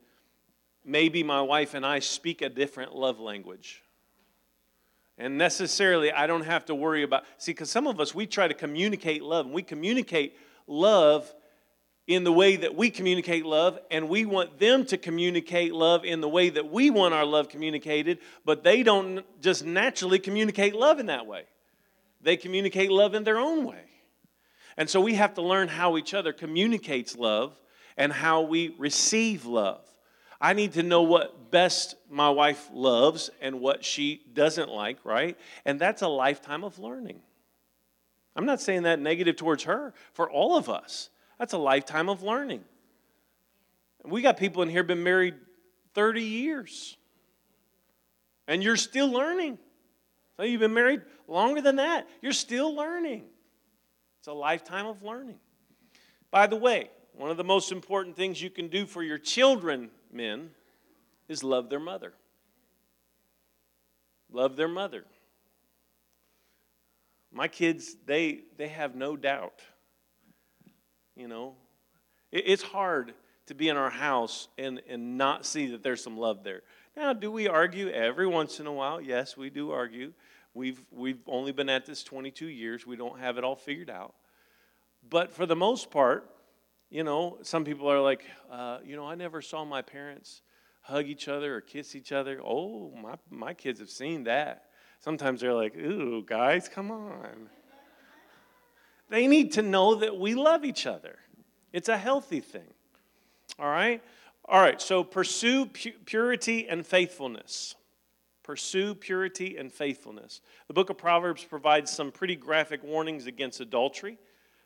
maybe 0.85 1.23
my 1.23 1.41
wife 1.41 1.73
and 1.73 1.85
I 1.85 1.99
speak 1.99 2.41
a 2.41 2.49
different 2.49 2.95
love 2.95 3.19
language. 3.19 3.81
And 5.17 5.37
necessarily, 5.37 6.11
I 6.11 6.27
don't 6.27 6.45
have 6.45 6.65
to 6.65 6.75
worry 6.75 7.03
about. 7.03 7.23
See, 7.37 7.51
because 7.51 7.69
some 7.69 7.87
of 7.87 7.99
us, 7.99 8.13
we 8.13 8.27
try 8.27 8.47
to 8.47 8.53
communicate 8.53 9.23
love, 9.23 9.45
and 9.45 9.55
we 9.55 9.63
communicate 9.63 10.37
love 10.67 11.33
in 12.07 12.23
the 12.23 12.31
way 12.31 12.57
that 12.57 12.75
we 12.75 12.89
communicate 12.89 13.45
love, 13.45 13.79
and 13.89 14.09
we 14.09 14.25
want 14.25 14.59
them 14.59 14.85
to 14.85 14.97
communicate 14.97 15.73
love 15.73 16.05
in 16.05 16.21
the 16.21 16.29
way 16.29 16.49
that 16.49 16.69
we 16.69 16.89
want 16.89 17.13
our 17.13 17.25
love 17.25 17.49
communicated, 17.49 18.19
but 18.43 18.63
they 18.63 18.83
don't 18.83 19.25
just 19.41 19.65
naturally 19.65 20.19
communicate 20.19 20.75
love 20.75 20.99
in 20.99 21.07
that 21.07 21.25
way. 21.25 21.45
They 22.21 22.37
communicate 22.37 22.91
love 22.91 23.15
in 23.15 23.23
their 23.23 23.39
own 23.39 23.65
way. 23.65 23.83
And 24.77 24.89
so 24.89 24.99
we 24.99 25.15
have 25.15 25.33
to 25.35 25.41
learn 25.41 25.67
how 25.67 25.97
each 25.97 26.13
other 26.13 26.33
communicates 26.33 27.15
love 27.15 27.57
and 27.97 28.11
how 28.11 28.41
we 28.41 28.75
receive 28.77 29.45
love. 29.45 29.81
I 30.39 30.53
need 30.53 30.73
to 30.73 30.83
know 30.83 31.01
what 31.01 31.51
best 31.51 31.95
my 32.09 32.29
wife 32.29 32.69
loves 32.73 33.29
and 33.41 33.59
what 33.61 33.85
she 33.85 34.21
doesn't 34.33 34.69
like, 34.69 34.97
right? 35.03 35.37
And 35.65 35.79
that's 35.79 36.01
a 36.01 36.07
lifetime 36.07 36.63
of 36.63 36.77
learning. 36.79 37.21
I'm 38.35 38.45
not 38.45 38.61
saying 38.61 38.83
that 38.83 38.99
negative 38.99 39.37
towards 39.37 39.63
her, 39.63 39.93
for 40.13 40.29
all 40.29 40.57
of 40.57 40.69
us. 40.69 41.09
That's 41.39 41.53
a 41.53 41.57
lifetime 41.57 42.09
of 42.09 42.21
learning. 42.21 42.63
We 44.03 44.21
got 44.21 44.37
people 44.37 44.61
in 44.61 44.69
here 44.69 44.83
been 44.83 45.03
married 45.03 45.35
30 45.93 46.21
years. 46.21 46.97
And 48.47 48.61
you're 48.61 48.75
still 48.75 49.09
learning. 49.09 49.57
So 50.37 50.43
you've 50.43 50.59
been 50.59 50.73
married 50.73 51.01
longer 51.27 51.61
than 51.61 51.77
that. 51.77 52.07
You're 52.21 52.33
still 52.33 52.75
learning. 52.75 53.23
It's 54.19 54.27
a 54.27 54.33
lifetime 54.33 54.85
of 54.85 55.01
learning. 55.01 55.39
By 56.29 56.47
the 56.47 56.57
way, 56.57 56.89
one 57.13 57.31
of 57.31 57.37
the 57.37 57.43
most 57.43 57.71
important 57.71 58.15
things 58.15 58.41
you 58.41 58.49
can 58.49 58.67
do 58.67 58.85
for 58.85 59.01
your 59.01 59.17
children, 59.17 59.89
men, 60.15 60.49
is 61.27 61.43
love 61.43 61.69
their 61.69 61.79
mother. 61.79 62.13
Love 64.31 64.55
their 64.55 64.67
mother. 64.67 65.05
My 67.31 67.47
kids, 67.47 67.95
they, 68.05 68.41
they 68.57 68.69
have 68.69 68.95
no 68.95 69.15
doubt. 69.15 69.61
You 71.15 71.27
know, 71.27 71.55
it, 72.31 72.43
it's 72.47 72.63
hard 72.63 73.13
to 73.47 73.53
be 73.53 73.69
in 73.69 73.77
our 73.77 73.89
house 73.89 74.47
and, 74.57 74.81
and 74.89 75.17
not 75.17 75.45
see 75.45 75.67
that 75.67 75.83
there's 75.83 76.01
some 76.03 76.17
love 76.17 76.43
there. 76.43 76.61
Now, 76.95 77.13
do 77.13 77.31
we 77.31 77.47
argue 77.47 77.89
every 77.89 78.27
once 78.27 78.59
in 78.59 78.67
a 78.67 78.73
while? 78.73 79.01
Yes, 79.01 79.35
we 79.37 79.49
do 79.49 79.71
argue. 79.71 80.13
We've, 80.53 80.81
we've 80.91 81.19
only 81.27 81.51
been 81.51 81.69
at 81.69 81.85
this 81.85 82.03
22 82.03 82.47
years. 82.47 82.87
We 82.87 82.95
don't 82.95 83.19
have 83.19 83.37
it 83.37 83.43
all 83.43 83.57
figured 83.57 83.89
out. 83.89 84.15
But 85.09 85.33
for 85.33 85.45
the 85.45 85.55
most 85.55 85.91
part, 85.91 86.29
you 86.89 87.03
know, 87.03 87.39
some 87.41 87.65
people 87.65 87.89
are 87.91 88.01
like, 88.01 88.23
uh, 88.51 88.79
you 88.85 88.95
know, 88.95 89.05
I 89.05 89.15
never 89.15 89.41
saw 89.41 89.65
my 89.65 89.81
parents 89.81 90.41
hug 90.81 91.07
each 91.07 91.27
other 91.27 91.55
or 91.55 91.61
kiss 91.61 91.95
each 91.95 92.11
other. 92.11 92.39
Oh, 92.45 92.91
my, 92.95 93.15
my 93.29 93.53
kids 93.53 93.79
have 93.79 93.89
seen 93.89 94.25
that. 94.25 94.65
Sometimes 94.99 95.41
they're 95.41 95.53
like, 95.53 95.75
ooh, 95.75 96.23
guys, 96.23 96.69
come 96.69 96.91
on. 96.91 97.49
They 99.09 99.27
need 99.27 99.53
to 99.53 99.61
know 99.61 99.95
that 99.95 100.17
we 100.17 100.35
love 100.35 100.65
each 100.65 100.85
other. 100.85 101.17
It's 101.73 101.89
a 101.89 101.97
healthy 101.97 102.39
thing. 102.39 102.73
All 103.59 103.67
right? 103.67 104.01
All 104.47 104.61
right, 104.61 104.81
so 104.81 105.03
pursue 105.03 105.65
pu- 105.65 105.99
purity 106.05 106.67
and 106.67 106.85
faithfulness. 106.85 107.75
Pursue 108.43 108.93
purity 108.93 109.57
and 109.57 109.71
faithfulness. 109.71 110.41
The 110.67 110.73
book 110.73 110.91
of 110.91 110.97
Proverbs 110.97 111.43
provides 111.43 111.91
some 111.91 112.11
pretty 112.11 112.35
graphic 112.35 112.83
warnings 112.83 113.25
against 113.25 113.59
adultery. 113.59 114.19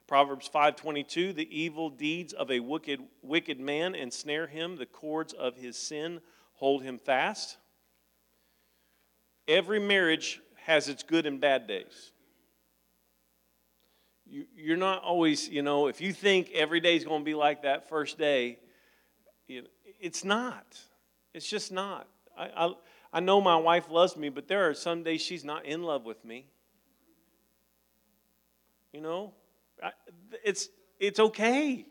Proverbs 0.10 0.50
5:22 0.50 1.36
The 1.36 1.48
evil 1.56 1.92
deeds 1.92 2.34
of 2.34 2.50
a 2.50 2.60
wicked 2.60 3.00
wicked 3.22 3.60
man 3.60 3.94
ensnare 3.94 4.48
him 4.48 4.76
the 4.76 4.88
cords 4.88 5.34
of 5.34 5.56
his 5.56 5.78
sin 5.78 6.20
hold 6.54 6.82
him 6.82 6.98
fast. 6.98 7.58
Every 9.48 9.80
marriage 9.80 10.42
has 10.66 10.90
its 10.90 11.04
good 11.04 11.28
and 11.28 11.40
bad 11.40 11.68
days. 11.68 12.12
You, 14.26 14.48
you're 14.56 14.78
not 14.78 15.04
always, 15.04 15.48
you 15.48 15.62
know, 15.62 15.86
if 15.86 16.02
you 16.02 16.12
think 16.12 16.50
every 16.54 16.80
day 16.80 16.96
is 16.96 17.06
going 17.06 17.22
to 17.22 17.26
be 17.26 17.36
like 17.36 17.62
that 17.62 17.88
first 17.88 18.18
day, 18.18 18.58
it's 19.48 20.24
not. 20.24 20.80
It's 21.36 21.48
just 21.48 21.72
not. 21.72 22.08
I, 22.36 22.50
I, 22.66 22.74
I 23.14 23.20
know 23.20 23.42
my 23.42 23.58
wife 23.58 23.92
loves 23.92 24.18
me, 24.18 24.30
but 24.30 24.48
there 24.48 24.68
are 24.70 24.74
some 24.74 25.04
days 25.04 25.22
she's 25.22 25.46
not 25.46 25.66
in 25.66 25.84
love 25.84 26.04
with 26.04 26.26
me. 26.26 26.48
You 28.92 29.02
know, 29.02 29.34
it's, 30.44 30.70
it's 31.00 31.20
okay. 31.20 31.86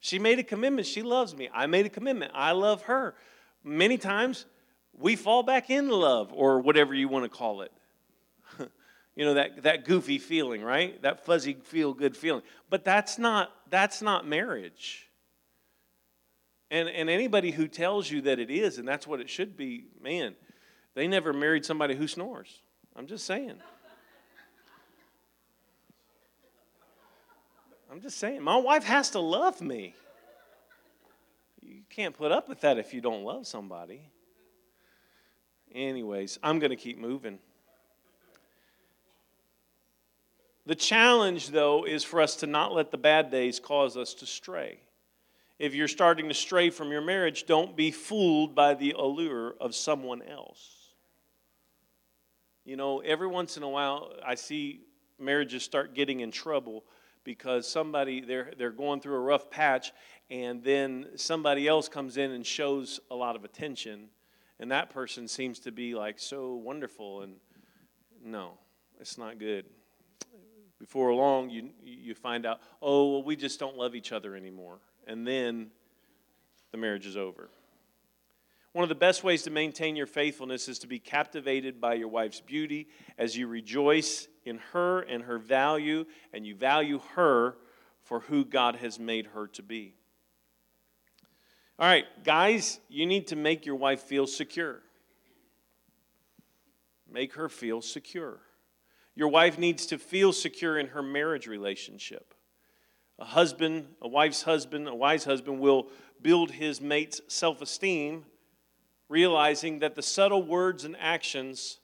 She 0.00 0.18
made 0.18 0.38
a 0.38 0.42
commitment. 0.42 0.86
She 0.86 1.02
loves 1.02 1.36
me. 1.36 1.48
I 1.52 1.66
made 1.66 1.86
a 1.86 1.90
commitment. 1.90 2.32
I 2.34 2.52
love 2.52 2.82
her. 2.82 3.14
Many 3.62 3.98
times 3.98 4.46
we 4.98 5.16
fall 5.16 5.42
back 5.42 5.70
in 5.70 5.88
love 5.88 6.32
or 6.32 6.60
whatever 6.60 6.94
you 6.94 7.08
want 7.08 7.24
to 7.24 7.28
call 7.28 7.62
it. 7.62 7.72
you 9.14 9.24
know 9.24 9.34
that, 9.34 9.62
that 9.62 9.84
goofy 9.84 10.18
feeling 10.18 10.62
right 10.62 11.00
that 11.02 11.24
fuzzy 11.24 11.54
feel 11.54 11.92
good 11.92 12.16
feeling 12.16 12.42
but 12.68 12.84
that's 12.84 13.18
not 13.18 13.50
that's 13.68 14.02
not 14.02 14.26
marriage 14.26 15.08
and 16.70 16.88
and 16.88 17.10
anybody 17.10 17.50
who 17.50 17.68
tells 17.68 18.10
you 18.10 18.22
that 18.22 18.38
it 18.38 18.50
is 18.50 18.78
and 18.78 18.88
that's 18.88 19.06
what 19.06 19.20
it 19.20 19.28
should 19.28 19.56
be 19.56 19.86
man 20.02 20.34
they 20.94 21.06
never 21.06 21.32
married 21.32 21.64
somebody 21.64 21.94
who 21.94 22.08
snores 22.08 22.62
i'm 22.96 23.06
just 23.06 23.26
saying 23.26 23.60
I'm 27.90 28.00
just 28.00 28.18
saying, 28.18 28.42
my 28.42 28.56
wife 28.56 28.84
has 28.84 29.10
to 29.10 29.20
love 29.20 29.60
me. 29.60 29.94
You 31.60 31.82
can't 31.90 32.16
put 32.16 32.30
up 32.30 32.48
with 32.48 32.60
that 32.60 32.78
if 32.78 32.94
you 32.94 33.00
don't 33.00 33.24
love 33.24 33.48
somebody. 33.48 34.00
Anyways, 35.74 36.38
I'm 36.42 36.60
going 36.60 36.70
to 36.70 36.76
keep 36.76 36.98
moving. 36.98 37.40
The 40.66 40.76
challenge, 40.76 41.48
though, 41.48 41.84
is 41.84 42.04
for 42.04 42.20
us 42.20 42.36
to 42.36 42.46
not 42.46 42.72
let 42.72 42.92
the 42.92 42.98
bad 42.98 43.30
days 43.30 43.58
cause 43.58 43.96
us 43.96 44.14
to 44.14 44.26
stray. 44.26 44.78
If 45.58 45.74
you're 45.74 45.88
starting 45.88 46.28
to 46.28 46.34
stray 46.34 46.70
from 46.70 46.92
your 46.92 47.00
marriage, 47.00 47.44
don't 47.44 47.76
be 47.76 47.90
fooled 47.90 48.54
by 48.54 48.74
the 48.74 48.92
allure 48.92 49.56
of 49.60 49.74
someone 49.74 50.22
else. 50.22 50.90
You 52.64 52.76
know, 52.76 53.00
every 53.00 53.26
once 53.26 53.56
in 53.56 53.64
a 53.64 53.68
while, 53.68 54.12
I 54.24 54.36
see 54.36 54.82
marriages 55.18 55.64
start 55.64 55.94
getting 55.94 56.20
in 56.20 56.30
trouble 56.30 56.84
because 57.24 57.68
somebody 57.68 58.20
they're 58.20 58.52
they're 58.56 58.70
going 58.70 59.00
through 59.00 59.16
a 59.16 59.20
rough 59.20 59.50
patch 59.50 59.92
and 60.30 60.62
then 60.62 61.06
somebody 61.16 61.66
else 61.66 61.88
comes 61.88 62.16
in 62.16 62.30
and 62.30 62.46
shows 62.46 63.00
a 63.10 63.14
lot 63.14 63.36
of 63.36 63.44
attention 63.44 64.08
and 64.58 64.70
that 64.70 64.90
person 64.90 65.28
seems 65.28 65.58
to 65.58 65.72
be 65.72 65.94
like 65.94 66.18
so 66.18 66.54
wonderful 66.54 67.22
and 67.22 67.34
no 68.24 68.52
it's 69.00 69.16
not 69.16 69.38
good. 69.38 69.64
Before 70.78 71.12
long 71.14 71.50
you 71.50 71.70
you 71.82 72.14
find 72.14 72.46
out 72.46 72.60
oh 72.80 73.12
well 73.12 73.22
we 73.22 73.36
just 73.36 73.60
don't 73.60 73.76
love 73.76 73.94
each 73.94 74.12
other 74.12 74.34
anymore 74.34 74.78
and 75.06 75.26
then 75.26 75.70
the 76.72 76.78
marriage 76.78 77.06
is 77.06 77.16
over 77.16 77.50
one 78.72 78.84
of 78.84 78.88
the 78.88 78.94
best 78.94 79.24
ways 79.24 79.42
to 79.42 79.50
maintain 79.50 79.96
your 79.96 80.06
faithfulness 80.06 80.68
is 80.68 80.78
to 80.80 80.86
be 80.86 81.00
captivated 81.00 81.80
by 81.80 81.94
your 81.94 82.08
wife's 82.08 82.40
beauty 82.40 82.88
as 83.18 83.36
you 83.36 83.48
rejoice 83.48 84.28
in 84.44 84.58
her 84.72 85.00
and 85.00 85.24
her 85.24 85.38
value, 85.38 86.04
and 86.32 86.46
you 86.46 86.54
value 86.54 87.00
her 87.14 87.56
for 88.02 88.20
who 88.20 88.44
God 88.44 88.76
has 88.76 88.98
made 88.98 89.26
her 89.26 89.48
to 89.48 89.62
be. 89.62 89.94
All 91.78 91.86
right, 91.86 92.04
guys, 92.24 92.78
you 92.88 93.06
need 93.06 93.26
to 93.28 93.36
make 93.36 93.66
your 93.66 93.74
wife 93.74 94.02
feel 94.02 94.26
secure. 94.26 94.80
Make 97.10 97.34
her 97.34 97.48
feel 97.48 97.82
secure. 97.82 98.38
Your 99.16 99.28
wife 99.28 99.58
needs 99.58 99.86
to 99.86 99.98
feel 99.98 100.32
secure 100.32 100.78
in 100.78 100.88
her 100.88 101.02
marriage 101.02 101.46
relationship. 101.48 102.34
A 103.18 103.24
husband, 103.24 103.86
a 104.00 104.08
wife's 104.08 104.42
husband, 104.42 104.86
a 104.88 104.94
wise 104.94 105.24
husband 105.24 105.58
will 105.58 105.88
build 106.22 106.52
his 106.52 106.80
mate's 106.80 107.20
self 107.26 107.60
esteem 107.60 108.24
realizing 109.10 109.80
that 109.80 109.96
the 109.96 110.02
subtle 110.02 110.42
words 110.42 110.84
and 110.84 110.96
actions 110.98 111.80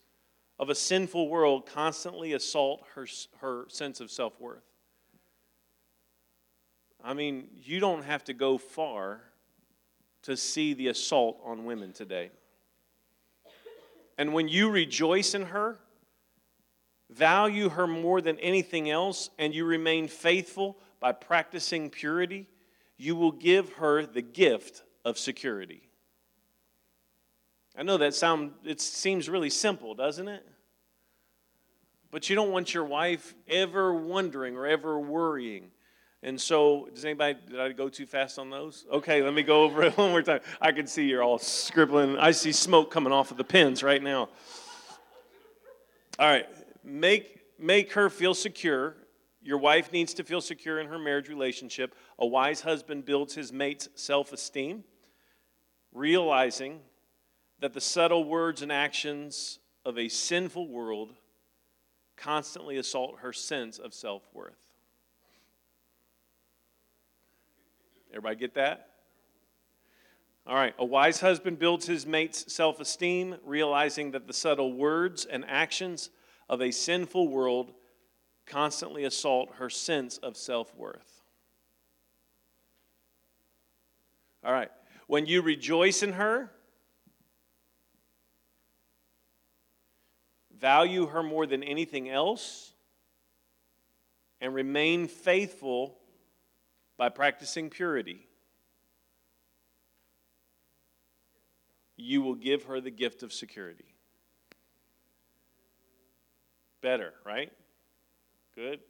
of 0.58 0.70
a 0.70 0.74
sinful 0.74 1.28
world 1.28 1.66
constantly 1.66 2.32
assault 2.32 2.82
her, 2.94 3.06
her 3.40 3.66
sense 3.68 4.00
of 4.00 4.10
self 4.10 4.40
worth. 4.40 4.62
I 7.04 7.12
mean, 7.12 7.48
you 7.62 7.80
don't 7.80 8.04
have 8.04 8.24
to 8.24 8.32
go 8.32 8.56
far 8.56 9.20
to 10.22 10.36
see 10.36 10.72
the 10.72 10.88
assault 10.88 11.38
on 11.44 11.64
women 11.64 11.92
today. 11.92 12.30
And 14.16 14.32
when 14.32 14.48
you 14.48 14.70
rejoice 14.70 15.34
in 15.34 15.42
her, 15.42 15.78
value 17.10 17.68
her 17.68 17.86
more 17.86 18.20
than 18.20 18.38
anything 18.38 18.88
else, 18.88 19.30
and 19.38 19.54
you 19.54 19.64
remain 19.64 20.08
faithful 20.08 20.78
by 21.00 21.12
practicing 21.12 21.90
purity, 21.90 22.48
you 22.96 23.14
will 23.14 23.32
give 23.32 23.74
her 23.74 24.06
the 24.06 24.22
gift 24.22 24.82
of 25.04 25.18
security. 25.18 25.85
I 27.76 27.82
know 27.82 27.98
that 27.98 28.14
sound 28.14 28.52
it 28.64 28.80
seems 28.80 29.28
really 29.28 29.50
simple, 29.50 29.94
doesn't 29.94 30.28
it? 30.28 30.46
But 32.10 32.30
you 32.30 32.36
don't 32.36 32.50
want 32.50 32.72
your 32.72 32.84
wife 32.84 33.34
ever 33.46 33.92
wondering 33.94 34.56
or 34.56 34.66
ever 34.66 34.98
worrying. 34.98 35.70
And 36.22 36.40
so, 36.40 36.88
does 36.94 37.04
anybody, 37.04 37.38
did 37.48 37.60
I 37.60 37.72
go 37.72 37.88
too 37.88 38.06
fast 38.06 38.38
on 38.38 38.48
those? 38.48 38.86
Okay, 38.90 39.22
let 39.22 39.34
me 39.34 39.42
go 39.42 39.64
over 39.64 39.82
it 39.82 39.98
one 39.98 40.10
more 40.10 40.22
time. 40.22 40.40
I 40.60 40.72
can 40.72 40.86
see 40.86 41.04
you're 41.04 41.22
all 41.22 41.38
scribbling. 41.38 42.16
I 42.18 42.30
see 42.30 42.52
smoke 42.52 42.90
coming 42.90 43.12
off 43.12 43.30
of 43.30 43.36
the 43.36 43.44
pens 43.44 43.82
right 43.82 44.02
now. 44.02 44.30
All 46.18 46.26
right, 46.26 46.46
make, 46.82 47.40
make 47.58 47.92
her 47.92 48.08
feel 48.08 48.32
secure. 48.32 48.96
Your 49.42 49.58
wife 49.58 49.92
needs 49.92 50.14
to 50.14 50.24
feel 50.24 50.40
secure 50.40 50.80
in 50.80 50.86
her 50.86 50.98
marriage 50.98 51.28
relationship. 51.28 51.94
A 52.18 52.26
wise 52.26 52.62
husband 52.62 53.04
builds 53.04 53.34
his 53.34 53.52
mate's 53.52 53.90
self 53.94 54.32
esteem, 54.32 54.84
realizing 55.92 56.80
that 57.60 57.72
the 57.72 57.80
subtle 57.80 58.24
words 58.24 58.62
and 58.62 58.70
actions 58.70 59.58
of 59.84 59.98
a 59.98 60.08
sinful 60.08 60.68
world 60.68 61.14
constantly 62.16 62.76
assault 62.76 63.20
her 63.20 63.32
sense 63.32 63.78
of 63.78 63.94
self 63.94 64.22
worth. 64.32 64.54
Everybody 68.10 68.36
get 68.36 68.54
that? 68.54 68.90
All 70.46 70.54
right. 70.54 70.74
A 70.78 70.84
wise 70.84 71.20
husband 71.20 71.58
builds 71.58 71.86
his 71.86 72.06
mate's 72.06 72.52
self 72.52 72.80
esteem, 72.80 73.36
realizing 73.44 74.12
that 74.12 74.26
the 74.26 74.32
subtle 74.32 74.72
words 74.72 75.24
and 75.24 75.44
actions 75.46 76.10
of 76.48 76.62
a 76.62 76.70
sinful 76.70 77.28
world 77.28 77.72
constantly 78.46 79.04
assault 79.04 79.50
her 79.56 79.68
sense 79.68 80.18
of 80.18 80.36
self 80.36 80.74
worth. 80.76 81.22
All 84.44 84.52
right. 84.52 84.70
When 85.08 85.26
you 85.26 85.42
rejoice 85.42 86.02
in 86.02 86.12
her, 86.12 86.50
value 90.58 91.06
her 91.06 91.22
more 91.22 91.46
than 91.46 91.62
anything 91.62 92.08
else, 92.08 92.72
and 94.40 94.54
remain 94.54 95.08
faithful 95.08 95.96
by 96.96 97.08
practicing 97.08 97.70
purity, 97.70 98.26
you 101.96 102.22
will 102.22 102.34
give 102.34 102.64
her 102.64 102.80
the 102.80 102.90
gift 102.90 103.22
of 103.22 103.32
security. 103.32 103.94
Better, 106.82 107.14
right? 107.24 107.50
Good. 108.54 108.80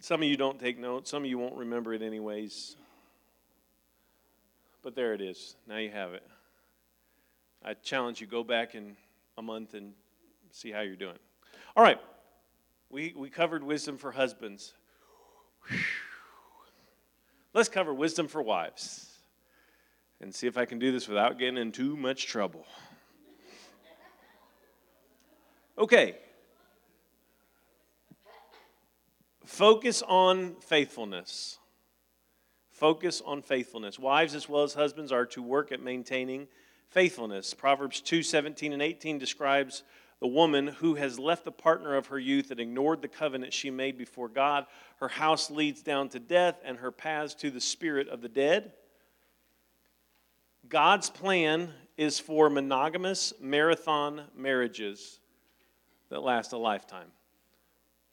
Some 0.00 0.22
of 0.22 0.28
you 0.28 0.36
don't 0.36 0.58
take 0.58 0.78
notes, 0.78 1.10
some 1.10 1.22
of 1.22 1.28
you 1.28 1.38
won't 1.38 1.56
remember 1.56 1.94
it 1.94 2.02
anyways. 2.02 2.76
But 4.82 4.94
there 4.94 5.12
it 5.12 5.20
is. 5.20 5.56
Now 5.66 5.76
you 5.76 5.90
have 5.90 6.14
it. 6.14 6.26
I 7.62 7.74
challenge 7.74 8.20
you 8.20 8.26
go 8.26 8.42
back 8.42 8.74
in 8.74 8.96
a 9.40 9.42
month 9.42 9.72
and 9.74 9.94
see 10.50 10.70
how 10.70 10.82
you're 10.82 10.94
doing. 10.94 11.18
All 11.74 11.82
right. 11.82 11.98
We, 12.90 13.14
we 13.16 13.30
covered 13.30 13.64
wisdom 13.64 13.96
for 13.96 14.12
husbands. 14.12 14.74
Whew. 15.68 15.78
Let's 17.54 17.68
cover 17.68 17.92
wisdom 17.92 18.28
for 18.28 18.42
wives 18.42 19.08
and 20.20 20.32
see 20.32 20.46
if 20.46 20.58
I 20.58 20.66
can 20.66 20.78
do 20.78 20.92
this 20.92 21.08
without 21.08 21.38
getting 21.38 21.56
in 21.56 21.72
too 21.72 21.96
much 21.96 22.26
trouble. 22.26 22.66
Okay. 25.78 26.16
Focus 29.44 30.02
on 30.06 30.54
faithfulness. 30.60 31.58
Focus 32.70 33.22
on 33.24 33.40
faithfulness. 33.40 33.98
Wives 33.98 34.34
as 34.34 34.48
well 34.48 34.62
as 34.64 34.74
husbands 34.74 35.10
are 35.10 35.26
to 35.26 35.42
work 35.42 35.72
at 35.72 35.80
maintaining 35.80 36.46
faithfulness. 36.90 37.54
Proverbs 37.54 38.00
2 38.00 38.22
17 38.22 38.72
and 38.72 38.82
18 38.82 39.18
describes 39.18 39.82
the 40.20 40.26
woman 40.26 40.66
who 40.66 40.94
has 40.96 41.18
left 41.18 41.44
the 41.44 41.52
partner 41.52 41.96
of 41.96 42.08
her 42.08 42.18
youth 42.18 42.50
and 42.50 42.60
ignored 42.60 43.00
the 43.00 43.08
covenant 43.08 43.54
she 43.54 43.70
made 43.70 43.96
before 43.96 44.28
God. 44.28 44.66
Her 44.96 45.08
house 45.08 45.50
leads 45.50 45.82
down 45.82 46.10
to 46.10 46.20
death, 46.20 46.60
and 46.62 46.78
her 46.78 46.90
paths 46.90 47.34
to 47.36 47.50
the 47.50 47.60
spirit 47.60 48.08
of 48.08 48.20
the 48.20 48.28
dead. 48.28 48.72
God's 50.68 51.08
plan 51.08 51.70
is 51.96 52.20
for 52.20 52.50
monogamous 52.50 53.32
marathon 53.40 54.22
marriages 54.36 55.20
that 56.10 56.22
last 56.22 56.52
a 56.52 56.58
lifetime. 56.58 57.10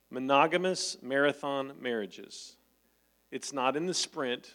Monogamous 0.10 0.98
marathon 1.02 1.74
marriages. 1.82 2.56
It's 3.32 3.52
not 3.52 3.76
in 3.76 3.86
the 3.86 3.94
sprint, 3.94 4.54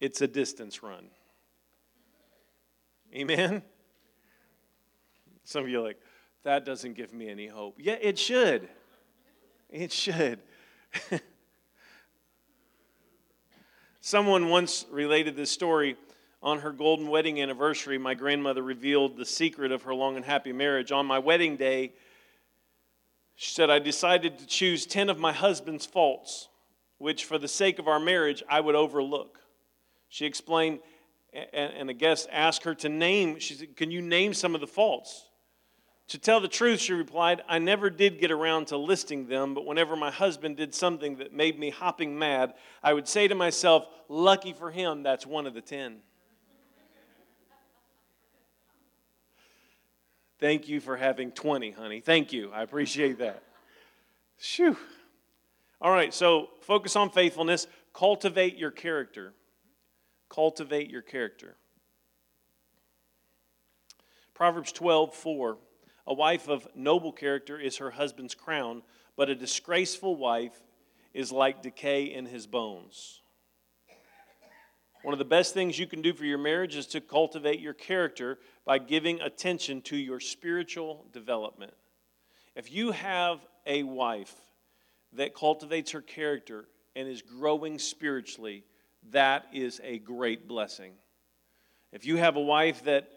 it's 0.00 0.20
a 0.20 0.28
distance 0.28 0.82
run. 0.82 1.08
Amen? 3.14 3.62
Some 5.44 5.64
of 5.64 5.70
you 5.70 5.80
are 5.80 5.82
like, 5.82 6.00
that 6.44 6.64
doesn't 6.64 6.94
give 6.94 7.12
me 7.12 7.28
any 7.28 7.46
hope. 7.46 7.76
Yeah, 7.78 7.96
it 8.00 8.18
should. 8.18 8.68
It 9.70 9.92
should. 9.92 10.40
Someone 14.00 14.48
once 14.48 14.86
related 14.90 15.36
this 15.36 15.50
story. 15.50 15.96
On 16.40 16.60
her 16.60 16.70
golden 16.70 17.08
wedding 17.08 17.42
anniversary, 17.42 17.98
my 17.98 18.14
grandmother 18.14 18.62
revealed 18.62 19.16
the 19.16 19.24
secret 19.24 19.72
of 19.72 19.82
her 19.82 19.94
long 19.94 20.16
and 20.16 20.24
happy 20.24 20.52
marriage. 20.52 20.92
On 20.92 21.04
my 21.04 21.18
wedding 21.18 21.56
day, 21.56 21.92
she 23.34 23.50
said, 23.50 23.70
I 23.70 23.80
decided 23.80 24.38
to 24.38 24.46
choose 24.46 24.86
10 24.86 25.10
of 25.10 25.18
my 25.18 25.32
husband's 25.32 25.84
faults, 25.84 26.48
which 26.98 27.24
for 27.24 27.38
the 27.38 27.48
sake 27.48 27.78
of 27.78 27.88
our 27.88 27.98
marriage, 27.98 28.42
I 28.48 28.60
would 28.60 28.76
overlook. 28.76 29.40
She 30.08 30.26
explained, 30.26 30.78
and 31.32 31.90
a 31.90 31.94
guest 31.94 32.28
asked 32.32 32.64
her 32.64 32.74
to 32.76 32.88
name, 32.88 33.38
she 33.38 33.54
said, 33.54 33.76
Can 33.76 33.90
you 33.90 34.00
name 34.00 34.34
some 34.34 34.54
of 34.54 34.60
the 34.60 34.66
faults? 34.66 35.24
To 36.08 36.18
tell 36.18 36.40
the 36.40 36.48
truth, 36.48 36.80
she 36.80 36.94
replied, 36.94 37.42
I 37.48 37.58
never 37.58 37.90
did 37.90 38.18
get 38.18 38.30
around 38.30 38.68
to 38.68 38.78
listing 38.78 39.26
them, 39.26 39.52
but 39.52 39.66
whenever 39.66 39.94
my 39.94 40.10
husband 40.10 40.56
did 40.56 40.74
something 40.74 41.16
that 41.16 41.34
made 41.34 41.58
me 41.58 41.68
hopping 41.68 42.18
mad, 42.18 42.54
I 42.82 42.94
would 42.94 43.06
say 43.06 43.28
to 43.28 43.34
myself, 43.34 43.86
Lucky 44.08 44.54
for 44.54 44.70
him, 44.70 45.02
that's 45.02 45.26
one 45.26 45.46
of 45.46 45.52
the 45.52 45.60
ten. 45.60 45.98
Thank 50.40 50.68
you 50.68 50.80
for 50.80 50.96
having 50.96 51.32
20, 51.32 51.72
honey. 51.72 52.00
Thank 52.00 52.32
you. 52.32 52.52
I 52.52 52.62
appreciate 52.62 53.18
that. 53.18 53.42
Shoo. 54.38 54.76
All 55.80 55.90
right, 55.90 56.14
so 56.14 56.48
focus 56.60 56.96
on 56.96 57.10
faithfulness. 57.10 57.66
Cultivate 57.92 58.56
your 58.56 58.70
character. 58.70 59.34
Cultivate 60.28 60.90
your 60.90 61.02
character. 61.02 61.56
Proverbs 64.34 64.72
12, 64.72 65.14
4. 65.14 65.58
A 66.06 66.14
wife 66.14 66.48
of 66.48 66.66
noble 66.74 67.12
character 67.12 67.58
is 67.58 67.78
her 67.78 67.90
husband's 67.90 68.34
crown, 68.34 68.82
but 69.16 69.28
a 69.28 69.34
disgraceful 69.34 70.16
wife 70.16 70.58
is 71.12 71.32
like 71.32 71.62
decay 71.62 72.04
in 72.04 72.26
his 72.26 72.46
bones. 72.46 73.20
One 75.02 75.12
of 75.12 75.18
the 75.18 75.24
best 75.24 75.54
things 75.54 75.78
you 75.78 75.86
can 75.86 76.02
do 76.02 76.12
for 76.12 76.24
your 76.24 76.38
marriage 76.38 76.76
is 76.76 76.86
to 76.88 77.00
cultivate 77.00 77.60
your 77.60 77.74
character 77.74 78.38
by 78.64 78.78
giving 78.78 79.20
attention 79.20 79.80
to 79.82 79.96
your 79.96 80.20
spiritual 80.20 81.06
development. 81.12 81.72
If 82.54 82.72
you 82.72 82.92
have 82.92 83.40
a 83.66 83.84
wife 83.84 84.34
that 85.12 85.34
cultivates 85.34 85.92
her 85.92 86.00
character 86.02 86.66
and 86.96 87.08
is 87.08 87.22
growing 87.22 87.78
spiritually, 87.78 88.64
that 89.10 89.46
is 89.52 89.80
a 89.84 89.98
great 89.98 90.48
blessing. 90.48 90.92
If 91.92 92.04
you 92.06 92.16
have 92.16 92.36
a 92.36 92.40
wife 92.40 92.84
that 92.84 93.08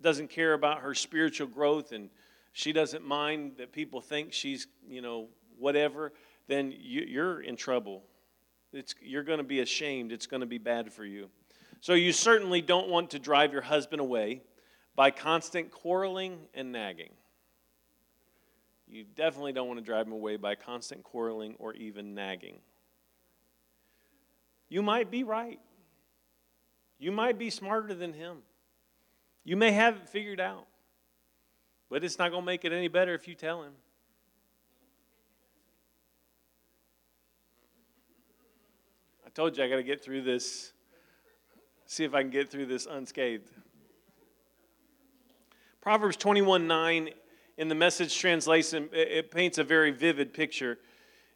doesn't 0.00 0.30
care 0.30 0.52
about 0.52 0.80
her 0.80 0.94
spiritual 0.94 1.46
growth 1.46 1.92
and 1.92 2.10
she 2.52 2.72
doesn't 2.72 3.04
mind 3.04 3.54
that 3.58 3.72
people 3.72 4.00
think 4.00 4.32
she's, 4.32 4.66
you 4.88 5.02
know, 5.02 5.28
whatever, 5.58 6.12
then 6.46 6.72
you, 6.78 7.20
are 7.20 7.40
in 7.40 7.56
trouble. 7.56 8.04
It's, 8.72 8.94
you're 9.02 9.22
going 9.22 9.38
to 9.38 9.44
be 9.44 9.60
ashamed. 9.60 10.12
It's 10.12 10.26
going 10.26 10.40
to 10.40 10.46
be 10.46 10.58
bad 10.58 10.92
for 10.92 11.04
you. 11.04 11.30
So 11.80 11.94
you 11.94 12.12
certainly 12.12 12.60
don't 12.60 12.88
want 12.88 13.10
to 13.10 13.18
drive 13.18 13.52
your 13.52 13.62
husband 13.62 14.00
away 14.00 14.42
by 14.94 15.10
constant 15.10 15.70
quarreling 15.70 16.38
and 16.54 16.70
nagging. 16.70 17.10
You 18.86 19.04
definitely 19.16 19.52
don't 19.52 19.66
want 19.66 19.80
to 19.80 19.84
drive 19.84 20.06
him 20.06 20.12
away 20.12 20.36
by 20.36 20.54
constant 20.54 21.02
quarreling 21.02 21.56
or 21.58 21.74
even 21.74 22.14
nagging. 22.14 22.58
You 24.74 24.82
might 24.82 25.08
be 25.08 25.22
right. 25.22 25.60
You 26.98 27.12
might 27.12 27.38
be 27.38 27.48
smarter 27.48 27.94
than 27.94 28.12
him. 28.12 28.38
You 29.44 29.56
may 29.56 29.70
have 29.70 29.94
it 29.98 30.08
figured 30.08 30.40
out. 30.40 30.66
But 31.88 32.02
it's 32.02 32.18
not 32.18 32.32
going 32.32 32.42
to 32.42 32.46
make 32.46 32.64
it 32.64 32.72
any 32.72 32.88
better 32.88 33.14
if 33.14 33.28
you 33.28 33.36
tell 33.36 33.62
him. 33.62 33.70
I 39.24 39.30
told 39.30 39.56
you 39.56 39.62
I 39.62 39.68
got 39.68 39.76
to 39.76 39.84
get 39.84 40.02
through 40.02 40.22
this, 40.22 40.72
see 41.86 42.02
if 42.02 42.12
I 42.12 42.22
can 42.22 42.32
get 42.32 42.50
through 42.50 42.66
this 42.66 42.86
unscathed. 42.90 43.52
Proverbs 45.82 46.16
21 46.16 46.66
9 46.66 47.10
in 47.58 47.68
the 47.68 47.76
message 47.76 48.18
translation, 48.18 48.88
it 48.92 49.30
paints 49.30 49.58
a 49.58 49.62
very 49.62 49.92
vivid 49.92 50.34
picture. 50.34 50.78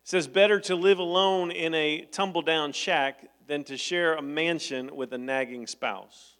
Says, 0.09 0.27
Better 0.27 0.59
to 0.61 0.75
live 0.75 1.01
alone 1.01 1.51
in 1.51 1.75
a 1.75 2.07
tumble 2.11 2.41
down 2.41 2.73
shack 2.73 3.27
than 3.47 3.63
to 3.65 3.77
share 3.77 4.15
a 4.15 4.23
mansion 4.23 4.97
with 4.97 5.13
a 5.13 5.19
nagging 5.19 5.67
spouse. 5.67 6.39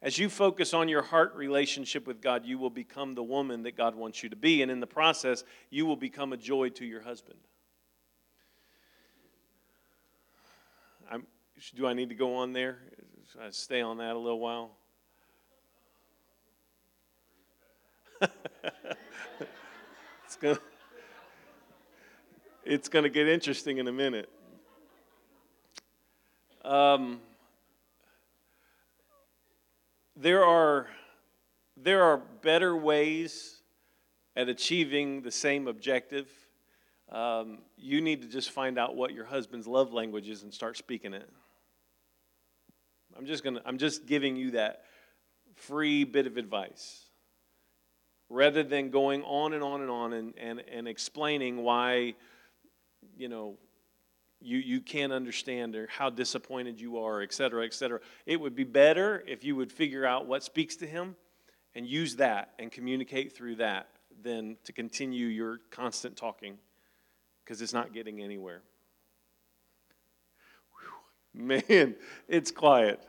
As 0.00 0.16
you 0.16 0.30
focus 0.30 0.72
on 0.72 0.88
your 0.88 1.02
heart 1.02 1.34
relationship 1.34 2.06
with 2.06 2.22
God, 2.22 2.46
you 2.46 2.56
will 2.56 2.70
become 2.70 3.14
the 3.14 3.22
woman 3.22 3.62
that 3.64 3.76
God 3.76 3.94
wants 3.94 4.22
you 4.22 4.30
to 4.30 4.36
be. 4.36 4.62
And 4.62 4.70
in 4.70 4.80
the 4.80 4.86
process, 4.86 5.44
you 5.68 5.84
will 5.84 5.96
become 5.96 6.32
a 6.32 6.38
joy 6.38 6.70
to 6.70 6.86
your 6.86 7.02
husband. 7.02 7.40
I'm, 11.10 11.26
do 11.74 11.86
I 11.86 11.92
need 11.92 12.08
to 12.08 12.14
go 12.14 12.36
on 12.36 12.54
there? 12.54 12.78
Should 13.30 13.42
I 13.42 13.50
stay 13.50 13.82
on 13.82 13.98
that 13.98 14.16
a 14.16 14.18
little 14.18 14.40
while? 14.40 14.78
it's 20.24 20.36
going 20.36 20.56
to 20.56 20.62
it's 22.64 22.88
going 22.88 23.02
to 23.02 23.08
get 23.08 23.26
interesting 23.26 23.78
in 23.78 23.88
a 23.88 23.92
minute. 23.92 24.30
Um, 26.64 27.20
there 30.16 30.44
are 30.44 30.86
there 31.76 32.04
are 32.04 32.18
better 32.42 32.76
ways 32.76 33.62
at 34.36 34.48
achieving 34.48 35.22
the 35.22 35.30
same 35.30 35.66
objective. 35.66 36.30
Um, 37.10 37.58
you 37.76 38.00
need 38.00 38.22
to 38.22 38.28
just 38.28 38.52
find 38.52 38.78
out 38.78 38.94
what 38.94 39.12
your 39.12 39.24
husband's 39.24 39.66
love 39.66 39.92
language 39.92 40.28
is 40.28 40.44
and 40.44 40.54
start 40.54 40.76
speaking 40.76 41.12
it. 41.12 41.28
I'm 43.18 43.26
just 43.26 43.42
gonna 43.42 43.60
I'm 43.64 43.78
just 43.78 44.06
giving 44.06 44.36
you 44.36 44.52
that 44.52 44.84
free 45.56 46.04
bit 46.04 46.26
of 46.26 46.36
advice 46.36 47.01
rather 48.32 48.62
than 48.62 48.90
going 48.90 49.22
on 49.24 49.52
and 49.52 49.62
on 49.62 49.82
and 49.82 49.90
on 49.90 50.12
and, 50.14 50.34
and, 50.38 50.60
and 50.72 50.88
explaining 50.88 51.62
why 51.62 52.14
you 53.16 53.28
know 53.28 53.56
you, 54.40 54.58
you 54.58 54.80
can't 54.80 55.12
understand 55.12 55.76
or 55.76 55.86
how 55.86 56.10
disappointed 56.10 56.80
you 56.80 56.98
are, 56.98 57.22
et 57.22 57.32
cetera, 57.32 57.64
et 57.64 57.74
cetera. 57.74 58.00
It 58.26 58.40
would 58.40 58.56
be 58.56 58.64
better 58.64 59.22
if 59.28 59.44
you 59.44 59.54
would 59.54 59.70
figure 59.70 60.04
out 60.04 60.26
what 60.26 60.42
speaks 60.42 60.76
to 60.76 60.86
him 60.86 61.14
and 61.74 61.86
use 61.86 62.16
that 62.16 62.50
and 62.58 62.72
communicate 62.72 63.36
through 63.36 63.56
that 63.56 63.88
than 64.22 64.56
to 64.64 64.72
continue 64.72 65.26
your 65.26 65.60
constant 65.70 66.16
talking 66.16 66.58
because 67.44 67.62
it's 67.62 67.72
not 67.72 67.92
getting 67.92 68.20
anywhere. 68.20 68.62
Whew. 71.34 71.60
Man, 71.68 71.94
it's 72.28 72.50
quiet. 72.50 73.00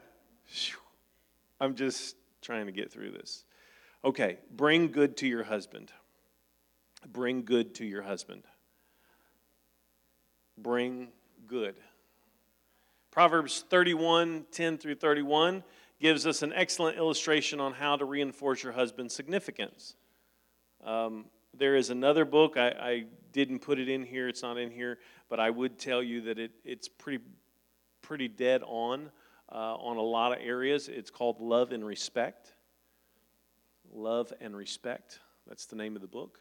I'm 1.59 1.76
just 1.76 2.15
trying 2.41 2.67
to 2.67 2.71
get 2.71 2.91
through 2.91 3.11
this. 3.11 3.45
Okay, 4.06 4.38
bring 4.51 4.91
good 4.91 5.16
to 5.18 5.28
your 5.28 5.43
husband. 5.43 5.91
Bring 7.08 7.43
good 7.43 7.76
to 7.76 7.86
your 7.86 8.01
husband. 8.01 8.43
Bring 10.58 11.10
good. 11.47 11.76
Proverbs 13.12 13.64
31 13.70 14.45
10 14.51 14.78
through 14.78 14.95
31 14.95 15.64
gives 16.01 16.28
us 16.28 16.41
an 16.41 16.51
excellent 16.54 16.97
illustration 16.97 17.60
on 17.62 17.74
how 17.74 17.95
to 17.95 18.04
reinforce 18.04 18.62
your 18.62 18.74
husband's 18.74 19.16
significance. 19.16 19.95
Um, 20.84 21.26
there 21.54 21.76
is 21.76 21.89
another 21.89 22.26
book, 22.26 22.58
I, 22.58 22.70
I, 22.70 23.04
didn't 23.32 23.60
put 23.60 23.80
it 23.80 23.89
in 23.89 24.04
here, 24.04 24.28
it's 24.28 24.43
not 24.43 24.58
in 24.58 24.70
here, 24.70 24.99
but 25.28 25.39
I 25.39 25.49
would 25.49 25.80
tell 25.80 26.04
you 26.04 26.22
that 26.22 26.38
it, 26.38 26.51
it's 26.64 26.88
pretty, 26.88 27.24
pretty 28.01 28.28
dead 28.28 28.62
on 28.64 29.10
uh, 29.51 29.76
on 29.76 29.97
a 29.97 30.01
lot 30.01 30.34
of 30.34 30.39
areas. 30.41 30.88
It's 30.88 31.10
called 31.10 31.39
Love 31.39 31.72
and 31.72 31.86
Respect. 31.86 32.53
Love 33.94 34.34
and 34.41 34.56
Respect, 34.56 35.20
that's 35.48 35.66
the 35.66 35.76
name 35.76 35.96
of 35.96 36.02
the 36.02 36.08
book. 36.08 36.39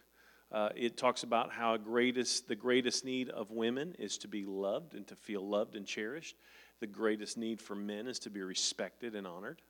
Uh, 0.50 0.70
it 0.76 0.96
talks 0.96 1.22
about 1.22 1.50
how 1.50 1.76
greatest, 1.76 2.48
the 2.48 2.54
greatest 2.54 3.04
need 3.04 3.30
of 3.30 3.50
women 3.50 3.94
is 3.98 4.18
to 4.18 4.28
be 4.28 4.44
loved 4.44 4.94
and 4.94 5.06
to 5.06 5.16
feel 5.16 5.46
loved 5.46 5.76
and 5.76 5.86
cherished. 5.86 6.36
The 6.80 6.86
greatest 6.86 7.38
need 7.38 7.60
for 7.60 7.74
men 7.74 8.06
is 8.06 8.18
to 8.20 8.30
be 8.30 8.42
respected 8.42 9.14
and 9.14 9.26
honored. 9.26 9.62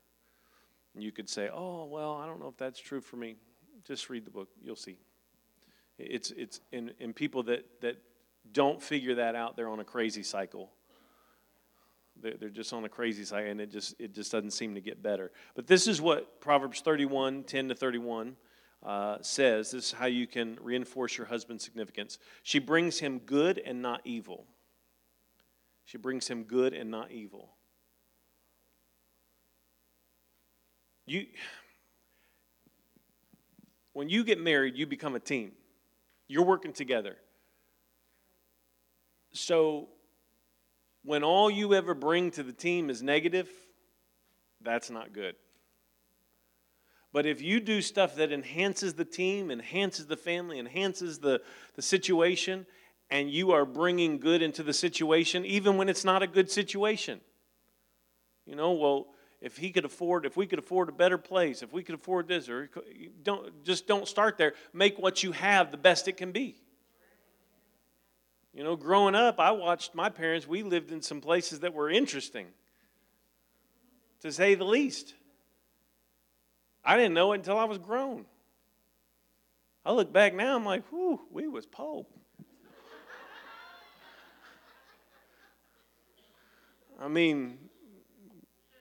And 0.95 1.03
you 1.03 1.13
could 1.13 1.29
say, 1.29 1.49
oh, 1.53 1.87
well, 1.87 2.15
I 2.15 2.27
don't 2.27 2.41
know 2.41 2.49
if 2.49 2.57
that's 2.57 2.81
true 2.81 3.01
for 3.01 3.17
me. 3.17 3.37
Just 3.85 4.11
read 4.11 4.25
the 4.25 4.31
book, 4.31 4.49
you'll 4.63 4.77
see. 4.77 4.99
It's, 5.99 6.31
it's 6.33 6.61
in, 6.73 6.93
in 6.99 7.13
people 7.13 7.45
that, 7.45 7.65
that 7.81 7.97
don't 8.53 8.83
figure 8.83 9.17
that 9.17 9.35
out, 9.35 9.57
they're 9.57 9.69
on 9.69 9.81
a 9.81 9.85
crazy 9.85 10.23
cycle. 10.23 10.71
They're, 12.23 12.49
just 12.49 12.73
on 12.73 12.85
a 12.85 12.89
crazy 12.89 13.25
side, 13.25 13.47
and 13.49 13.61
it 13.61 13.71
just, 13.71 13.95
it 13.99 14.15
just 14.15 14.31
doesn't 14.31 14.53
seem 14.53 14.75
to 14.75 14.81
get 14.81 15.03
better. 15.03 15.33
But 15.55 15.67
this 15.67 15.89
is 15.89 16.01
what 16.01 16.41
Proverbs 16.41 16.81
31 16.81 17.45
10 17.45 17.69
to 17.69 17.75
31 17.75 18.37
uh, 18.85 19.19
says 19.21 19.73
this 19.73 19.87
is 19.87 19.93
how 19.93 20.07
you 20.07 20.27
can 20.27 20.59
reinforce 20.61 21.17
your 21.17 21.27
husband's 21.27 21.65
significance. 21.65 22.19
She 22.43 22.59
brings 22.59 22.99
him 22.99 23.19
good 23.19 23.59
and 23.59 23.83
not 23.83 24.01
evil. 24.05 24.47
She 25.85 25.99
brings 25.99 26.29
him 26.29 26.45
good 26.45 26.73
and 26.75 26.91
not 26.91 27.11
evil. 27.11 27.51
You, 31.07 31.27
when 33.93 34.09
you 34.09 34.25
get 34.25 34.41
married, 34.41 34.77
you 34.77 34.87
become 34.87 35.15
a 35.15 35.21
team. 35.21 35.53
You're 36.29 36.45
working 36.45 36.73
together. 36.73 37.17
So, 39.33 39.89
when 41.05 41.25
all 41.25 41.51
you 41.51 41.75
ever 41.75 41.95
bring 41.95 42.31
to 42.33 42.43
the 42.43 42.53
team 42.53 42.91
is 42.91 43.03
negative, 43.03 43.49
that's 44.61 44.91
not 44.91 45.13
good. 45.13 45.35
But 47.13 47.27
if 47.27 47.43
you 47.43 47.61
do 47.61 47.83
stuff 47.83 48.17
that 48.17 48.33
enhances 48.33 48.95
the 48.95 49.05
team, 49.05 49.51
enhances 49.51 50.07
the 50.07 50.17
family, 50.17 50.59
enhances 50.59 51.19
the, 51.19 51.43
the 51.75 51.83
situation, 51.83 52.67
and 53.11 53.31
you 53.31 53.53
are 53.53 53.67
bringing 53.67 54.19
good 54.19 54.41
into 54.41 54.63
the 54.63 54.73
situation, 54.73 55.45
even 55.45 55.77
when 55.77 55.91
it's 55.91 56.05
not 56.05 56.23
a 56.23 56.27
good 56.27 56.51
situation. 56.51 57.21
You 58.47 58.57
know, 58.57 58.73
well, 58.73 59.09
if 59.43 59.59
he 59.59 59.71
could 59.71 59.85
afford, 59.85 60.25
if 60.25 60.37
we 60.37 60.47
could 60.47 60.59
afford 60.59 60.89
a 60.89 60.93
better 60.93 61.19
place, 61.19 61.63
if 61.63 61.73
we 61.73 61.83
could 61.83 61.97
afford 61.97 62.29
this, 62.29 62.49
or 62.49 62.71
don't 63.23 63.65
just 63.65 63.87
don't 63.87 64.09
start 64.09 64.39
there. 64.39 64.55
Make 64.73 64.99
what 64.99 65.23
you 65.23 65.33
have 65.33 65.71
the 65.71 65.77
best 65.77 66.09
it 66.09 66.17
can 66.17 66.33
be. 66.33 66.62
You 68.55 68.65
know, 68.65 68.77
growing 68.77 69.15
up, 69.15 69.41
I 69.41 69.51
watched 69.53 69.95
my 69.95 70.11
parents. 70.11 70.47
We 70.47 70.63
lived 70.63 70.93
in 70.93 71.01
some 71.01 71.21
places 71.21 71.61
that 71.61 71.73
were 71.73 71.89
interesting, 71.89 72.49
to 74.21 74.31
say 74.31 74.55
the 74.55 74.65
least. 74.65 75.15
I 76.85 76.97
didn't 76.97 77.15
know 77.15 77.33
it 77.33 77.37
until 77.37 77.59
I 77.59 77.65
was 77.65 77.79
grown. 77.79 78.27
I 79.85 79.93
look 79.93 80.13
back 80.13 80.35
now, 80.35 80.55
I'm 80.55 80.65
like, 80.65 80.87
whew, 80.91 81.21
we 81.31 81.49
was 81.49 81.67
Pope. 81.67 82.13
I 87.01 87.09
mean, 87.09 87.59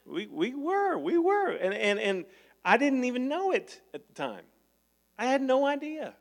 we, 0.06 0.28
we 0.28 0.54
were, 0.54 0.98
we 1.00 1.18
were. 1.18 1.50
And, 1.50 1.74
and, 1.74 2.00
and 2.00 2.26
I 2.64 2.78
didn't 2.78 3.06
even 3.06 3.28
know 3.28 3.52
it 3.52 3.82
at 3.96 4.08
the 4.08 4.14
time. 4.14 4.44
I 5.18 5.26
had 5.26 5.42
no 5.42 5.66
idea 5.66 6.14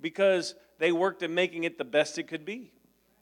because 0.00 0.54
they 0.78 0.92
worked 0.92 1.22
at 1.22 1.30
making 1.30 1.64
it 1.64 1.78
the 1.78 1.84
best 1.84 2.18
it 2.18 2.24
could 2.24 2.44
be. 2.44 2.72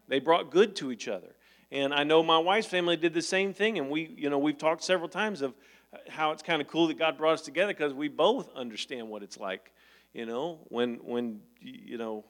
They 0.09 0.21
brought 0.21 0.51
good 0.51 0.77
to 0.77 0.93
each 0.93 1.09
other. 1.09 1.35
And 1.71 1.93
I 1.93 2.05
know 2.05 2.23
my 2.23 2.39
wife's 2.39 2.69
family 2.69 2.97
did 2.97 3.15
the 3.15 3.23
same 3.23 3.53
thing. 3.53 3.79
And 3.79 3.91
we, 3.91 4.15
you 4.17 4.31
know, 4.31 4.39
we've 4.39 4.59
talked 4.59 4.85
several 4.85 5.09
times 5.09 5.43
of 5.43 5.55
how 6.09 6.33
it's 6.33 6.43
kind 6.43 6.61
of 6.61 6.69
cool 6.69 6.89
that 6.89 6.99
God 6.99 7.17
brought 7.17 7.35
us 7.35 7.43
together 7.43 7.73
because 7.73 7.93
we 7.93 8.09
both 8.09 8.49
understand 8.55 9.09
what 9.09 9.23
it's 9.23 9.39
like. 9.39 9.73
You 10.13 10.27
know, 10.27 10.61
when 10.69 10.95
when 11.03 11.41
you 11.61 11.99
know 11.99 12.25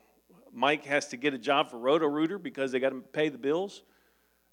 Mike 0.53 0.85
has 0.87 1.09
to 1.09 1.17
get 1.17 1.35
a 1.35 1.39
job 1.39 1.71
for 1.71 1.79
Roto 1.79 2.07
Rooter 2.07 2.39
because 2.39 2.73
they 2.73 2.81
got 2.81 2.91
to 2.91 3.01
pay 3.01 3.29
the 3.29 3.39
bills. 3.39 3.83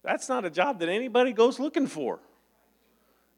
That's 0.02 0.28
not 0.28 0.44
a 0.44 0.50
job 0.50 0.80
that 0.80 0.88
anybody 0.88 1.32
goes 1.32 1.60
looking 1.60 1.86
for. 1.86 2.20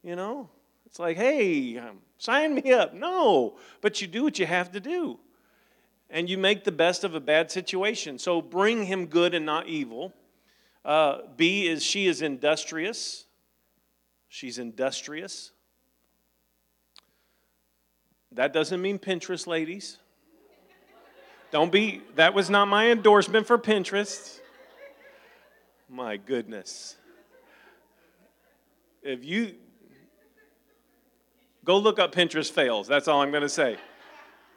You 0.03 0.17
know, 0.17 0.51
it's 0.87 0.99
like, 0.99 1.17
hey, 1.17 1.79
um, 1.79 1.99
sign 2.19 2.55
me 2.55 2.73
up. 2.73 2.95
No, 2.95 3.57
but 3.81 4.01
you 4.01 4.07
do 4.07 4.25
what 4.25 4.39
you 4.39 4.47
have 4.47 4.73
to 4.73 4.81
do, 4.81 5.19
and 6.15 6.31
you 6.31 6.39
make 6.39 6.63
the 6.63 6.73
best 6.73 7.03
of 7.03 7.17
a 7.17 7.21
bad 7.21 7.51
situation. 7.51 8.21
So 8.21 8.41
bring 8.41 8.85
him 8.87 9.07
good 9.07 9.35
and 9.35 9.45
not 9.45 9.67
evil. 9.67 10.15
Uh, 10.85 11.19
B 11.37 11.67
is 11.67 11.83
she 11.83 12.07
is 12.07 12.23
industrious. 12.23 13.27
She's 14.29 14.59
industrious. 14.59 15.51
That 18.31 18.53
doesn't 18.53 18.81
mean 18.81 19.01
Pinterest, 19.01 19.49
ladies. 19.49 19.99
Don't 21.51 21.73
be, 21.73 22.03
that 22.15 22.33
was 22.33 22.49
not 22.49 22.69
my 22.69 22.91
endorsement 22.91 23.47
for 23.47 23.59
Pinterest. 23.59 24.39
My 25.89 26.17
goodness. 26.17 26.97
If 29.03 29.25
you 29.25 29.55
go 31.65 31.77
look 31.77 31.99
up 31.99 32.15
Pinterest 32.15 32.51
fails, 32.51 32.87
that's 32.87 33.09
all 33.09 33.21
I'm 33.21 33.31
going 33.33 33.43
to 33.43 33.49
say. 33.49 33.79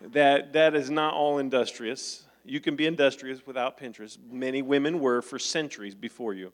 That, 0.01 0.53
that 0.53 0.75
is 0.75 0.89
not 0.89 1.13
all 1.13 1.39
industrious. 1.39 2.23
You 2.45 2.59
can 2.59 2.75
be 2.75 2.85
industrious 2.85 3.45
without 3.45 3.79
Pinterest. 3.79 4.17
Many 4.31 4.61
women 4.61 4.99
were 4.99 5.21
for 5.21 5.39
centuries 5.39 5.95
before 5.95 6.33
you. 6.33 6.53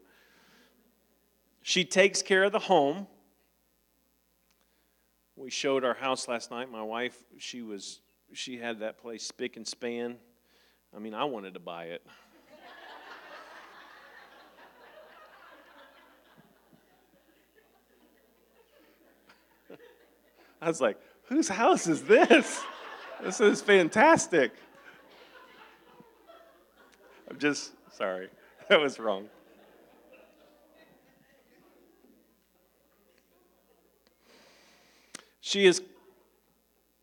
She 1.61 1.85
takes 1.85 2.21
care 2.21 2.43
of 2.43 2.51
the 2.51 2.59
home 2.59 3.07
we 5.35 5.49
showed 5.49 5.83
our 5.83 5.95
house 5.95 6.27
last 6.27 6.51
night. 6.51 6.71
My 6.71 6.83
wife, 6.83 7.17
she 7.37 7.63
was, 7.63 8.01
she 8.33 8.57
had 8.57 8.79
that 8.81 8.99
place 8.99 9.23
spick 9.25 9.57
and 9.57 9.67
span. 9.67 10.17
I 10.95 10.99
mean, 10.99 11.15
I 11.15 11.23
wanted 11.23 11.55
to 11.55 11.59
buy 11.59 11.85
it. 11.85 12.05
I 20.61 20.67
was 20.67 20.79
like, 20.79 20.97
whose 21.23 21.47
house 21.47 21.87
is 21.87 22.03
this? 22.03 22.61
This 23.23 23.39
is 23.39 23.61
fantastic. 23.61 24.51
I'm 27.29 27.39
just 27.39 27.71
sorry. 27.93 28.27
That 28.69 28.79
was 28.79 28.97
wrong. 28.97 29.29
She 35.41 35.65
is, 35.65 35.81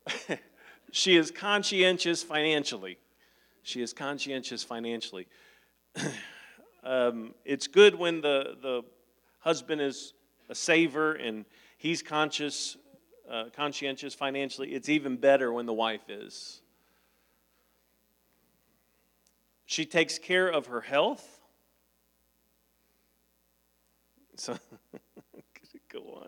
she 0.91 1.17
is 1.17 1.31
conscientious 1.31 2.23
financially. 2.23 2.97
She 3.63 3.81
is 3.81 3.93
conscientious 3.93 4.63
financially. 4.63 5.27
um, 6.83 7.33
it's 7.45 7.67
good 7.67 7.95
when 7.95 8.21
the, 8.21 8.57
the 8.61 8.83
husband 9.39 9.81
is 9.81 10.13
a 10.49 10.55
saver 10.55 11.13
and 11.13 11.45
he's 11.77 12.01
conscious, 12.01 12.77
uh, 13.31 13.45
conscientious 13.55 14.13
financially. 14.13 14.73
It's 14.73 14.89
even 14.89 15.15
better 15.15 15.53
when 15.53 15.65
the 15.65 15.73
wife 15.73 16.09
is. 16.09 16.61
She 19.65 19.85
takes 19.85 20.19
care 20.19 20.49
of 20.49 20.67
her 20.67 20.81
health. 20.81 21.27
So, 24.37 24.57
go 25.93 26.23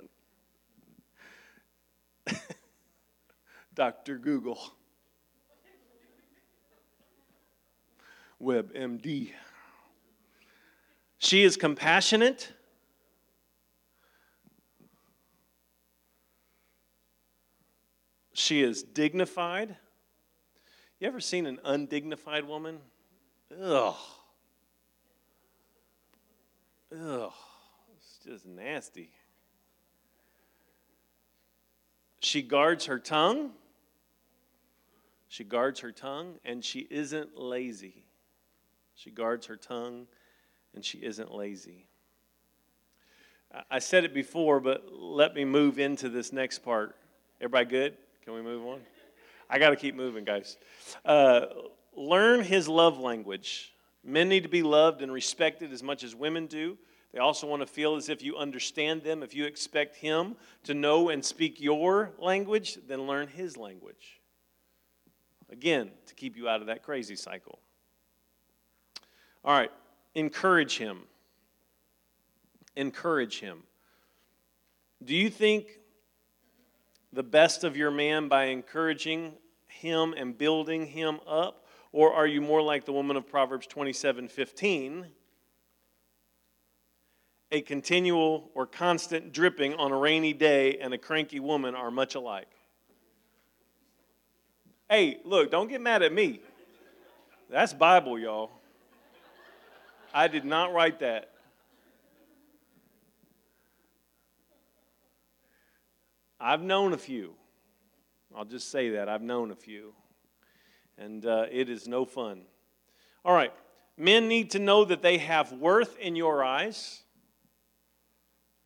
on. 2.27 2.35
Dr. 3.73 4.19
Google. 4.19 4.59
WebMD. 8.39 9.31
She 11.17 11.43
is 11.43 11.57
compassionate. 11.57 12.51
She 18.33 18.61
is 18.61 18.83
dignified. 18.83 19.75
You 20.99 21.07
ever 21.07 21.19
seen 21.19 21.45
an 21.45 21.59
undignified 21.63 22.45
woman? 22.45 22.79
Ugh. 23.61 23.95
Ugh. 26.91 27.33
It's 27.95 28.19
just 28.25 28.45
nasty. 28.45 29.11
She 32.19 32.41
guards 32.41 32.85
her 32.85 32.99
tongue. 32.99 33.51
She 35.27 35.43
guards 35.43 35.79
her 35.81 35.91
tongue, 35.91 36.35
and 36.45 36.63
she 36.63 36.87
isn't 36.89 37.37
lazy. 37.37 38.05
She 38.95 39.09
guards 39.11 39.47
her 39.47 39.57
tongue, 39.57 40.07
and 40.73 40.85
she 40.85 40.99
isn't 40.99 41.33
lazy. 41.33 41.87
I 43.69 43.79
said 43.79 44.03
it 44.03 44.13
before, 44.13 44.59
but 44.59 44.91
let 44.91 45.35
me 45.35 45.45
move 45.45 45.79
into 45.79 46.09
this 46.09 46.31
next 46.31 46.59
part. 46.59 46.95
Everybody 47.39 47.65
good? 47.65 47.97
Can 48.23 48.33
we 48.33 48.41
move 48.41 48.65
on? 48.65 48.79
I 49.49 49.59
got 49.59 49.71
to 49.71 49.75
keep 49.75 49.95
moving, 49.95 50.23
guys. 50.23 50.57
Uh, 51.03 51.45
learn 51.95 52.41
his 52.41 52.69
love 52.69 52.97
language. 52.97 53.73
Men 54.03 54.29
need 54.29 54.43
to 54.43 54.49
be 54.49 54.63
loved 54.63 55.01
and 55.01 55.11
respected 55.11 55.73
as 55.73 55.83
much 55.83 56.03
as 56.03 56.15
women 56.15 56.47
do. 56.47 56.77
They 57.11 57.19
also 57.19 57.47
want 57.47 57.61
to 57.61 57.67
feel 57.67 57.95
as 57.95 58.09
if 58.09 58.23
you 58.23 58.37
understand 58.37 59.03
them. 59.03 59.23
If 59.23 59.35
you 59.35 59.45
expect 59.45 59.97
him 59.97 60.35
to 60.63 60.73
know 60.73 61.09
and 61.09 61.23
speak 61.23 61.59
your 61.59 62.11
language, 62.17 62.77
then 62.87 63.07
learn 63.07 63.27
his 63.27 63.57
language. 63.57 64.21
Again, 65.51 65.91
to 66.07 66.15
keep 66.15 66.37
you 66.37 66.47
out 66.47 66.61
of 66.61 66.67
that 66.67 66.81
crazy 66.81 67.15
cycle. 67.15 67.59
All 69.45 69.53
right, 69.53 69.71
encourage 70.15 70.77
him. 70.77 71.01
Encourage 72.75 73.39
him. 73.39 73.63
Do 75.03 75.13
you 75.13 75.29
think 75.29 75.79
the 77.13 77.23
best 77.23 77.63
of 77.63 77.77
your 77.77 77.91
man 77.91 78.27
by 78.27 78.45
encouraging 78.45 79.33
him 79.67 80.13
and 80.17 80.37
building 80.37 80.87
him 80.87 81.19
up? 81.27 81.65
Or 81.91 82.13
are 82.13 82.25
you 82.25 82.41
more 82.41 82.61
like 82.61 82.85
the 82.85 82.91
woman 82.91 83.15
of 83.15 83.27
Proverbs 83.27 83.67
27 83.67 84.27
15? 84.27 85.07
A 87.51 87.61
continual 87.61 88.49
or 88.55 88.65
constant 88.65 89.31
dripping 89.31 89.75
on 89.75 89.91
a 89.91 89.97
rainy 89.97 90.33
day 90.33 90.79
and 90.79 90.91
a 90.91 90.97
cranky 90.97 91.39
woman 91.39 91.75
are 91.75 91.91
much 91.91 92.15
alike. 92.15 92.47
Hey, 94.89 95.19
look, 95.23 95.51
don't 95.51 95.69
get 95.69 95.79
mad 95.79 96.01
at 96.01 96.11
me. 96.11 96.41
That's 97.49 97.73
Bible, 97.73 98.17
y'all. 98.17 98.49
I 100.13 100.27
did 100.27 100.45
not 100.45 100.73
write 100.73 100.99
that. 100.99 101.32
I've 106.43 106.61
known 106.61 106.91
a 106.91 106.97
few. 106.97 107.35
I'll 108.35 108.43
just 108.43 108.69
say 108.69 108.89
that. 108.89 109.07
I've 109.07 109.21
known 109.21 109.49
a 109.51 109.55
few. 109.55 109.93
And 110.97 111.25
uh, 111.25 111.45
it 111.49 111.69
is 111.69 111.87
no 111.87 112.03
fun. 112.03 112.41
All 113.23 113.33
right. 113.33 113.53
Men 113.95 114.27
need 114.27 114.51
to 114.51 114.59
know 114.59 114.83
that 114.83 115.01
they 115.01 115.19
have 115.19 115.53
worth 115.53 115.97
in 115.99 116.17
your 116.17 116.43
eyes. 116.43 117.01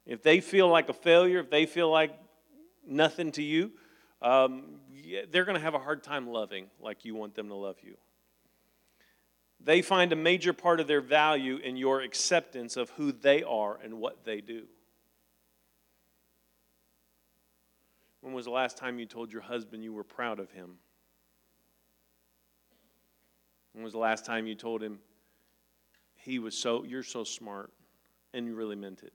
If 0.08 0.24
they 0.24 0.40
feel 0.40 0.68
like 0.68 0.90
a 0.90 0.94
failure, 0.94 1.40
if 1.40 1.52
they 1.52 1.68
feel 1.68 1.92
like 1.92 2.18
nothing 2.88 3.32
to 3.34 3.44
you, 3.44 3.72
um, 4.24 4.80
they're 5.30 5.46
going 5.46 5.58
to 5.58 5.64
have 5.64 5.76
a 5.76 5.80
hard 5.80 6.02
time 6.02 6.28
loving 6.28 6.72
like 6.82 7.06
you 7.06 7.14
want 7.14 7.36
them 7.36 7.50
to 7.50 7.56
love 7.56 7.78
you. 7.84 7.96
They 9.64 9.84
find 9.84 10.12
a 10.12 10.16
major 10.16 10.52
part 10.52 10.80
of 10.80 10.88
their 10.88 11.02
value 11.02 11.58
in 11.58 11.78
your 11.78 12.02
acceptance 12.02 12.76
of 12.76 12.90
who 12.92 13.12
they 13.12 13.44
are 13.44 13.78
and 13.84 14.00
what 14.00 14.26
they 14.26 14.42
do. 14.42 14.64
When 18.28 18.36
was 18.36 18.44
the 18.44 18.52
last 18.52 18.76
time 18.76 19.00
you 19.00 19.06
told 19.06 19.32
your 19.32 19.42
husband 19.42 19.86
you 19.86 19.94
were 19.94 20.04
proud 20.04 20.42
of 20.42 20.52
him? 20.52 20.80
When 23.72 23.86
was 23.86 23.94
the 23.94 24.00
last 24.00 24.26
time 24.26 24.46
you 24.48 24.54
told 24.54 24.84
him 24.84 25.00
he 26.14 26.38
was 26.38 26.54
so, 26.54 26.84
you're 26.84 27.04
so 27.04 27.24
smart, 27.24 27.72
and 28.34 28.46
you 28.46 28.54
really 28.54 28.76
meant 28.76 29.02
it? 29.04 29.14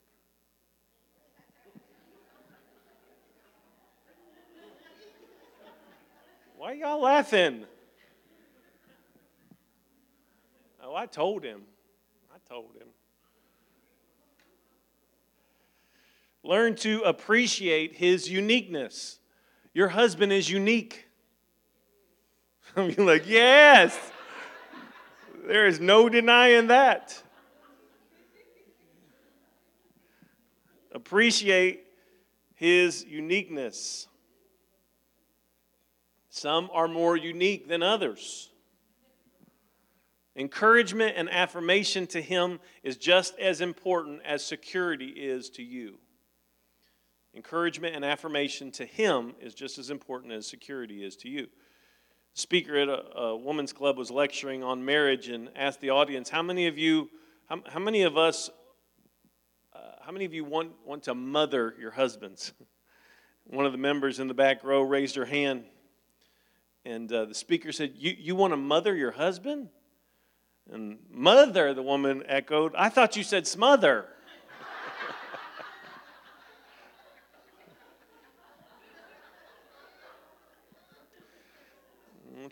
Why 6.56 6.72
y'all 6.72 7.02
laughing? 7.02 7.66
Oh, 10.82 10.94
I 10.94 11.04
told 11.04 11.44
him. 11.44 11.60
I 12.34 12.38
told 12.48 12.76
him. 12.76 12.88
Learn 16.45 16.74
to 16.76 17.03
appreciate 17.03 17.97
his 17.97 18.28
uniqueness. 18.28 19.18
Your 19.74 19.88
husband 19.88 20.32
is 20.32 20.51
unique. 20.51 21.07
I'm 22.76 22.95
like, 22.97 23.28
yes. 23.28 23.99
There 25.47 25.66
is 25.66 25.80
no 25.80 26.09
denying 26.09 26.68
that. 26.68 27.20
Appreciate 30.93 31.84
his 32.55 33.05
uniqueness. 33.05 34.09
Some 36.28 36.70
are 36.72 36.88
more 36.88 37.16
unique 37.16 37.68
than 37.68 37.82
others. 37.82 38.51
Encouragement 40.34 41.14
and 41.16 41.30
affirmation 41.30 42.07
to 42.09 42.22
him 42.22 42.59
is 42.82 42.97
just 42.97 43.38
as 43.38 43.61
important 43.61 44.22
as 44.24 44.45
security 44.45 45.09
is 45.09 45.51
to 45.51 45.62
you. 45.62 45.99
Encouragement 47.35 47.97
and 47.97 48.05
affirmation 48.05 48.70
to 48.72 48.85
him 48.85 49.35
is 49.41 49.55
just 49.55 49.78
as 49.78 49.89
important 49.89 50.33
as 50.33 50.47
security 50.47 51.03
is 51.03 51.16
to 51.16 51.28
you. 51.30 51.47
The 52.35 52.41
speaker 52.41 52.76
at 52.76 52.89
a, 52.89 53.18
a 53.18 53.66
club 53.68 53.97
was 53.97 54.11
lecturing 54.11 54.62
on 54.62 54.85
marriage 54.85 55.28
and 55.28 55.49
asked 55.57 55.80
the 55.80 55.91
audience, 55.91 56.28
How 56.28 56.43
many 56.43 56.66
of 56.66 56.76
you, 56.76 57.09
how, 57.47 57.62
how 57.66 57.80
many 57.80 58.03
of 58.03 58.18
us, 58.18 58.51
uh, 59.74 59.78
how 60.03 60.12
many 60.12 60.26
of 60.26 60.35
you 60.35 60.45
want, 60.45 60.72
want 60.85 61.05
to 61.05 61.14
mother 61.14 61.74
your 61.78 61.91
husbands? 61.91 62.53
One 63.45 63.64
of 63.64 63.72
the 63.72 63.78
members 63.78 64.20
in 64.20 64.28
the 64.28 64.35
back 64.35 64.62
row 64.62 64.83
raised 64.83 65.16
her 65.16 65.24
hand, 65.24 65.64
and 66.85 67.11
uh, 67.11 67.24
the 67.24 67.35
speaker 67.35 67.72
said, 67.72 67.95
you, 67.97 68.14
you 68.16 68.37
want 68.37 68.53
to 68.53 68.57
mother 68.57 68.95
your 68.95 69.11
husband? 69.11 69.68
And 70.70 70.99
mother, 71.11 71.74
the 71.74 71.83
woman 71.83 72.22
echoed, 72.26 72.74
I 72.76 72.89
thought 72.89 73.16
you 73.16 73.24
said 73.24 73.47
smother. 73.47 74.07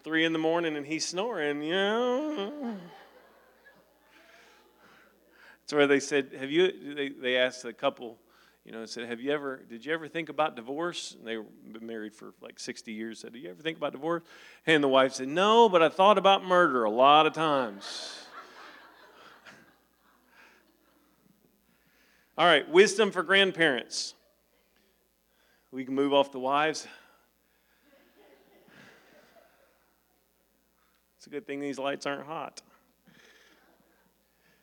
Three 0.03 0.25
in 0.25 0.33
the 0.33 0.39
morning 0.39 0.77
and 0.77 0.87
he's 0.87 1.07
snoring, 1.07 1.63
you 1.63 1.73
know. 1.73 2.77
That's 5.61 5.73
where 5.73 5.87
they 5.87 6.01
said, 6.01 6.33
Have 6.39 6.51
you, 6.51 6.95
they, 6.95 7.11
they 7.11 7.37
asked 7.37 7.65
a 7.65 7.73
couple, 7.73 8.19
you 8.65 8.73
know, 8.73 8.85
said, 8.87 9.09
Have 9.09 9.21
you 9.21 9.31
ever, 9.31 9.63
did 9.69 9.85
you 9.85 9.93
ever 9.93 10.09
think 10.09 10.29
about 10.29 10.57
divorce? 10.57 11.17
And 11.19 11.27
they 11.27 11.37
were 11.37 11.47
married 11.81 12.15
for 12.15 12.35
like 12.41 12.59
60 12.59 12.93
years. 12.93 13.21
Said, 13.21 13.33
Do 13.33 13.39
you 13.39 13.51
ever 13.51 13.63
think 13.63 13.77
about 13.77 13.93
divorce? 13.93 14.23
And 14.67 14.83
the 14.83 14.89
wife 14.89 15.15
said, 15.15 15.29
No, 15.29 15.69
but 15.69 15.83
I 15.83 15.89
thought 15.89 16.19
about 16.19 16.45
murder 16.45 16.85
a 16.85 16.91
lot 16.91 17.27
of 17.27 17.33
times. 17.33 18.17
All 22.37 22.47
right, 22.47 22.69
wisdom 22.71 23.11
for 23.11 23.23
grandparents. 23.23 24.15
We 25.71 25.85
can 25.85 25.95
move 25.95 26.13
off 26.13 26.33
the 26.33 26.41
wives. 26.41 26.89
It's 31.21 31.27
a 31.27 31.31
good 31.31 31.47
thing 31.47 31.61
these 31.61 31.79
lights 31.79 32.07
aren't 32.07 32.25
hot. 32.25 32.63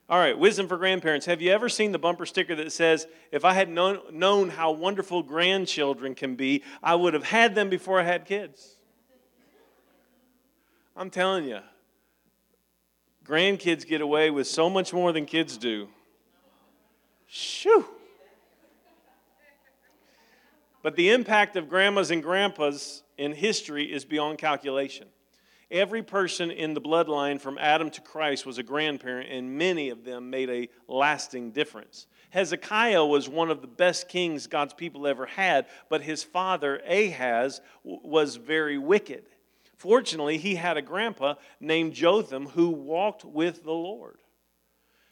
All 0.10 0.18
right, 0.18 0.36
wisdom 0.36 0.68
for 0.68 0.76
grandparents. 0.78 1.28
Have 1.28 1.40
you 1.40 1.52
ever 1.52 1.70
seen 1.70 1.92
the 1.92 2.00
bumper 2.00 2.26
sticker 2.26 2.56
that 2.56 2.72
says, 2.72 3.06
If 3.32 3.46
I 3.46 3.54
had 3.54 3.70
known, 3.70 4.00
known 4.12 4.50
how 4.50 4.72
wonderful 4.72 5.22
grandchildren 5.22 6.16
can 6.16 6.36
be, 6.36 6.64
I 6.82 6.96
would 6.96 7.14
have 7.14 7.26
had 7.26 7.54
them 7.54 7.70
before 7.70 8.00
I 8.00 8.06
had 8.06 8.26
kids? 8.26 8.78
I'm 10.96 11.12
telling 11.12 11.46
you, 11.46 11.60
grandkids 13.24 13.86
get 13.86 14.02
away 14.02 14.32
with 14.32 14.48
so 14.48 14.68
much 14.68 14.92
more 14.92 15.12
than 15.12 15.28
kids 15.28 15.60
do. 15.60 15.90
Shoo! 17.28 17.86
But 20.82 20.96
the 20.96 21.12
impact 21.12 21.56
of 21.56 21.70
grandmas 21.70 22.10
and 22.10 22.24
grandpas 22.24 23.04
in 23.16 23.34
history 23.34 23.94
is 23.94 24.06
beyond 24.06 24.40
calculation. 24.40 25.10
Every 25.70 26.02
person 26.02 26.50
in 26.50 26.74
the 26.74 26.82
bloodline 26.82 27.42
from 27.42 27.58
Adam 27.58 27.90
to 27.92 28.02
Christ 28.02 28.46
was 28.46 28.58
a 28.58 28.64
grandparent, 28.64 29.30
and 29.30 29.58
many 29.58 29.90
of 29.90 30.06
them 30.06 30.30
made 30.30 30.50
a 30.50 30.70
lasting 30.88 31.52
difference. 31.52 32.08
Hezekiah 32.30 33.06
was 33.06 33.28
one 33.28 33.52
of 33.52 33.62
the 33.62 33.68
best 33.68 34.08
kings 34.08 34.48
God's 34.48 34.74
people 34.74 35.06
ever 35.08 35.26
had, 35.26 35.66
but 35.90 36.02
his 36.02 36.24
father, 36.24 36.82
Ahaz, 36.88 37.60
was 37.84 38.38
very 38.38 38.78
wicked. 38.78 39.26
Fortunately, 39.76 40.38
he 40.38 40.56
had 40.56 40.78
a 40.78 40.82
grandpa 40.82 41.36
named 41.60 41.94
Jotham 41.94 42.48
who 42.48 42.70
walked 42.70 43.26
with 43.26 43.64
the 43.64 43.74
Lord. 43.74 44.18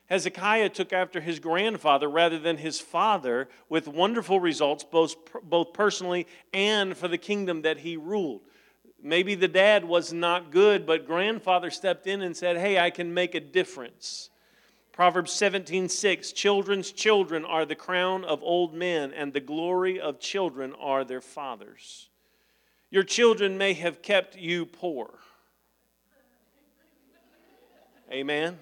Hezekiah 0.07 0.69
took 0.69 0.93
after 0.93 1.19
his 1.19 1.39
grandfather 1.39 2.09
rather 2.09 2.39
than 2.39 2.57
his 2.57 2.79
father 2.79 3.49
with 3.69 3.87
wonderful 3.87 4.39
results, 4.39 4.83
both, 4.83 5.15
both 5.43 5.73
personally 5.73 6.27
and 6.53 6.95
for 6.95 7.07
the 7.07 7.17
kingdom 7.17 7.63
that 7.63 7.79
he 7.79 7.97
ruled. 7.97 8.41
Maybe 9.05 9.35
the 9.35 9.47
dad 9.47 9.85
was 9.85 10.11
not 10.11 10.51
good, 10.51 10.85
but 10.85 11.05
grandfather 11.05 11.69
stepped 11.69 12.07
in 12.07 12.21
and 12.21 12.35
said, 12.35 12.57
Hey, 12.57 12.79
I 12.79 12.89
can 12.89 13.13
make 13.13 13.35
a 13.35 13.39
difference. 13.39 14.29
Proverbs 14.91 15.31
17, 15.31 15.89
6, 15.89 16.31
children's 16.31 16.91
children 16.91 17.45
are 17.45 17.65
the 17.65 17.75
crown 17.75 18.23
of 18.23 18.41
old 18.41 18.73
men, 18.73 19.13
and 19.13 19.31
the 19.31 19.39
glory 19.39 19.99
of 19.99 20.19
children 20.19 20.73
are 20.79 21.03
their 21.03 21.21
fathers. 21.21 22.09
Your 22.89 23.03
children 23.03 23.57
may 23.57 23.73
have 23.73 24.01
kept 24.01 24.37
you 24.37 24.65
poor. 24.65 25.09
Amen 28.11 28.57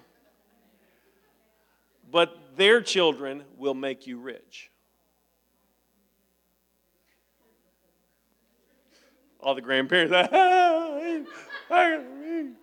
but 2.14 2.56
their 2.56 2.80
children 2.80 3.44
will 3.58 3.74
make 3.74 4.06
you 4.06 4.20
rich. 4.20 4.70
All 9.44 9.56
the 9.56 9.62
grandparents, 9.62 10.14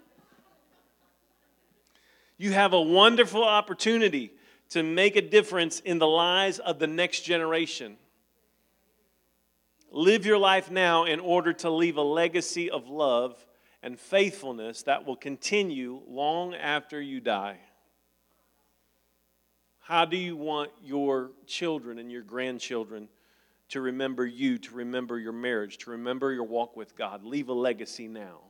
you 2.38 2.52
have 2.52 2.72
a 2.72 2.80
wonderful 2.80 3.44
opportunity 3.44 4.32
to 4.70 4.82
make 4.82 5.14
a 5.14 5.20
difference 5.20 5.80
in 5.80 5.98
the 5.98 6.06
lives 6.06 6.58
of 6.58 6.78
the 6.78 6.86
next 6.86 7.20
generation. 7.20 7.98
Live 9.92 10.24
your 10.24 10.38
life 10.38 10.70
now 10.70 11.04
in 11.04 11.20
order 11.20 11.52
to 11.52 11.68
leave 11.68 11.98
a 11.98 12.02
legacy 12.02 12.70
of 12.70 12.88
love 12.88 13.36
and 13.82 14.00
faithfulness 14.00 14.84
that 14.84 15.04
will 15.04 15.16
continue 15.16 16.00
long 16.08 16.54
after 16.54 16.98
you 16.98 17.20
die. 17.20 17.58
How 19.80 20.06
do 20.06 20.16
you 20.16 20.34
want 20.34 20.70
your 20.82 21.32
children 21.46 21.98
and 21.98 22.10
your 22.10 22.22
grandchildren 22.22 23.10
to 23.70 23.80
remember 23.80 24.26
you, 24.26 24.58
to 24.58 24.74
remember 24.74 25.18
your 25.18 25.32
marriage, 25.32 25.78
to 25.78 25.90
remember 25.90 26.32
your 26.32 26.44
walk 26.44 26.76
with 26.76 26.96
God? 26.96 27.24
Leave 27.24 27.48
a 27.48 27.52
legacy 27.52 28.08
now. 28.08 28.40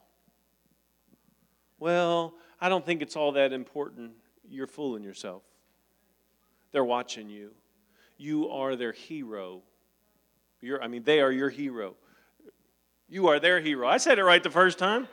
Well, 1.78 2.34
I 2.60 2.68
don't 2.68 2.84
think 2.84 3.00
it's 3.02 3.16
all 3.16 3.32
that 3.32 3.52
important. 3.52 4.12
You're 4.48 4.66
fooling 4.66 5.02
yourself. 5.02 5.42
They're 6.72 6.84
watching 6.84 7.28
you. 7.28 7.52
You 8.16 8.50
are 8.50 8.76
their 8.76 8.92
hero. 8.92 9.62
You're, 10.60 10.82
I 10.82 10.88
mean, 10.88 11.04
they 11.04 11.20
are 11.20 11.32
your 11.32 11.48
hero. 11.48 11.96
You 13.08 13.28
are 13.28 13.40
their 13.40 13.60
hero. 13.60 13.88
I 13.88 13.96
said 13.96 14.18
it 14.18 14.24
right 14.24 14.42
the 14.42 14.50
first 14.50 14.78
time. 14.78 15.08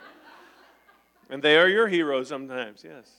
And 1.30 1.42
they 1.42 1.56
are 1.58 1.68
your 1.68 1.88
hero 1.88 2.22
sometimes, 2.22 2.82
yes. 2.84 3.10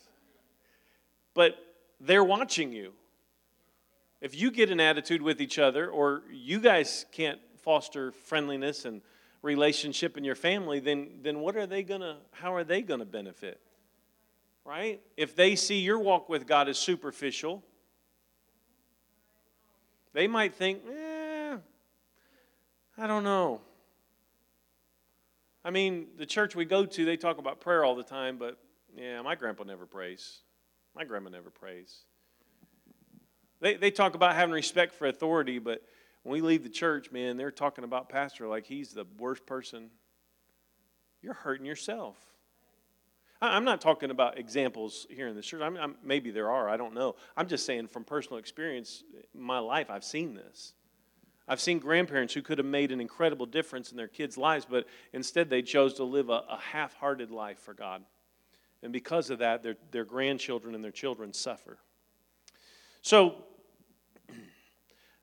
But 1.33 1.55
they're 1.99 2.23
watching 2.23 2.71
you. 2.71 2.93
If 4.22 4.39
you 4.39 4.51
get 4.51 4.70
an 4.70 4.80
attitude 4.80 5.22
with 5.22 5.41
each 5.41 5.57
other, 5.57 5.89
or 5.89 6.24
you 6.32 6.59
guys 6.59 7.05
can't 7.11 7.39
foster 7.57 8.11
friendliness 8.11 8.86
and 8.86 9.01
relationship 9.41 10.17
in 10.17 10.24
your 10.24 10.36
family, 10.36 10.80
then, 10.80 11.09
then 11.22 11.39
what 11.39 11.55
are 11.55 11.65
they 11.65 11.84
gonna, 11.84 12.17
how 12.32 12.53
are 12.53 12.63
they 12.63 12.82
gonna 12.82 13.05
benefit? 13.05 13.59
Right? 14.65 15.01
If 15.15 15.36
they 15.36 15.55
see 15.55 15.80
your 15.80 15.99
walk 15.99 16.28
with 16.28 16.45
God 16.45 16.67
as 16.67 16.78
superficial, 16.78 17.63
they 20.13 20.28
might 20.28 20.53
think, 20.53 20.82
eh, 20.91 21.57
I 22.97 23.07
don't 23.07 23.24
know. 23.24 23.61
I 25.63 25.72
mean, 25.72 26.07
the 26.17 26.26
church 26.26 26.55
we 26.55 26.65
go 26.65 26.86
to, 26.86 27.05
they 27.05 27.17
talk 27.17 27.38
about 27.38 27.61
prayer 27.61 27.86
all 27.86 27.95
the 27.95 28.03
time, 28.03 28.38
but 28.38 28.57
yeah, 28.95 29.22
my 29.22 29.36
grandpa 29.36 29.63
never 29.63 29.86
prays. 29.86 30.39
My 30.95 31.03
grandma 31.03 31.30
never 31.30 31.49
prays. 31.49 31.99
They, 33.62 33.76
they 33.76 33.91
talk 33.91 34.16
about 34.16 34.36
having 34.36 34.53
respect 34.53 34.95
for 34.95 35.07
authority, 35.07 35.60
but 35.60 35.82
when 36.24 36.34
we 36.34 36.41
leave 36.41 36.64
the 36.64 36.70
church, 36.70 37.12
man, 37.12 37.38
they're 37.38 37.51
talking 37.51 37.84
about 37.84 38.10
pastor 38.10 38.47
like 38.47 38.66
he's 38.66 38.91
the 38.91 39.05
worst 39.18 39.45
person. 39.45 39.89
You're 41.22 41.34
hurting 41.34 41.66
yourself. 41.66 42.18
I'm 43.41 43.64
not 43.64 43.80
talking 43.80 44.12
about 44.12 44.38
examples 44.38 45.07
here 45.10 45.28
in 45.28 45.36
the 45.36 45.41
church. 45.41 45.62
I'm, 45.62 45.78
I'm, 45.78 45.95
maybe 46.03 46.30
there 46.30 46.51
are, 46.51 46.68
I 46.68 46.76
don't 46.76 46.93
know. 46.93 47.16
I'm 47.38 47.47
just 47.47 47.66
saying 47.66 47.88
from 47.88 48.03
personal 48.03 48.38
experience, 48.38 49.03
my 49.34 49.60
life, 49.60 49.89
I've 49.89 50.03
seen 50.03 50.34
this. 50.34 50.74
I've 51.47 51.62
seen 51.62 51.80
grandparents 51.80 52.34
who 52.34 52.41
could 52.41 52.57
have 52.57 52.68
made 52.68 52.91
an 52.91 52.99
incredible 52.99 53.45
difference 53.45 53.91
in 53.91 53.97
their 53.97 54.10
kids' 54.10 54.38
lives, 54.38 54.68
but 54.70 54.86
instead 55.14 55.49
they 55.49 55.62
chose 55.62 55.95
to 55.95 56.03
live 56.03 56.30
a, 56.30 56.43
a 56.49 56.60
half 56.60 56.93
hearted 56.95 57.32
life 57.32 57.60
for 57.60 57.74
God. 57.74 58.03
And 58.84 58.93
because 58.93 59.30
of 59.30 59.39
that, 59.39 59.64
their, 59.64 59.76
their 59.91 60.05
grandchildren 60.05 60.76
and 60.76 60.84
their 60.84 60.91
children 60.91 61.34
suffer. 61.34 61.80
So, 63.01 63.45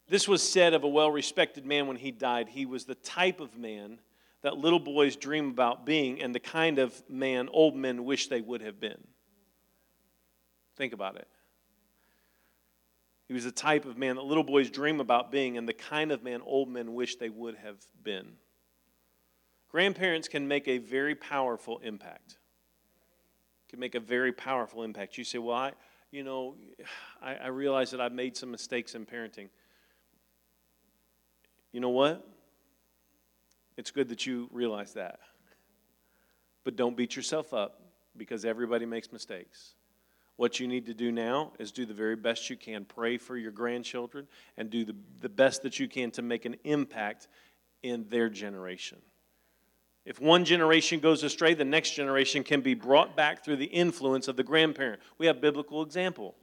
this 0.08 0.28
was 0.28 0.42
said 0.42 0.74
of 0.74 0.84
a 0.84 0.88
well 0.88 1.10
respected 1.10 1.66
man 1.66 1.86
when 1.86 1.96
he 1.96 2.10
died. 2.10 2.48
He 2.48 2.66
was 2.66 2.84
the 2.84 2.94
type 2.94 3.40
of 3.40 3.56
man 3.56 3.98
that 4.42 4.56
little 4.56 4.78
boys 4.78 5.16
dream 5.16 5.50
about 5.50 5.84
being 5.86 6.22
and 6.22 6.34
the 6.34 6.40
kind 6.40 6.78
of 6.78 7.02
man 7.08 7.48
old 7.52 7.74
men 7.74 8.04
wish 8.04 8.28
they 8.28 8.40
would 8.40 8.62
have 8.62 8.78
been. 8.80 9.02
Think 10.76 10.92
about 10.92 11.16
it. 11.16 11.28
He 13.28 13.34
was 13.34 13.44
the 13.44 13.50
type 13.50 13.86
of 13.86 13.98
man 13.98 14.16
that 14.16 14.24
little 14.24 14.44
boys 14.44 14.70
dream 14.70 15.00
about 15.00 15.32
being 15.32 15.58
and 15.58 15.68
the 15.68 15.72
kind 15.72 16.12
of 16.12 16.22
man 16.22 16.42
old 16.44 16.68
men 16.68 16.94
wish 16.94 17.16
they 17.16 17.30
would 17.30 17.56
have 17.56 17.78
been. 18.02 18.34
Grandparents 19.68 20.28
can 20.28 20.46
make 20.46 20.68
a 20.68 20.78
very 20.78 21.14
powerful 21.14 21.78
impact 21.78 22.38
can 23.68 23.80
make 23.80 23.94
a 23.94 24.00
very 24.00 24.32
powerful 24.32 24.82
impact. 24.82 25.18
You 25.18 25.24
say, 25.24 25.38
well, 25.38 25.56
I, 25.56 25.72
you 26.10 26.24
know, 26.24 26.54
I, 27.22 27.34
I 27.34 27.46
realize 27.48 27.90
that 27.90 28.00
I've 28.00 28.12
made 28.12 28.36
some 28.36 28.50
mistakes 28.50 28.94
in 28.94 29.06
parenting. 29.06 29.48
You 31.76 31.80
know 31.80 31.90
what? 31.90 32.26
It's 33.76 33.90
good 33.90 34.08
that 34.08 34.24
you 34.24 34.48
realize 34.50 34.94
that. 34.94 35.18
But 36.64 36.74
don't 36.74 36.96
beat 36.96 37.14
yourself 37.14 37.52
up 37.52 37.82
because 38.16 38.46
everybody 38.46 38.86
makes 38.86 39.12
mistakes. 39.12 39.74
What 40.36 40.58
you 40.58 40.68
need 40.68 40.86
to 40.86 40.94
do 40.94 41.12
now 41.12 41.52
is 41.58 41.72
do 41.72 41.84
the 41.84 41.92
very 41.92 42.16
best 42.16 42.48
you 42.48 42.56
can. 42.56 42.86
Pray 42.86 43.18
for 43.18 43.36
your 43.36 43.52
grandchildren 43.52 44.26
and 44.56 44.70
do 44.70 44.86
the, 44.86 44.96
the 45.20 45.28
best 45.28 45.64
that 45.64 45.78
you 45.78 45.86
can 45.86 46.10
to 46.12 46.22
make 46.22 46.46
an 46.46 46.56
impact 46.64 47.28
in 47.82 48.06
their 48.08 48.30
generation. 48.30 48.96
If 50.06 50.18
one 50.18 50.46
generation 50.46 50.98
goes 50.98 51.22
astray, 51.24 51.52
the 51.52 51.66
next 51.66 51.90
generation 51.90 52.42
can 52.42 52.62
be 52.62 52.72
brought 52.72 53.14
back 53.18 53.44
through 53.44 53.56
the 53.56 53.66
influence 53.66 54.28
of 54.28 54.36
the 54.36 54.44
grandparent. 54.44 55.02
We 55.18 55.26
have 55.26 55.42
biblical 55.42 55.82
example. 55.82 56.36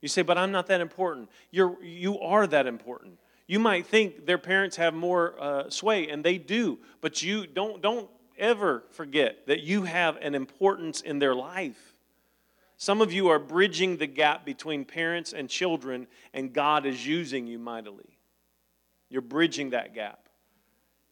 You 0.00 0.06
say, 0.06 0.22
but 0.22 0.38
I'm 0.38 0.52
not 0.52 0.68
that 0.68 0.80
important. 0.80 1.28
You're, 1.50 1.82
you 1.82 2.20
are 2.20 2.46
that 2.46 2.68
important. 2.68 3.18
You 3.46 3.58
might 3.58 3.86
think 3.86 4.26
their 4.26 4.38
parents 4.38 4.76
have 4.76 4.94
more 4.94 5.34
uh, 5.38 5.70
sway, 5.70 6.08
and 6.08 6.24
they 6.24 6.38
do, 6.38 6.78
but 7.00 7.22
you 7.22 7.46
don't, 7.46 7.82
don't 7.82 8.08
ever 8.38 8.84
forget 8.90 9.46
that 9.46 9.62
you 9.62 9.82
have 9.82 10.16
an 10.16 10.34
importance 10.34 11.00
in 11.00 11.18
their 11.18 11.34
life. 11.34 11.94
Some 12.76 13.00
of 13.00 13.12
you 13.12 13.28
are 13.28 13.38
bridging 13.38 13.98
the 13.98 14.06
gap 14.06 14.44
between 14.44 14.84
parents 14.84 15.32
and 15.32 15.48
children, 15.48 16.06
and 16.32 16.52
God 16.52 16.86
is 16.86 17.06
using 17.06 17.46
you 17.46 17.58
mightily. 17.58 18.18
You're 19.10 19.22
bridging 19.22 19.70
that 19.70 19.94
gap. 19.94 20.28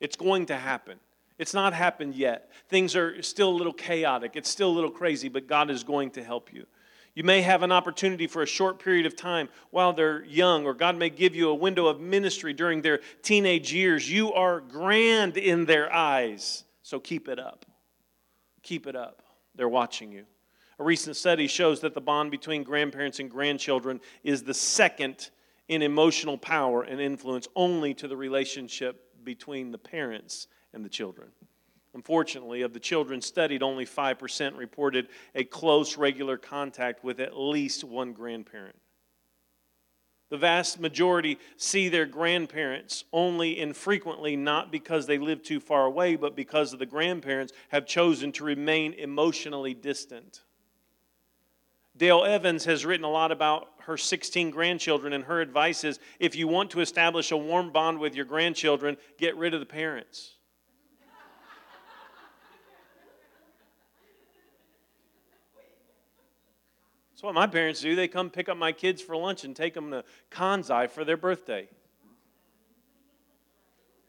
It's 0.00 0.16
going 0.16 0.46
to 0.46 0.56
happen. 0.56 0.98
It's 1.38 1.54
not 1.54 1.72
happened 1.72 2.14
yet. 2.14 2.50
Things 2.68 2.96
are 2.96 3.22
still 3.22 3.50
a 3.50 3.56
little 3.56 3.72
chaotic. 3.72 4.32
It's 4.34 4.48
still 4.48 4.70
a 4.70 4.74
little 4.74 4.90
crazy, 4.90 5.28
but 5.28 5.46
God 5.46 5.70
is 5.70 5.84
going 5.84 6.10
to 6.12 6.24
help 6.24 6.52
you. 6.52 6.66
You 7.14 7.24
may 7.24 7.42
have 7.42 7.62
an 7.62 7.72
opportunity 7.72 8.26
for 8.26 8.42
a 8.42 8.46
short 8.46 8.78
period 8.78 9.04
of 9.04 9.16
time 9.16 9.48
while 9.70 9.92
they're 9.92 10.24
young, 10.24 10.64
or 10.64 10.72
God 10.72 10.96
may 10.96 11.10
give 11.10 11.34
you 11.34 11.50
a 11.50 11.54
window 11.54 11.86
of 11.86 12.00
ministry 12.00 12.54
during 12.54 12.80
their 12.80 13.00
teenage 13.22 13.72
years. 13.72 14.10
You 14.10 14.32
are 14.32 14.60
grand 14.60 15.36
in 15.36 15.66
their 15.66 15.92
eyes, 15.92 16.64
so 16.82 16.98
keep 16.98 17.28
it 17.28 17.38
up. 17.38 17.66
Keep 18.62 18.86
it 18.86 18.96
up. 18.96 19.22
They're 19.54 19.68
watching 19.68 20.12
you. 20.12 20.24
A 20.78 20.84
recent 20.84 21.16
study 21.16 21.46
shows 21.48 21.80
that 21.80 21.92
the 21.92 22.00
bond 22.00 22.30
between 22.30 22.62
grandparents 22.62 23.20
and 23.20 23.30
grandchildren 23.30 24.00
is 24.24 24.42
the 24.42 24.54
second 24.54 25.30
in 25.68 25.82
emotional 25.82 26.38
power 26.38 26.82
and 26.82 27.00
influence 27.00 27.46
only 27.54 27.92
to 27.94 28.08
the 28.08 28.16
relationship 28.16 29.22
between 29.22 29.70
the 29.70 29.78
parents 29.78 30.48
and 30.72 30.84
the 30.84 30.88
children. 30.88 31.28
Unfortunately, 31.94 32.62
of 32.62 32.72
the 32.72 32.80
children 32.80 33.20
studied, 33.20 33.62
only 33.62 33.84
5% 33.84 34.56
reported 34.56 35.08
a 35.34 35.44
close, 35.44 35.98
regular 35.98 36.38
contact 36.38 37.04
with 37.04 37.20
at 37.20 37.36
least 37.36 37.84
one 37.84 38.12
grandparent. 38.12 38.76
The 40.30 40.38
vast 40.38 40.80
majority 40.80 41.38
see 41.58 41.90
their 41.90 42.06
grandparents 42.06 43.04
only 43.12 43.60
infrequently, 43.60 44.34
not 44.34 44.72
because 44.72 45.06
they 45.06 45.18
live 45.18 45.42
too 45.42 45.60
far 45.60 45.84
away, 45.84 46.16
but 46.16 46.34
because 46.34 46.72
the 46.72 46.86
grandparents 46.86 47.52
have 47.68 47.84
chosen 47.84 48.32
to 48.32 48.44
remain 48.44 48.94
emotionally 48.94 49.74
distant. 49.74 50.40
Dale 51.94 52.24
Evans 52.24 52.64
has 52.64 52.86
written 52.86 53.04
a 53.04 53.10
lot 53.10 53.30
about 53.30 53.68
her 53.80 53.98
16 53.98 54.48
grandchildren, 54.50 55.12
and 55.12 55.24
her 55.24 55.42
advice 55.42 55.84
is 55.84 56.00
if 56.18 56.34
you 56.34 56.48
want 56.48 56.70
to 56.70 56.80
establish 56.80 57.30
a 57.30 57.36
warm 57.36 57.70
bond 57.70 57.98
with 57.98 58.14
your 58.14 58.24
grandchildren, 58.24 58.96
get 59.18 59.36
rid 59.36 59.52
of 59.52 59.60
the 59.60 59.66
parents. 59.66 60.36
That's 67.22 67.28
what 67.28 67.34
my 67.36 67.46
parents 67.46 67.80
do. 67.80 67.94
They 67.94 68.08
come 68.08 68.30
pick 68.30 68.48
up 68.48 68.56
my 68.56 68.72
kids 68.72 69.00
for 69.00 69.16
lunch 69.16 69.44
and 69.44 69.54
take 69.54 69.74
them 69.74 69.92
to 69.92 70.02
Kansai 70.32 70.90
for 70.90 71.04
their 71.04 71.16
birthday. 71.16 71.68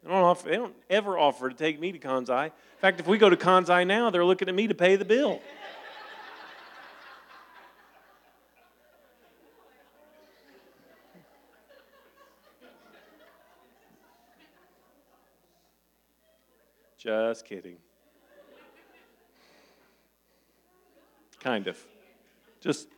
They 0.02 0.10
don't, 0.10 0.20
offer, 0.20 0.48
they 0.48 0.56
don't 0.56 0.74
ever 0.90 1.16
offer 1.16 1.48
to 1.48 1.54
take 1.54 1.78
me 1.78 1.92
to 1.92 1.98
Kansai. 2.00 2.46
In 2.46 2.50
fact, 2.80 2.98
if 2.98 3.06
we 3.06 3.16
go 3.16 3.30
to 3.30 3.36
Kansai 3.36 3.86
now, 3.86 4.10
they're 4.10 4.24
looking 4.24 4.48
at 4.48 4.54
me 4.56 4.66
to 4.66 4.74
pay 4.74 4.96
the 4.96 5.04
bill. 5.04 5.40
Just 16.98 17.44
kidding. 17.44 17.76
Kind 21.38 21.68
of. 21.68 21.78
Just 22.60 22.88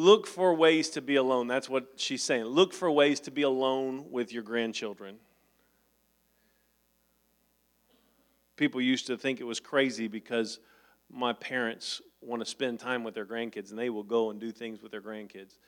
Look 0.00 0.26
for 0.26 0.54
ways 0.54 0.88
to 0.90 1.02
be 1.02 1.16
alone. 1.16 1.46
That's 1.46 1.68
what 1.68 1.86
she's 1.96 2.22
saying. 2.22 2.44
Look 2.44 2.72
for 2.72 2.90
ways 2.90 3.20
to 3.20 3.30
be 3.30 3.42
alone 3.42 4.06
with 4.10 4.32
your 4.32 4.42
grandchildren. 4.42 5.16
People 8.56 8.80
used 8.80 9.08
to 9.08 9.18
think 9.18 9.40
it 9.40 9.44
was 9.44 9.60
crazy 9.60 10.08
because 10.08 10.58
my 11.10 11.34
parents 11.34 12.00
want 12.22 12.40
to 12.40 12.46
spend 12.46 12.80
time 12.80 13.04
with 13.04 13.12
their 13.12 13.26
grandkids 13.26 13.68
and 13.68 13.78
they 13.78 13.90
will 13.90 14.02
go 14.02 14.30
and 14.30 14.40
do 14.40 14.50
things 14.50 14.80
with 14.80 14.90
their 14.90 15.02
grandkids. 15.02 15.58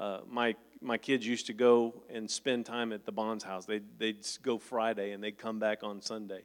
Uh, 0.00 0.18
my 0.28 0.56
my 0.80 0.98
kids 0.98 1.24
used 1.24 1.46
to 1.46 1.52
go 1.52 2.02
and 2.10 2.28
spend 2.28 2.66
time 2.66 2.92
at 2.92 3.06
the 3.06 3.12
Bonds 3.12 3.44
house. 3.44 3.66
They'd, 3.66 3.84
they'd 4.00 4.26
go 4.42 4.58
Friday 4.58 5.12
and 5.12 5.22
they'd 5.22 5.38
come 5.38 5.60
back 5.60 5.84
on 5.84 6.02
Sunday. 6.02 6.42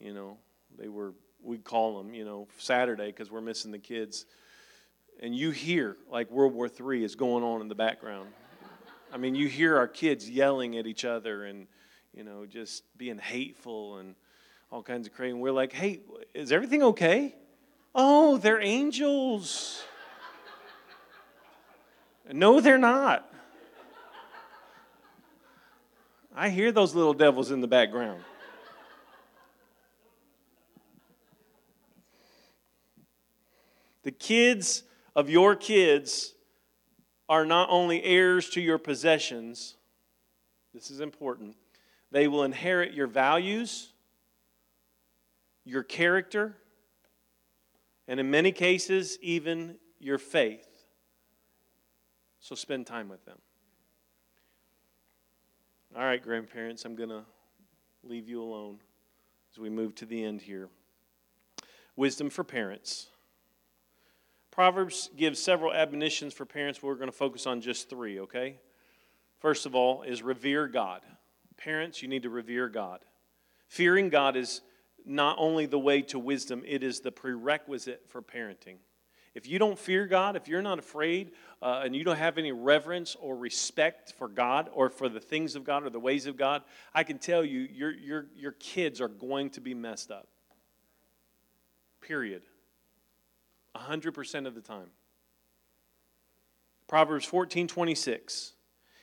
You 0.00 0.14
know, 0.14 0.36
they 0.76 0.88
were, 0.88 1.14
we'd 1.44 1.62
call 1.62 2.02
them, 2.02 2.12
you 2.12 2.24
know, 2.24 2.48
Saturday 2.58 3.06
because 3.06 3.30
we're 3.30 3.40
missing 3.40 3.70
the 3.70 3.78
kids 3.78 4.26
and 5.20 5.36
you 5.36 5.50
hear 5.50 5.96
like 6.10 6.30
World 6.30 6.54
War 6.54 6.68
III 6.68 7.04
is 7.04 7.14
going 7.14 7.44
on 7.44 7.60
in 7.60 7.68
the 7.68 7.74
background. 7.74 8.30
I 9.12 9.18
mean, 9.18 9.34
you 9.34 9.48
hear 9.48 9.76
our 9.76 9.88
kids 9.88 10.28
yelling 10.28 10.78
at 10.78 10.86
each 10.86 11.04
other 11.04 11.44
and, 11.44 11.66
you 12.14 12.24
know, 12.24 12.46
just 12.46 12.84
being 12.96 13.18
hateful 13.18 13.98
and 13.98 14.14
all 14.72 14.82
kinds 14.82 15.06
of 15.06 15.14
crazy. 15.14 15.32
And 15.32 15.40
we're 15.40 15.52
like, 15.52 15.72
hey, 15.72 16.00
is 16.32 16.52
everything 16.52 16.82
okay? 16.82 17.34
Oh, 17.94 18.38
they're 18.38 18.62
angels. 18.62 19.82
no, 22.32 22.60
they're 22.60 22.78
not. 22.78 23.26
I 26.34 26.48
hear 26.48 26.72
those 26.72 26.94
little 26.94 27.12
devils 27.12 27.50
in 27.50 27.60
the 27.60 27.66
background. 27.66 28.22
The 34.02 34.12
kids 34.12 34.84
of 35.14 35.28
your 35.30 35.56
kids 35.56 36.34
are 37.28 37.44
not 37.44 37.68
only 37.70 38.02
heirs 38.02 38.50
to 38.50 38.60
your 38.60 38.78
possessions, 38.78 39.76
this 40.74 40.90
is 40.90 41.00
important, 41.00 41.56
they 42.10 42.28
will 42.28 42.44
inherit 42.44 42.92
your 42.92 43.06
values, 43.06 43.92
your 45.64 45.82
character, 45.82 46.56
and 48.08 48.18
in 48.18 48.30
many 48.30 48.50
cases, 48.50 49.18
even 49.22 49.76
your 50.00 50.18
faith. 50.18 50.66
So 52.40 52.54
spend 52.54 52.86
time 52.86 53.08
with 53.08 53.24
them. 53.24 53.38
All 55.96 56.04
right, 56.04 56.22
grandparents, 56.22 56.84
I'm 56.84 56.96
going 56.96 57.10
to 57.10 57.22
leave 58.02 58.28
you 58.28 58.42
alone 58.42 58.78
as 59.52 59.58
we 59.58 59.68
move 59.68 59.94
to 59.96 60.06
the 60.06 60.24
end 60.24 60.40
here. 60.40 60.68
Wisdom 61.96 62.30
for 62.30 62.44
parents. 62.44 63.08
Proverbs 64.50 65.10
gives 65.16 65.38
several 65.40 65.72
admonitions 65.72 66.34
for 66.34 66.44
parents, 66.44 66.82
we're 66.82 66.96
going 66.96 67.10
to 67.10 67.16
focus 67.16 67.46
on 67.46 67.60
just 67.60 67.88
three, 67.88 68.20
okay? 68.20 68.56
First 69.38 69.64
of 69.64 69.74
all, 69.74 70.02
is 70.02 70.22
revere 70.22 70.66
God. 70.66 71.02
Parents, 71.56 72.02
you 72.02 72.08
need 72.08 72.24
to 72.24 72.30
revere 72.30 72.68
God. 72.68 73.00
Fearing 73.68 74.08
God 74.08 74.36
is 74.36 74.62
not 75.06 75.36
only 75.38 75.66
the 75.66 75.78
way 75.78 76.02
to 76.02 76.18
wisdom, 76.18 76.62
it 76.66 76.82
is 76.82 77.00
the 77.00 77.12
prerequisite 77.12 78.02
for 78.08 78.20
parenting. 78.20 78.76
If 79.34 79.46
you 79.46 79.60
don't 79.60 79.78
fear 79.78 80.06
God, 80.06 80.34
if 80.34 80.48
you're 80.48 80.60
not 80.60 80.80
afraid, 80.80 81.32
uh, 81.62 81.82
and 81.84 81.94
you 81.94 82.02
don't 82.02 82.16
have 82.16 82.36
any 82.36 82.50
reverence 82.50 83.16
or 83.20 83.36
respect 83.36 84.12
for 84.18 84.26
God 84.26 84.68
or 84.72 84.90
for 84.90 85.08
the 85.08 85.20
things 85.20 85.54
of 85.54 85.62
God 85.62 85.84
or 85.84 85.90
the 85.90 86.00
ways 86.00 86.26
of 86.26 86.36
God, 86.36 86.62
I 86.92 87.04
can 87.04 87.18
tell 87.18 87.44
you, 87.44 87.60
your, 87.60 87.92
your, 87.92 88.26
your 88.36 88.52
kids 88.52 89.00
are 89.00 89.08
going 89.08 89.50
to 89.50 89.60
be 89.60 89.72
messed 89.72 90.10
up. 90.10 90.26
Period. 92.00 92.42
100% 93.76 94.46
of 94.46 94.54
the 94.54 94.60
time. 94.60 94.90
Proverbs 96.88 97.24
14 97.24 97.68
26. 97.68 98.54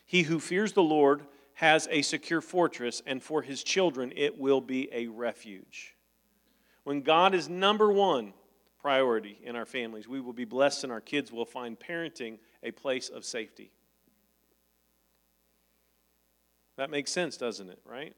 He 0.06 0.24
who 0.24 0.40
fears 0.40 0.74
the 0.74 0.84
Lord 0.84 1.24
has 1.56 1.88
a 1.90 2.02
secure 2.02 2.42
fortress, 2.42 3.02
and 3.06 3.22
for 3.22 3.42
his 3.42 3.64
children 3.64 4.14
it 4.16 4.38
will 4.38 4.62
be 4.62 4.90
a 4.92 5.08
refuge. 5.08 5.96
When 6.84 7.02
God 7.02 7.34
is 7.34 7.50
number 7.50 7.92
one 7.92 8.34
priority 8.80 9.40
in 9.44 9.56
our 9.56 9.66
families, 9.66 10.08
we 10.08 10.22
will 10.22 10.34
be 10.34 10.46
blessed 10.46 10.84
and 10.84 10.94
our 10.94 11.02
kids 11.02 11.32
will 11.32 11.46
find 11.46 11.78
parenting 11.78 12.38
a 12.64 12.72
place 12.72 13.10
of 13.10 13.26
safety. 13.26 13.72
That 16.78 16.90
makes 16.90 17.12
sense, 17.12 17.38
doesn't 17.38 17.70
it, 17.70 17.80
right? 17.86 18.16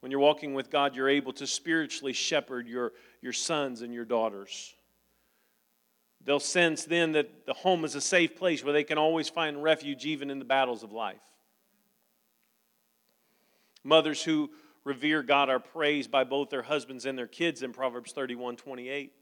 When 0.00 0.10
you're 0.10 0.20
walking 0.20 0.54
with 0.54 0.70
God, 0.70 0.96
you're 0.96 1.08
able 1.08 1.32
to 1.34 1.46
spiritually 1.46 2.12
shepherd 2.12 2.66
your, 2.66 2.92
your 3.22 3.32
sons 3.32 3.82
and 3.82 3.94
your 3.94 4.04
daughters. 4.04 4.74
They'll 6.24 6.40
sense 6.40 6.84
then 6.84 7.12
that 7.12 7.46
the 7.46 7.54
home 7.54 7.84
is 7.84 7.94
a 7.94 8.00
safe 8.00 8.36
place 8.36 8.62
where 8.62 8.72
they 8.72 8.84
can 8.84 8.98
always 8.98 9.28
find 9.28 9.62
refuge 9.62 10.04
even 10.04 10.30
in 10.30 10.38
the 10.38 10.44
battles 10.44 10.82
of 10.82 10.92
life. 10.92 11.22
Mothers 13.82 14.22
who 14.22 14.50
revere 14.84 15.22
God 15.22 15.48
are 15.48 15.58
praised 15.58 16.10
by 16.10 16.24
both 16.24 16.50
their 16.50 16.62
husbands 16.62 17.06
and 17.06 17.16
their 17.16 17.26
kids 17.26 17.62
in 17.62 17.72
Proverbs 17.72 18.12
31 18.12 18.56
28. 18.56 19.12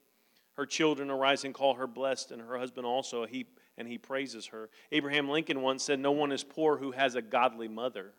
Her 0.55 0.67
children 0.67 1.09
arise 1.09 1.45
and 1.45 1.55
call 1.55 1.75
her 1.75 1.87
blessed, 1.87 2.33
and 2.33 2.43
her 2.43 2.59
husband 2.59 2.85
also, 2.85 3.25
he, 3.27 3.47
and 3.77 3.87
he 3.87 3.97
praises 3.97 4.47
her. 4.47 4.71
Abraham 4.91 5.29
Lincoln 5.29 5.63
once 5.63 5.85
said, 5.85 6.01
No 6.01 6.11
one 6.11 6.33
is 6.33 6.43
poor 6.43 6.77
who 6.77 6.91
has 6.91 7.15
a 7.15 7.23
godly 7.23 7.69
mother. 7.69 8.13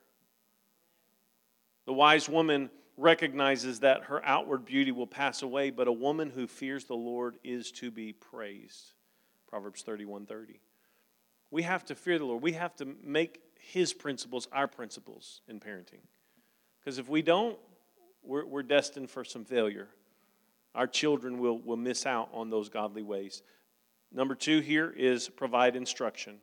The 1.86 1.92
wise 1.92 2.30
woman 2.30 2.70
recognizes 3.00 3.80
that 3.80 4.04
her 4.04 4.24
outward 4.26 4.66
beauty 4.66 4.92
will 4.92 5.08
pass 5.08 5.42
away, 5.42 5.70
but 5.70 5.88
a 5.88 5.92
woman 5.92 6.30
who 6.30 6.48
fears 6.48 6.86
the 6.86 6.96
Lord 6.96 7.38
is 7.44 7.72
to 7.74 7.90
be 7.90 8.14
praised. 8.14 8.94
Proverbs 9.48 9.82
31 9.82 10.26
30. 10.26 10.60
We 11.52 11.64
have 11.64 11.86
to 11.86 11.96
fear 11.96 12.20
the 12.20 12.26
Lord. 12.26 12.44
We 12.44 12.52
have 12.54 12.76
to 12.76 12.88
make 13.04 13.42
His 13.60 13.94
principles 13.94 14.48
our 14.52 14.68
principles 14.68 15.42
in 15.48 15.60
parenting. 15.60 16.02
Because 16.80 17.00
if 17.00 17.10
we 17.10 17.22
don't, 17.22 17.58
we're, 18.22 18.46
we're 18.46 18.64
destined 18.64 19.10
for 19.10 19.24
some 19.24 19.46
failure. 19.46 19.88
Our 20.76 20.88
children 20.88 21.40
will, 21.40 21.58
will 21.58 21.78
miss 21.78 22.06
out 22.06 22.30
on 22.34 22.50
those 22.50 22.70
godly 22.70 23.02
ways. 23.02 23.42
Number 24.12 24.36
two 24.36 24.60
here 24.60 24.94
is 24.96 25.30
provide 25.30 25.76
instruction. 25.76 26.38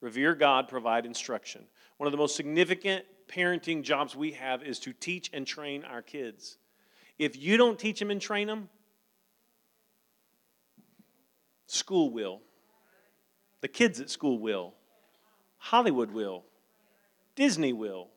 Revere 0.00 0.34
God, 0.34 0.68
provide 0.68 1.06
instruction. 1.06 1.64
One 1.96 2.06
of 2.06 2.12
the 2.12 2.18
most 2.18 2.36
significant 2.36 3.04
parenting 3.28 3.82
jobs 3.82 4.14
we 4.14 4.32
have 4.32 4.62
is 4.62 4.78
to 4.80 4.92
teach 4.92 5.30
and 5.32 5.46
train 5.46 5.84
our 5.84 6.02
kids. 6.02 6.58
If 7.18 7.36
you 7.36 7.56
don't 7.56 7.78
teach 7.78 7.98
them 7.98 8.10
and 8.10 8.20
train 8.20 8.46
them, 8.46 8.68
school 11.66 12.10
will. 12.10 12.40
The 13.60 13.68
kids 13.68 14.00
at 14.00 14.10
school 14.10 14.38
will. 14.38 14.74
Hollywood 15.58 16.10
will. 16.10 16.44
Disney 17.36 17.72
will. 17.72 18.08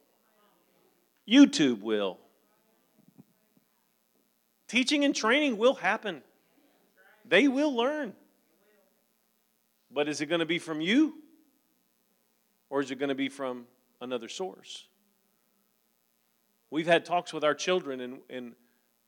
YouTube 1.27 1.81
will. 1.81 2.19
Teaching 4.67 5.05
and 5.05 5.15
training 5.15 5.57
will 5.57 5.75
happen. 5.75 6.21
They 7.23 7.47
will 7.47 7.75
learn. 7.75 8.13
But 9.91 10.09
is 10.09 10.21
it 10.21 10.25
going 10.25 10.39
to 10.39 10.45
be 10.45 10.59
from 10.59 10.81
you? 10.81 11.15
Or 12.69 12.81
is 12.81 12.91
it 12.91 12.95
going 12.95 13.09
to 13.09 13.15
be 13.15 13.29
from 13.29 13.65
another 14.01 14.27
source? 14.27 14.87
We've 16.75 16.85
had 16.85 17.05
talks 17.05 17.31
with 17.31 17.45
our 17.45 17.53
children, 17.53 18.01
and, 18.01 18.17
and 18.29 18.53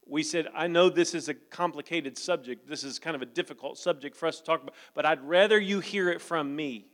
we 0.06 0.24
said, 0.24 0.48
I 0.56 0.68
know 0.68 0.88
this 0.88 1.14
is 1.14 1.28
a 1.28 1.34
complicated 1.34 2.18
subject. 2.18 2.66
This 2.66 2.86
is 2.86 2.98
kind 2.98 3.14
of 3.14 3.22
a 3.22 3.26
difficult 3.26 3.78
subject 3.78 4.16
for 4.16 4.26
us 4.26 4.38
to 4.38 4.44
talk 4.46 4.64
about, 4.64 4.74
but 4.94 5.06
I'd 5.06 5.22
rather 5.22 5.60
you 5.60 5.82
hear 5.82 6.08
it 6.08 6.22
from 6.22 6.56
me. 6.56 6.86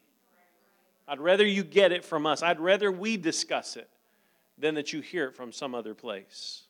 I'd 1.07 1.19
rather 1.19 1.45
you 1.45 1.63
get 1.63 1.91
it 1.91 2.03
from 2.03 2.26
us. 2.26 2.41
I'd 2.41 2.59
rather 2.59 2.91
we 2.91 3.17
discuss 3.17 3.78
it 3.78 3.88
than 4.57 4.74
that 4.74 4.91
you 4.93 5.01
hear 5.01 5.28
it 5.28 5.36
from 5.36 5.51
some 5.51 5.76
other 5.76 5.93
place. 5.93 6.63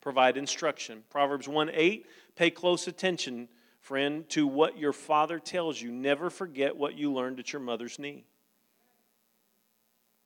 Provide 0.00 0.36
instruction. 0.36 1.02
Proverbs 1.10 1.48
1 1.48 1.68
8, 1.74 2.06
pay 2.36 2.50
close 2.50 2.86
attention, 2.86 3.48
friend, 3.80 4.28
to 4.28 4.46
what 4.46 4.78
your 4.78 4.92
father 4.92 5.40
tells 5.40 5.82
you. 5.82 5.90
Never 5.90 6.30
forget 6.30 6.76
what 6.76 6.94
you 6.94 7.12
learned 7.12 7.40
at 7.40 7.52
your 7.52 7.60
mother's 7.60 7.98
knee. 7.98 8.24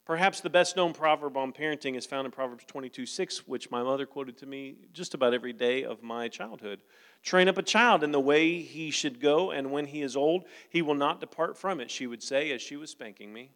Perhaps 0.06 0.40
the 0.40 0.48
best 0.48 0.76
known 0.76 0.92
proverb 0.92 1.36
on 1.36 1.52
parenting 1.52 1.96
is 1.96 2.06
found 2.06 2.26
in 2.26 2.30
Proverbs 2.30 2.64
22 2.64 3.06
6, 3.06 3.48
which 3.48 3.72
my 3.72 3.82
mother 3.82 4.06
quoted 4.06 4.38
to 4.38 4.46
me 4.46 4.76
just 4.92 5.14
about 5.14 5.34
every 5.34 5.52
day 5.52 5.82
of 5.82 6.00
my 6.00 6.28
childhood. 6.28 6.80
Train 7.24 7.48
up 7.48 7.58
a 7.58 7.62
child 7.62 8.04
in 8.04 8.12
the 8.12 8.20
way 8.20 8.62
he 8.62 8.92
should 8.92 9.20
go, 9.20 9.50
and 9.50 9.72
when 9.72 9.86
he 9.86 10.02
is 10.02 10.16
old, 10.16 10.44
he 10.70 10.80
will 10.80 10.94
not 10.94 11.18
depart 11.18 11.58
from 11.58 11.80
it, 11.80 11.90
she 11.90 12.06
would 12.06 12.22
say 12.22 12.52
as 12.52 12.62
she 12.62 12.76
was 12.76 12.88
spanking 12.88 13.32
me. 13.32 13.50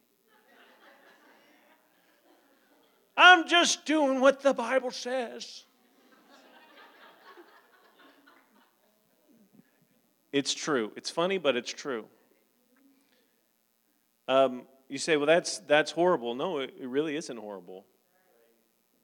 I'm 3.17 3.47
just 3.47 3.87
doing 3.87 4.21
what 4.21 4.43
the 4.43 4.53
Bible 4.53 4.91
says. 4.91 5.65
It's 10.33 10.55
true. 10.55 10.91
It's 10.97 11.11
funny, 11.11 11.39
but 11.39 11.55
it's 11.57 11.73
true. 11.73 12.07
Um, 14.27 14.63
you 14.91 14.99
say, 14.99 15.17
well, 15.17 15.27
that's, 15.27 15.59
that's 15.61 15.93
horrible. 15.93 16.35
No, 16.35 16.59
it, 16.59 16.75
it 16.79 16.89
really 16.89 17.15
isn't 17.15 17.37
horrible. 17.37 17.87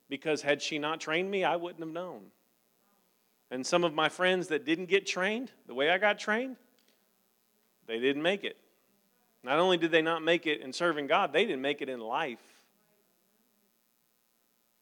Because 0.09 0.43
had 0.43 0.61
she 0.61 0.79
not 0.79 1.01
trained 1.01 1.31
me, 1.31 1.45
I 1.45 1.55
wouldn't 1.55 1.81
have 1.81 1.93
known. 1.93 2.23
And 3.53 3.65
some 3.65 3.85
of 3.85 3.95
my 3.95 4.09
friends 4.09 4.49
that 4.49 4.65
didn't 4.65 4.87
get 4.87 5.07
trained 5.07 5.53
the 5.69 5.75
way 5.75 5.91
I 5.91 5.99
got 5.99 6.19
trained, 6.19 6.57
they 7.87 8.01
didn't 8.01 8.23
make 8.23 8.43
it. 8.43 8.57
Not 9.45 9.61
only 9.61 9.77
did 9.77 9.93
they 9.93 10.03
not 10.03 10.25
make 10.25 10.49
it 10.49 10.61
in 10.61 10.73
serving 10.73 11.07
God, 11.07 11.33
they 11.33 11.45
didn't 11.45 11.63
make 11.63 11.81
it 11.81 11.89
in 11.89 12.01
life. 12.01 12.43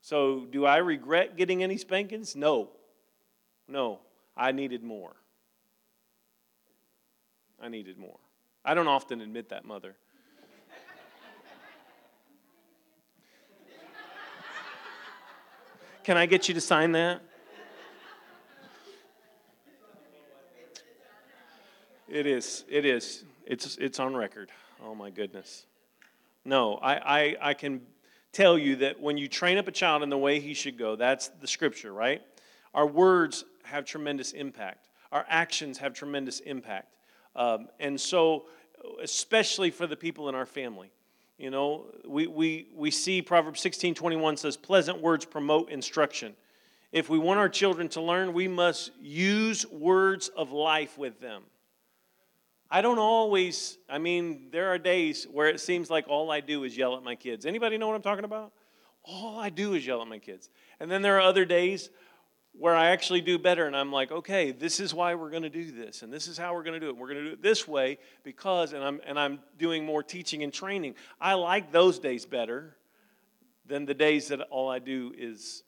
So, 0.01 0.47
do 0.51 0.65
I 0.65 0.79
regret 0.79 1.37
getting 1.37 1.63
any 1.63 1.77
spankings? 1.77 2.35
No. 2.35 2.71
No. 3.69 4.01
I 4.35 4.53
needed 4.53 4.83
more. 4.83 5.13
I 7.63 7.69
needed 7.69 7.99
more. 7.99 8.19
I 8.65 8.73
don't 8.73 8.89
often 8.89 9.21
admit 9.21 9.51
that, 9.51 9.67
Mother. 9.67 9.97
Can 16.05 16.19
I 16.19 16.27
get 16.27 16.49
you 16.49 16.55
to 16.55 16.61
sign 16.61 16.93
that? 16.93 17.23
It 22.07 22.27
is. 22.27 22.67
It 22.69 22.85
is. 22.85 23.25
It's, 23.47 23.79
it's 23.79 23.99
on 23.99 24.15
record. 24.15 24.51
Oh, 24.85 24.95
my 24.95 25.09
goodness. 25.09 25.65
No, 26.45 26.75
I, 26.75 26.95
I, 26.95 27.37
I 27.41 27.55
can 27.55 27.81
tell 28.33 28.59
you 28.59 28.77
that 28.77 29.01
when 29.01 29.17
you 29.17 29.29
train 29.29 29.57
up 29.57 29.67
a 29.67 29.73
child 29.73 30.03
in 30.03 30.11
the 30.11 30.19
way 30.19 30.41
he 30.41 30.53
should 30.53 30.77
go, 30.77 30.95
that's 30.95 31.29
the 31.41 31.47
scripture, 31.47 31.91
right? 31.91 32.21
Our 32.75 32.87
words 32.87 33.47
have 33.63 33.87
tremendous 33.87 34.33
impact, 34.33 34.91
our 35.11 35.25
actions 35.27 35.79
have 35.79 35.95
tremendous 35.95 36.41
impact. 36.41 36.97
Um, 37.35 37.69
and 37.81 37.99
so, 37.99 38.45
especially 39.03 39.71
for 39.71 39.87
the 39.87 39.97
people 39.97 40.29
in 40.29 40.35
our 40.35 40.45
family. 40.45 40.91
You 41.39 41.51
know, 41.51 41.87
we, 42.07 42.27
we, 42.27 42.69
we 42.75 42.91
see 42.91 43.21
Proverbs 43.21 43.61
16 43.61 43.95
21 43.95 44.37
says, 44.37 44.57
pleasant 44.57 45.01
words 45.01 45.25
promote 45.25 45.71
instruction. 45.71 46.35
If 46.93 47.11
we 47.11 47.19
want 47.19 47.41
our 47.41 47.49
children 47.49 47.89
to 47.91 48.01
learn, 48.01 48.33
we 48.33 48.47
must 48.47 48.93
use 49.01 49.67
words 49.67 50.29
of 50.29 50.53
life 50.53 50.97
with 50.97 51.21
them. 51.21 51.43
I 52.71 52.83
don't 52.83 52.99
always, 52.99 53.79
I 53.89 53.99
mean, 53.99 54.49
there 54.53 54.69
are 54.69 54.79
days 54.79 55.27
where 55.31 55.49
it 55.49 55.61
seems 55.61 55.91
like 55.91 56.07
all 56.09 56.31
I 56.31 56.41
do 56.41 56.65
is 56.65 56.77
yell 56.77 56.97
at 56.97 57.03
my 57.03 57.15
kids. 57.15 57.47
Anybody 57.47 57.79
know 57.79 57.89
what 57.89 57.97
I'm 57.97 58.03
talking 58.03 58.25
about? 58.25 58.53
All 59.05 59.39
I 59.39 59.51
do 59.51 59.75
is 59.75 59.85
yell 59.85 60.01
at 60.03 60.09
my 60.09 60.19
kids. 60.19 60.51
And 60.81 60.91
then 60.91 61.03
there 61.03 61.17
are 61.17 61.21
other 61.21 61.45
days 61.45 61.91
where 62.57 62.75
I 62.75 62.91
actually 62.91 63.21
do 63.21 63.39
better 63.39 63.67
and 63.67 63.77
I'm 63.77 63.91
like, 63.91 64.13
okay, 64.13 64.53
this 64.53 64.79
is 64.79 64.95
why 64.95 65.15
we're 65.15 65.31
going 65.31 65.43
to 65.43 65.51
do 65.51 65.73
this 65.73 66.03
and 66.03 66.13
this 66.13 66.29
is 66.29 66.39
how 66.39 66.55
we're 66.55 66.63
going 66.63 66.79
to 66.79 66.81
do 66.81 66.89
it. 66.89 66.97
We're 66.97 67.09
going 67.09 67.25
to 67.25 67.25
do 67.25 67.33
it 67.33 67.43
this 67.43 67.67
way 67.67 67.99
because 68.23 68.73
and 68.73 68.83
I'm 68.83 69.01
and 69.07 69.19
I'm 69.19 69.41
doing 69.59 69.85
more 69.85 70.03
teaching 70.03 70.43
and 70.43 70.53
training. 70.53 70.95
I 71.21 71.35
like 71.35 71.73
those 71.73 71.99
days 71.99 72.27
better 72.27 72.77
than 73.67 73.87
the 73.87 73.95
days 73.95 74.29
that 74.29 74.41
all 74.51 74.71
I 74.71 74.79
do 74.79 75.13
is 75.17 75.65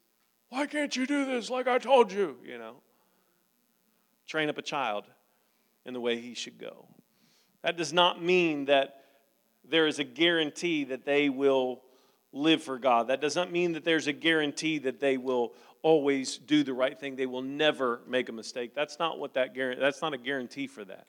why 0.49 0.66
can't 0.66 0.95
you 0.95 1.07
do 1.07 1.24
this 1.24 1.51
like 1.51 1.66
I 1.66 1.78
told 1.78 2.12
you, 2.12 2.37
you 2.45 2.59
know? 2.59 2.76
Train 4.26 4.49
up 4.49 4.59
a 4.59 4.62
child 4.62 5.05
in 5.84 5.93
the 5.93 6.01
way 6.01 6.20
he 6.20 6.34
should 6.34 6.59
go. 6.59 6.87
That 7.62 7.76
does 7.76 7.93
not 7.93 8.22
mean 8.22 8.66
that 8.66 9.03
there 9.68 9.87
is 9.87 9.99
a 9.99 10.05
guarantee 10.05 10.84
that 10.84 11.05
they 11.05 11.28
will 11.28 11.82
live 12.32 12.62
for 12.62 12.78
God. 12.78 13.09
That 13.09 13.20
does 13.20 13.34
not 13.34 13.51
mean 13.51 13.72
that 13.72 13.84
there's 13.84 14.07
a 14.07 14.12
guarantee 14.12 14.78
that 14.78 15.01
they 15.01 15.16
will 15.16 15.55
always 15.87 16.39
do 16.39 16.64
the 16.64 16.72
right 16.72 16.99
thing. 16.99 17.14
They 17.14 17.26
will 17.26 17.43
never 17.43 18.01
make 18.09 18.28
a 18.28 18.32
mistake. 18.32 18.74
That's 18.74 18.99
not 18.99 19.20
what 19.20 19.34
that 19.34 19.55
guarantee, 19.55 19.80
that's 19.80 20.03
not 20.03 20.14
a 20.14 20.18
guarantee 20.18 20.66
for 20.66 20.84
that. 20.84 21.07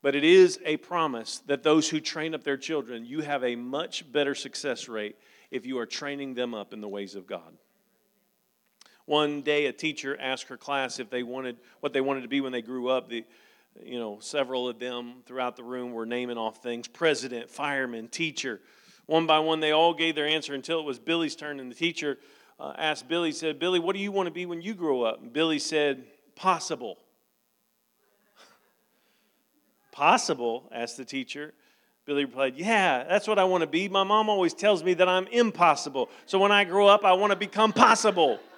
But 0.00 0.14
it 0.14 0.22
is 0.22 0.60
a 0.64 0.76
promise 0.76 1.42
that 1.46 1.64
those 1.64 1.88
who 1.88 1.98
train 1.98 2.36
up 2.36 2.44
their 2.44 2.56
children, 2.56 3.04
you 3.04 3.22
have 3.22 3.42
a 3.42 3.56
much 3.56 4.12
better 4.12 4.36
success 4.36 4.88
rate 4.88 5.16
if 5.50 5.66
you 5.66 5.78
are 5.78 5.86
training 5.86 6.34
them 6.34 6.54
up 6.54 6.72
in 6.72 6.80
the 6.80 6.86
ways 6.86 7.16
of 7.16 7.26
God. 7.26 7.52
One 9.06 9.42
day, 9.42 9.66
a 9.66 9.72
teacher 9.72 10.16
asked 10.20 10.46
her 10.50 10.56
class 10.56 11.00
if 11.00 11.10
they 11.10 11.24
wanted 11.24 11.56
what 11.80 11.92
they 11.92 12.00
wanted 12.00 12.22
to 12.22 12.28
be 12.28 12.40
when 12.40 12.52
they 12.52 12.62
grew 12.62 12.88
up. 12.90 13.08
The, 13.08 13.24
you 13.82 13.98
know, 13.98 14.18
several 14.20 14.68
of 14.68 14.78
them 14.78 15.24
throughout 15.26 15.56
the 15.56 15.64
room 15.64 15.90
were 15.92 16.06
naming 16.06 16.38
off 16.38 16.62
things: 16.62 16.86
president, 16.86 17.50
fireman, 17.50 18.06
teacher. 18.06 18.60
One 19.06 19.26
by 19.26 19.40
one, 19.40 19.58
they 19.58 19.72
all 19.72 19.94
gave 19.94 20.14
their 20.14 20.28
answer 20.28 20.54
until 20.54 20.78
it 20.78 20.86
was 20.86 21.00
Billy's 21.00 21.34
turn, 21.34 21.58
and 21.58 21.72
the 21.72 21.74
teacher 21.74 22.18
uh, 22.58 22.72
asked 22.76 23.08
Billy, 23.08 23.32
said, 23.32 23.58
Billy, 23.58 23.78
what 23.78 23.94
do 23.94 24.00
you 24.00 24.12
want 24.12 24.26
to 24.26 24.32
be 24.32 24.46
when 24.46 24.62
you 24.62 24.74
grow 24.74 25.02
up? 25.02 25.20
And 25.22 25.32
Billy 25.32 25.58
said, 25.58 26.04
Possible. 26.36 26.98
Possible? 29.92 30.68
asked 30.72 30.96
the 30.96 31.04
teacher. 31.04 31.54
Billy 32.04 32.24
replied, 32.24 32.56
Yeah, 32.56 33.04
that's 33.04 33.26
what 33.26 33.38
I 33.38 33.44
want 33.44 33.62
to 33.62 33.66
be. 33.66 33.88
My 33.88 34.04
mom 34.04 34.28
always 34.28 34.52
tells 34.54 34.84
me 34.84 34.94
that 34.94 35.08
I'm 35.08 35.26
impossible. 35.28 36.10
So 36.26 36.38
when 36.38 36.52
I 36.52 36.64
grow 36.64 36.86
up, 36.86 37.04
I 37.04 37.14
want 37.14 37.30
to 37.32 37.36
become 37.36 37.72
possible. 37.72 38.38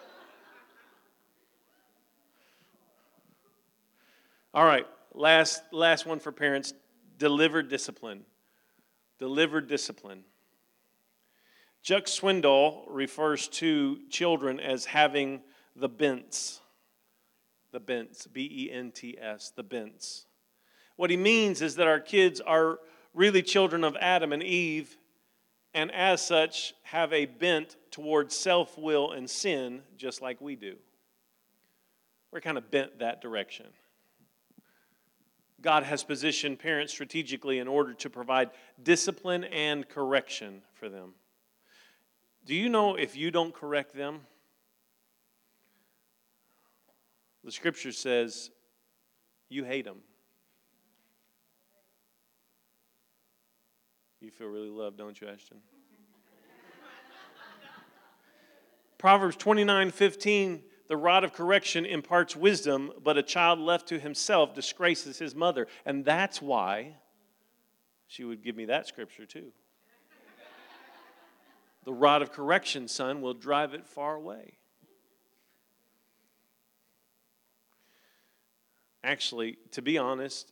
All 4.54 4.64
right, 4.64 4.86
last, 5.14 5.62
last 5.72 6.06
one 6.06 6.18
for 6.18 6.32
parents 6.32 6.72
delivered 7.18 7.68
discipline. 7.68 8.24
Delivered 9.18 9.68
discipline. 9.68 10.24
Chuck 11.86 12.06
Swindoll 12.06 12.82
refers 12.88 13.46
to 13.46 14.00
children 14.10 14.58
as 14.58 14.86
having 14.86 15.40
the 15.76 15.88
bents. 15.88 16.60
The 17.70 17.78
bents, 17.78 18.26
B 18.26 18.50
E 18.52 18.72
N 18.72 18.90
T 18.90 19.16
S, 19.16 19.52
the 19.54 19.62
bents. 19.62 20.26
What 20.96 21.10
he 21.10 21.16
means 21.16 21.62
is 21.62 21.76
that 21.76 21.86
our 21.86 22.00
kids 22.00 22.40
are 22.40 22.80
really 23.14 23.40
children 23.40 23.84
of 23.84 23.96
Adam 24.00 24.32
and 24.32 24.42
Eve, 24.42 24.96
and 25.74 25.92
as 25.92 26.20
such 26.26 26.74
have 26.82 27.12
a 27.12 27.24
bent 27.24 27.76
towards 27.92 28.34
self 28.34 28.76
will 28.76 29.12
and 29.12 29.30
sin, 29.30 29.82
just 29.96 30.20
like 30.20 30.40
we 30.40 30.56
do. 30.56 30.74
We're 32.32 32.40
kind 32.40 32.58
of 32.58 32.68
bent 32.68 32.98
that 32.98 33.20
direction. 33.20 33.66
God 35.60 35.84
has 35.84 36.02
positioned 36.02 36.58
parents 36.58 36.92
strategically 36.92 37.60
in 37.60 37.68
order 37.68 37.94
to 37.94 38.10
provide 38.10 38.50
discipline 38.82 39.44
and 39.44 39.88
correction 39.88 40.62
for 40.74 40.88
them. 40.88 41.12
Do 42.46 42.54
you 42.54 42.68
know 42.68 42.94
if 42.94 43.16
you 43.16 43.32
don't 43.32 43.52
correct 43.52 43.92
them? 43.92 44.20
The 47.42 47.50
scripture 47.50 47.90
says 47.90 48.50
you 49.48 49.64
hate 49.64 49.84
them. 49.84 49.98
You 54.20 54.30
feel 54.30 54.46
really 54.46 54.70
loved, 54.70 54.96
don't 54.96 55.20
you, 55.20 55.26
Ashton? 55.28 55.58
Proverbs 58.98 59.36
29 59.36 59.90
15, 59.90 60.62
the 60.88 60.96
rod 60.96 61.24
of 61.24 61.32
correction 61.32 61.84
imparts 61.84 62.36
wisdom, 62.36 62.92
but 63.02 63.18
a 63.18 63.24
child 63.24 63.58
left 63.58 63.88
to 63.88 63.98
himself 63.98 64.54
disgraces 64.54 65.18
his 65.18 65.34
mother. 65.34 65.66
And 65.84 66.04
that's 66.04 66.40
why 66.40 66.94
she 68.06 68.22
would 68.22 68.44
give 68.44 68.54
me 68.54 68.66
that 68.66 68.86
scripture 68.86 69.26
too. 69.26 69.50
The 71.86 71.94
rod 71.94 72.20
of 72.20 72.32
correction, 72.32 72.88
son, 72.88 73.22
will 73.22 73.32
drive 73.32 73.72
it 73.72 73.86
far 73.86 74.16
away. 74.16 74.54
Actually, 79.04 79.56
to 79.70 79.80
be 79.80 79.96
honest, 79.96 80.50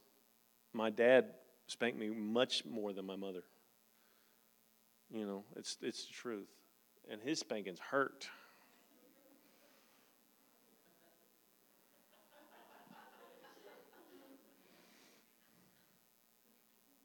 my 0.73 0.91
dad 0.91 1.35
spanked 1.67 1.99
me 1.99 2.09
much 2.09 2.65
more 2.65 2.93
than 2.93 3.05
my 3.05 3.17
mother. 3.17 3.43
You 5.13 5.27
know, 5.27 5.45
it's, 5.57 5.77
it's 5.83 6.07
the 6.07 6.13
truth. 6.13 6.47
And 7.11 7.21
his 7.21 7.41
spankings 7.41 7.81
hurt. 7.81 8.29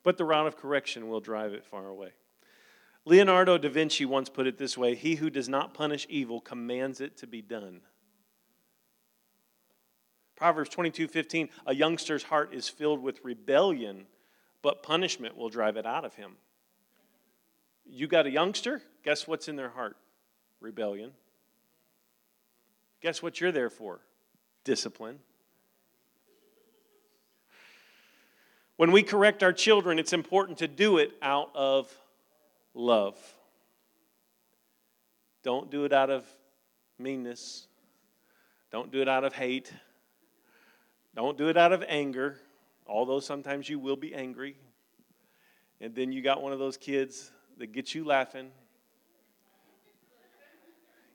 But 0.04 0.18
the 0.20 0.24
rod 0.24 0.46
of 0.46 0.56
correction 0.56 1.10
will 1.10 1.20
drive 1.20 1.54
it 1.54 1.66
far 1.66 1.88
away. 1.88 2.12
Leonardo 3.10 3.58
da 3.58 3.70
Vinci 3.70 4.06
once 4.06 4.30
put 4.30 4.46
it 4.46 4.60
this 4.60 4.78
way 4.78 4.94
He 4.94 5.16
who 5.16 5.32
does 5.32 5.50
not 5.50 5.74
punish 5.74 6.06
evil 6.10 6.40
commands 6.40 7.02
it 7.02 7.18
to 7.18 7.28
be 7.28 7.42
done. 7.42 7.82
Proverbs 10.36 10.70
22 10.70 11.08
15, 11.08 11.50
a 11.66 11.74
youngster's 11.74 12.24
heart 12.24 12.54
is 12.54 12.70
filled 12.70 13.02
with 13.02 13.20
rebellion, 13.24 14.06
but 14.62 14.84
punishment 14.84 15.36
will 15.36 15.50
drive 15.50 15.76
it 15.76 15.88
out 15.88 16.06
of 16.06 16.14
him. 16.14 16.34
You 17.84 18.08
got 18.08 18.28
a 18.28 18.30
youngster? 18.30 18.82
Guess 19.04 19.28
what's 19.28 19.48
in 19.48 19.56
their 19.56 19.70
heart? 19.70 19.98
Rebellion. 20.62 21.12
Guess 23.02 23.24
what 23.24 23.42
you're 23.42 23.52
there 23.52 23.72
for? 23.72 24.02
Discipline. 24.64 25.18
When 28.78 28.92
we 28.92 29.02
correct 29.02 29.42
our 29.42 29.52
children, 29.52 29.98
it's 29.98 30.14
important 30.14 30.60
to 30.60 30.68
do 30.68 31.00
it 31.00 31.12
out 31.22 31.50
of 31.56 31.92
love. 32.80 33.18
Don't 35.44 35.70
do 35.70 35.86
it 35.86 35.94
out 35.94 36.10
of 36.10 36.26
meanness. 36.98 37.68
Don't 38.72 38.92
do 38.92 39.02
it 39.02 39.10
out 39.10 39.24
of 39.24 39.34
hate. 39.34 39.72
Don't 41.16 41.38
do 41.38 41.50
it 41.50 41.58
out 41.58 41.74
of 41.74 41.84
anger, 41.88 42.38
although 42.88 43.20
sometimes 43.20 43.68
you 43.68 43.80
will 43.80 43.96
be 43.96 44.14
angry. 44.14 44.56
And 45.82 45.94
then 45.96 46.12
you 46.12 46.22
got 46.22 46.42
one 46.42 46.54
of 46.54 46.60
those 46.60 46.78
kids 46.78 47.32
that 47.58 47.72
gets 47.72 47.96
you 47.96 48.06
laughing. 48.06 48.52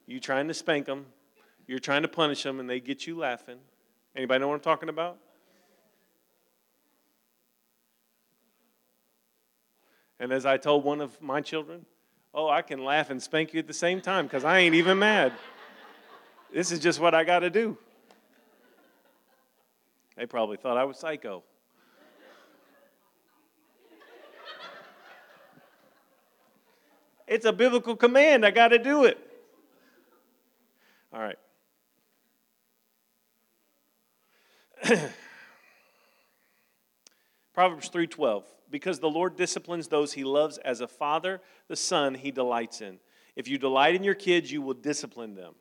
You 0.07 0.21
trying 0.21 0.49
to 0.49 0.55
spank 0.55 0.87
them, 0.87 1.07
you're 1.67 1.79
trying 1.79 2.03
to 2.03 2.09
punish 2.09 2.43
them, 2.43 2.61
and 2.61 2.69
they 2.69 2.81
get 2.81 3.07
you 3.07 3.17
laughing. 3.17 3.59
Anybody 4.15 4.41
know 4.41 4.49
what 4.49 4.55
I'm 4.55 4.61
talking 4.61 4.91
about? 4.91 5.19
And 10.21 10.33
as 10.33 10.47
I 10.47 10.57
told 10.57 10.85
one 10.85 11.01
of 11.01 11.21
my 11.21 11.41
children, 11.41 11.85
oh, 12.33 12.49
I 12.49 12.63
can 12.63 12.85
laugh 12.85 13.11
and 13.11 13.23
spank 13.23 13.53
you 13.53 13.59
at 13.59 13.67
the 13.67 13.75
same 13.75 14.01
time 14.01 14.27
because 14.27 14.45
I 14.45 14.59
ain't 14.59 14.75
even 14.75 14.99
mad. 14.99 15.33
This 16.53 16.71
is 16.71 16.79
just 16.79 17.01
what 17.01 17.15
I 17.15 17.25
got 17.25 17.41
to 17.41 17.51
do. 17.51 17.77
They 20.17 20.27
probably 20.27 20.57
thought 20.57 20.77
I 20.77 20.85
was 20.85 20.97
psycho. 20.99 21.43
It's 27.27 27.47
a 27.47 27.53
biblical 27.53 27.97
command. 27.97 28.47
I 28.47 28.51
got 28.51 28.69
to 28.69 28.79
do 28.79 29.05
it. 29.05 29.19
All 31.13 31.21
right. 31.21 31.39
Proverbs 37.55 37.89
3:12 37.89 38.45
Because 38.71 38.99
the 38.99 39.11
Lord 39.11 39.37
disciplines 39.37 39.89
those 39.89 40.13
he 40.13 40.25
loves 40.25 40.59
as 40.59 40.81
a 40.81 40.89
father, 40.89 41.41
the 41.69 41.77
son 41.77 42.15
he 42.15 42.31
delights 42.31 42.81
in. 42.81 42.99
If 43.37 43.49
you 43.49 43.59
delight 43.59 43.95
in 43.95 44.05
your 44.05 44.15
kids, 44.15 44.51
you 44.51 44.63
will 44.63 44.75
discipline 44.75 45.35
them. 45.35 45.55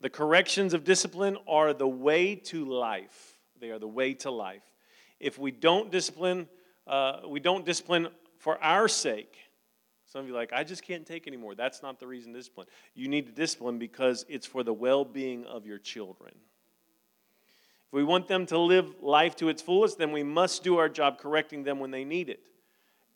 The 0.00 0.10
corrections 0.10 0.74
of 0.74 0.84
discipline 0.84 1.36
are 1.48 1.74
the 1.74 1.88
way 1.88 2.36
to 2.36 2.64
life. 2.64 3.36
They 3.60 3.70
are 3.70 3.78
the 3.78 3.88
way 3.88 4.14
to 4.14 4.30
life. 4.30 4.62
If 5.18 5.38
we 5.38 5.50
don't 5.50 5.90
discipline, 5.90 6.48
uh, 6.86 7.20
we 7.28 7.40
don't 7.40 7.64
discipline 7.64 8.08
for 8.38 8.62
our 8.62 8.86
sake. 8.86 9.36
Some 10.06 10.22
of 10.22 10.28
you 10.28 10.34
like, 10.34 10.52
I 10.52 10.64
just 10.64 10.84
can't 10.84 11.04
take 11.04 11.26
anymore. 11.26 11.54
That's 11.54 11.82
not 11.82 11.98
the 11.98 12.06
reason 12.06 12.32
to 12.32 12.38
discipline. 12.38 12.68
You 12.94 13.08
need 13.08 13.26
to 13.26 13.32
discipline 13.32 13.78
because 13.78 14.24
it's 14.28 14.46
for 14.46 14.62
the 14.62 14.72
well 14.72 15.04
being 15.04 15.44
of 15.44 15.66
your 15.66 15.78
children. 15.78 16.32
If 17.88 17.94
we 17.94 18.04
want 18.04 18.28
them 18.28 18.44
to 18.46 18.58
live 18.58 18.96
life 19.00 19.34
to 19.36 19.48
its 19.48 19.62
fullest, 19.62 19.96
then 19.98 20.12
we 20.12 20.22
must 20.22 20.62
do 20.62 20.76
our 20.76 20.90
job 20.90 21.18
correcting 21.18 21.62
them 21.64 21.80
when 21.80 21.90
they 21.90 22.04
need 22.04 22.28
it. 22.28 22.40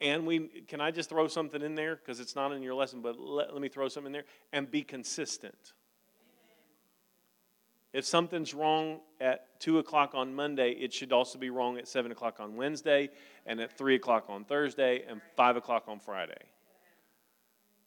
And 0.00 0.26
we 0.26 0.48
can 0.66 0.80
I 0.80 0.90
just 0.90 1.10
throw 1.10 1.28
something 1.28 1.60
in 1.60 1.74
there 1.74 1.96
because 1.96 2.20
it's 2.20 2.34
not 2.34 2.52
in 2.52 2.62
your 2.62 2.74
lesson, 2.74 3.02
but 3.02 3.18
let, 3.20 3.52
let 3.52 3.60
me 3.60 3.68
throw 3.68 3.88
something 3.88 4.08
in 4.08 4.12
there 4.12 4.24
and 4.52 4.70
be 4.70 4.82
consistent. 4.82 5.74
If 7.92 8.06
something's 8.06 8.54
wrong 8.54 9.00
at 9.20 9.60
2 9.60 9.78
o'clock 9.78 10.14
on 10.14 10.34
Monday, 10.34 10.70
it 10.70 10.94
should 10.94 11.12
also 11.12 11.38
be 11.38 11.50
wrong 11.50 11.76
at 11.76 11.86
7 11.86 12.10
o'clock 12.10 12.40
on 12.40 12.56
Wednesday, 12.56 13.10
and 13.44 13.60
at 13.60 13.76
3 13.76 13.96
o'clock 13.96 14.24
on 14.28 14.44
Thursday, 14.44 15.04
and 15.06 15.20
5 15.36 15.56
o'clock 15.56 15.84
on 15.88 16.00
Friday. 16.00 16.32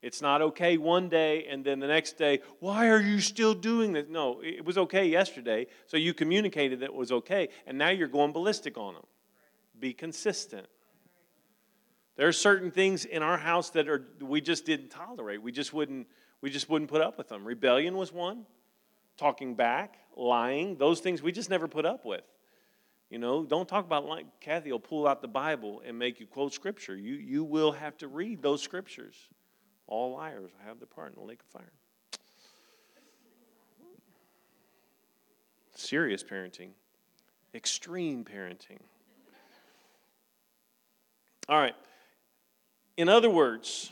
It's 0.05 0.21
not 0.21 0.39
okay 0.43 0.77
one 0.77 1.09
day 1.09 1.47
and 1.49 1.65
then 1.65 1.79
the 1.79 1.87
next 1.87 2.19
day, 2.19 2.41
why 2.59 2.89
are 2.89 3.01
you 3.01 3.19
still 3.19 3.55
doing 3.55 3.91
this? 3.91 4.05
No, 4.07 4.39
it 4.43 4.63
was 4.63 4.77
okay 4.77 5.07
yesterday, 5.07 5.65
so 5.87 5.97
you 5.97 6.13
communicated 6.13 6.81
that 6.81 6.85
it 6.85 6.93
was 6.93 7.11
okay, 7.11 7.49
and 7.65 7.75
now 7.75 7.89
you're 7.89 8.07
going 8.07 8.31
ballistic 8.31 8.77
on 8.77 8.93
them. 8.93 9.05
Be 9.79 9.93
consistent. 9.93 10.67
There 12.17 12.27
are 12.27 12.31
certain 12.31 12.69
things 12.69 13.05
in 13.05 13.23
our 13.23 13.35
house 13.35 13.71
that 13.71 13.89
are 13.89 14.05
we 14.21 14.41
just 14.41 14.63
didn't 14.63 14.89
tolerate. 14.89 15.41
We 15.41 15.51
just 15.51 15.73
wouldn't 15.73 16.05
we 16.39 16.51
just 16.51 16.69
wouldn't 16.69 16.91
put 16.91 17.01
up 17.01 17.17
with 17.17 17.27
them. 17.27 17.43
Rebellion 17.43 17.97
was 17.97 18.13
one 18.13 18.45
talking 19.17 19.55
back, 19.55 19.97
lying, 20.15 20.77
those 20.77 20.99
things 20.99 21.23
we 21.23 21.31
just 21.31 21.49
never 21.49 21.67
put 21.67 21.83
up 21.83 22.05
with. 22.05 22.21
You 23.09 23.17
know, 23.17 23.43
don't 23.43 23.67
talk 23.67 23.85
about 23.85 24.05
like 24.05 24.27
Kathy 24.39 24.71
will 24.71 24.79
pull 24.79 25.07
out 25.07 25.23
the 25.23 25.27
Bible 25.27 25.81
and 25.83 25.97
make 25.97 26.19
you 26.19 26.27
quote 26.27 26.53
scripture. 26.53 26.95
You 26.95 27.15
you 27.15 27.43
will 27.43 27.71
have 27.71 27.97
to 27.97 28.07
read 28.07 28.43
those 28.43 28.61
scriptures. 28.61 29.15
All 29.87 30.13
liars 30.13 30.51
have 30.65 30.79
their 30.79 30.87
part 30.87 31.13
in 31.13 31.19
the 31.19 31.27
lake 31.27 31.39
of 31.41 31.47
fire. 31.47 31.71
Serious 35.75 36.23
parenting, 36.23 36.69
extreme 37.53 38.23
parenting. 38.23 38.79
All 41.47 41.59
right. 41.59 41.75
In 42.97 43.09
other 43.09 43.29
words, 43.29 43.91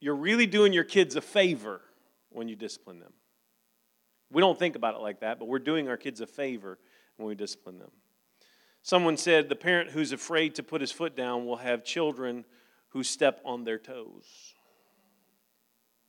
you're 0.00 0.16
really 0.16 0.46
doing 0.46 0.72
your 0.72 0.84
kids 0.84 1.14
a 1.14 1.20
favor 1.20 1.80
when 2.30 2.48
you 2.48 2.56
discipline 2.56 2.98
them. 2.98 3.12
We 4.32 4.40
don't 4.40 4.58
think 4.58 4.74
about 4.74 4.94
it 4.94 5.00
like 5.00 5.20
that, 5.20 5.38
but 5.38 5.46
we're 5.46 5.58
doing 5.58 5.88
our 5.88 5.98
kids 5.98 6.20
a 6.20 6.26
favor 6.26 6.78
when 7.16 7.28
we 7.28 7.34
discipline 7.34 7.78
them. 7.78 7.90
Someone 8.82 9.16
said 9.16 9.48
the 9.48 9.54
parent 9.54 9.90
who's 9.90 10.10
afraid 10.10 10.54
to 10.56 10.62
put 10.62 10.80
his 10.80 10.90
foot 10.90 11.14
down 11.14 11.46
will 11.46 11.58
have 11.58 11.84
children 11.84 12.44
who 12.88 13.04
step 13.04 13.40
on 13.44 13.64
their 13.64 13.78
toes. 13.78 14.54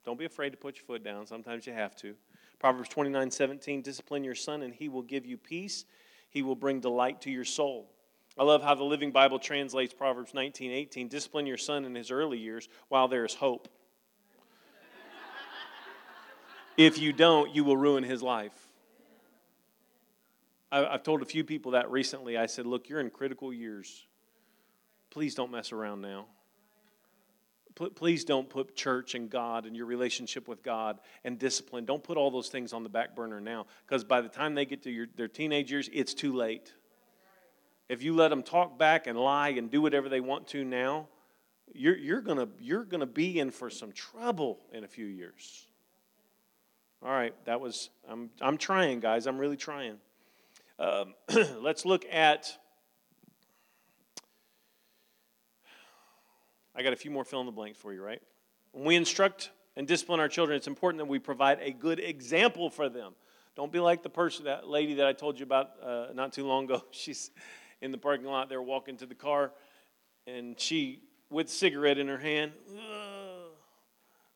Don't 0.05 0.19
be 0.19 0.25
afraid 0.25 0.51
to 0.51 0.57
put 0.57 0.75
your 0.75 0.85
foot 0.85 1.03
down. 1.03 1.25
Sometimes 1.25 1.65
you 1.65 1.73
have 1.73 1.95
to. 1.97 2.15
Proverbs 2.59 2.89
29 2.89 3.31
17, 3.31 3.81
discipline 3.81 4.23
your 4.23 4.35
son, 4.35 4.61
and 4.61 4.73
he 4.73 4.89
will 4.89 5.01
give 5.01 5.25
you 5.25 5.37
peace. 5.37 5.85
He 6.29 6.41
will 6.41 6.55
bring 6.55 6.79
delight 6.79 7.21
to 7.21 7.31
your 7.31 7.45
soul. 7.45 7.89
I 8.37 8.43
love 8.43 8.63
how 8.63 8.73
the 8.73 8.83
Living 8.83 9.11
Bible 9.11 9.37
translates 9.37 9.93
Proverbs 9.93 10.33
19 10.33 10.71
18, 10.71 11.07
discipline 11.07 11.45
your 11.45 11.57
son 11.57 11.85
in 11.85 11.95
his 11.95 12.11
early 12.11 12.37
years 12.37 12.67
while 12.89 13.07
there 13.07 13.25
is 13.25 13.33
hope. 13.35 13.67
If 16.75 16.97
you 16.97 17.13
don't, 17.13 17.53
you 17.53 17.63
will 17.63 17.77
ruin 17.77 18.03
his 18.03 18.23
life. 18.23 18.53
I've 20.71 21.03
told 21.03 21.21
a 21.21 21.25
few 21.25 21.43
people 21.43 21.73
that 21.73 21.91
recently. 21.91 22.35
I 22.35 22.47
said, 22.47 22.65
Look, 22.65 22.89
you're 22.89 22.99
in 22.99 23.11
critical 23.11 23.53
years. 23.53 24.07
Please 25.11 25.35
don't 25.35 25.51
mess 25.51 25.71
around 25.71 26.01
now. 26.01 26.25
Please 27.76 28.24
don't 28.24 28.49
put 28.49 28.76
church 28.76 29.15
and 29.15 29.30
God 29.30 29.65
and 29.65 29.76
your 29.76 29.86
relationship 29.86 30.47
with 30.47 30.61
God 30.63 30.99
and 31.24 31.39
discipline. 31.39 31.86
Don't 31.86 32.03
put 32.03 32.17
all 32.17 32.30
those 32.30 32.49
things 32.49 32.71
on 32.71 32.84
the 32.84 32.89
back 32.89 33.15
burner 33.15 33.41
now 33.41 33.65
because 33.88 34.03
by 34.03 34.21
the 34.21 34.30
time 34.30 34.53
they 34.53 34.65
get 34.65 34.84
to 34.84 34.91
your, 34.91 35.07
their 35.15 35.28
teenage 35.28 35.71
years, 35.71 35.89
it's 35.91 36.13
too 36.13 36.34
late. 36.34 36.74
If 37.89 38.03
you 38.03 38.15
let 38.15 38.30
them 38.30 38.43
talk 38.43 38.78
back 38.78 39.07
and 39.07 39.17
lie 39.17 39.49
and 39.49 39.71
do 39.71 39.82
whatever 39.82 40.07
they 40.07 40.21
want 40.21 40.47
to 40.49 40.63
now, 40.63 41.07
you're, 41.74 41.97
you're 41.97 42.21
going 42.21 42.47
you're 42.59 42.84
gonna 42.86 43.05
be 43.05 43.39
in 43.39 43.49
for 43.49 43.69
some 43.69 43.91
trouble 43.91 44.59
in 44.71 44.84
a 44.84 44.88
few 44.88 45.05
years. 45.05 45.67
All 47.03 47.11
right, 47.11 47.34
that 47.45 47.59
was, 47.59 47.89
I'm, 48.09 48.30
I'm 48.39 48.57
trying, 48.57 49.01
guys. 49.01 49.28
I'm 49.28 49.38
really 49.38 49.57
trying. 49.57 49.97
Um, 50.80 51.15
let's 51.59 51.86
look 51.86 52.05
at, 52.09 52.57
I 56.76 56.84
got 56.84 56.93
a 56.93 56.95
few 56.95 57.11
more 57.11 57.24
fill 57.24 57.39
in 57.39 57.45
the 57.45 57.51
blanks 57.51 57.78
for 57.78 57.93
you, 57.93 58.01
right? 58.01 58.21
When 58.71 58.86
we 58.86 58.95
instruct 58.95 59.51
and 59.76 59.88
discipline 59.88 60.19
our 60.19 60.28
children, 60.28 60.57
it's 60.57 60.67
important 60.67 60.99
that 60.99 61.05
we 61.05 61.19
provide 61.19 61.59
a 61.61 61.71
good 61.71 61.99
example 61.99 62.69
for 62.69 62.89
them. 62.89 63.13
Don't 63.55 63.71
be 63.71 63.80
like 63.80 64.01
the 64.01 64.09
person, 64.09 64.45
that 64.45 64.67
lady 64.67 64.95
that 64.95 65.05
I 65.05 65.13
told 65.13 65.39
you 65.39 65.43
about 65.45 65.71
uh, 65.84 66.07
not 66.13 66.34
too 66.34 66.45
long 66.45 66.65
ago. 66.65 66.84
She's 66.91 67.32
in 67.82 67.91
the 67.91 67.97
parking 67.97 68.26
lot 68.26 68.49
there 68.49 68.61
walking 68.61 68.97
to 68.97 69.05
the 69.05 69.15
car, 69.15 69.51
and 70.26 70.59
she, 70.59 71.01
with 71.30 71.49
cigarette 71.49 71.97
in 71.97 72.07
her 72.07 72.17
hand, 72.17 72.53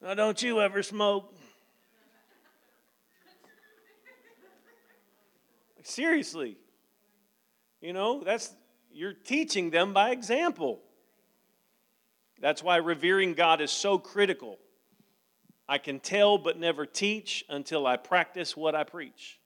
now 0.02 0.14
don't 0.14 0.42
you 0.42 0.62
ever 0.62 0.84
smoke. 0.84 1.34
Seriously. 5.82 6.58
You 7.82 7.94
know, 7.94 8.22
that's 8.24 8.54
you're 8.92 9.14
teaching 9.14 9.70
them 9.70 9.94
by 9.94 10.12
example. 10.12 10.82
That's 12.40 12.62
why 12.62 12.78
revering 12.78 13.34
God 13.34 13.62
is 13.62 13.72
so 13.72 13.98
critical. 13.98 14.60
I 15.68 15.78
can 15.78 16.00
tell 16.00 16.38
but 16.38 16.58
never 16.58 16.86
teach 16.86 17.44
until 17.50 17.86
I 17.86 17.98
practice 17.98 18.56
what 18.56 18.76
I 18.76 18.84
preach. 18.84 19.40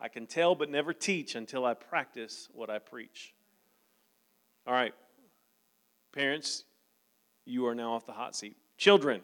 I 0.00 0.08
can 0.08 0.26
tell 0.26 0.54
but 0.54 0.70
never 0.70 0.92
teach 0.92 1.34
until 1.34 1.64
I 1.64 1.74
practice 1.74 2.48
what 2.52 2.70
I 2.70 2.78
preach. 2.78 3.34
All 4.66 4.74
right, 4.74 4.94
parents, 6.12 6.64
you 7.44 7.66
are 7.66 7.74
now 7.74 7.92
off 7.92 8.06
the 8.06 8.12
hot 8.12 8.36
seat. 8.36 8.56
Children, 8.76 9.20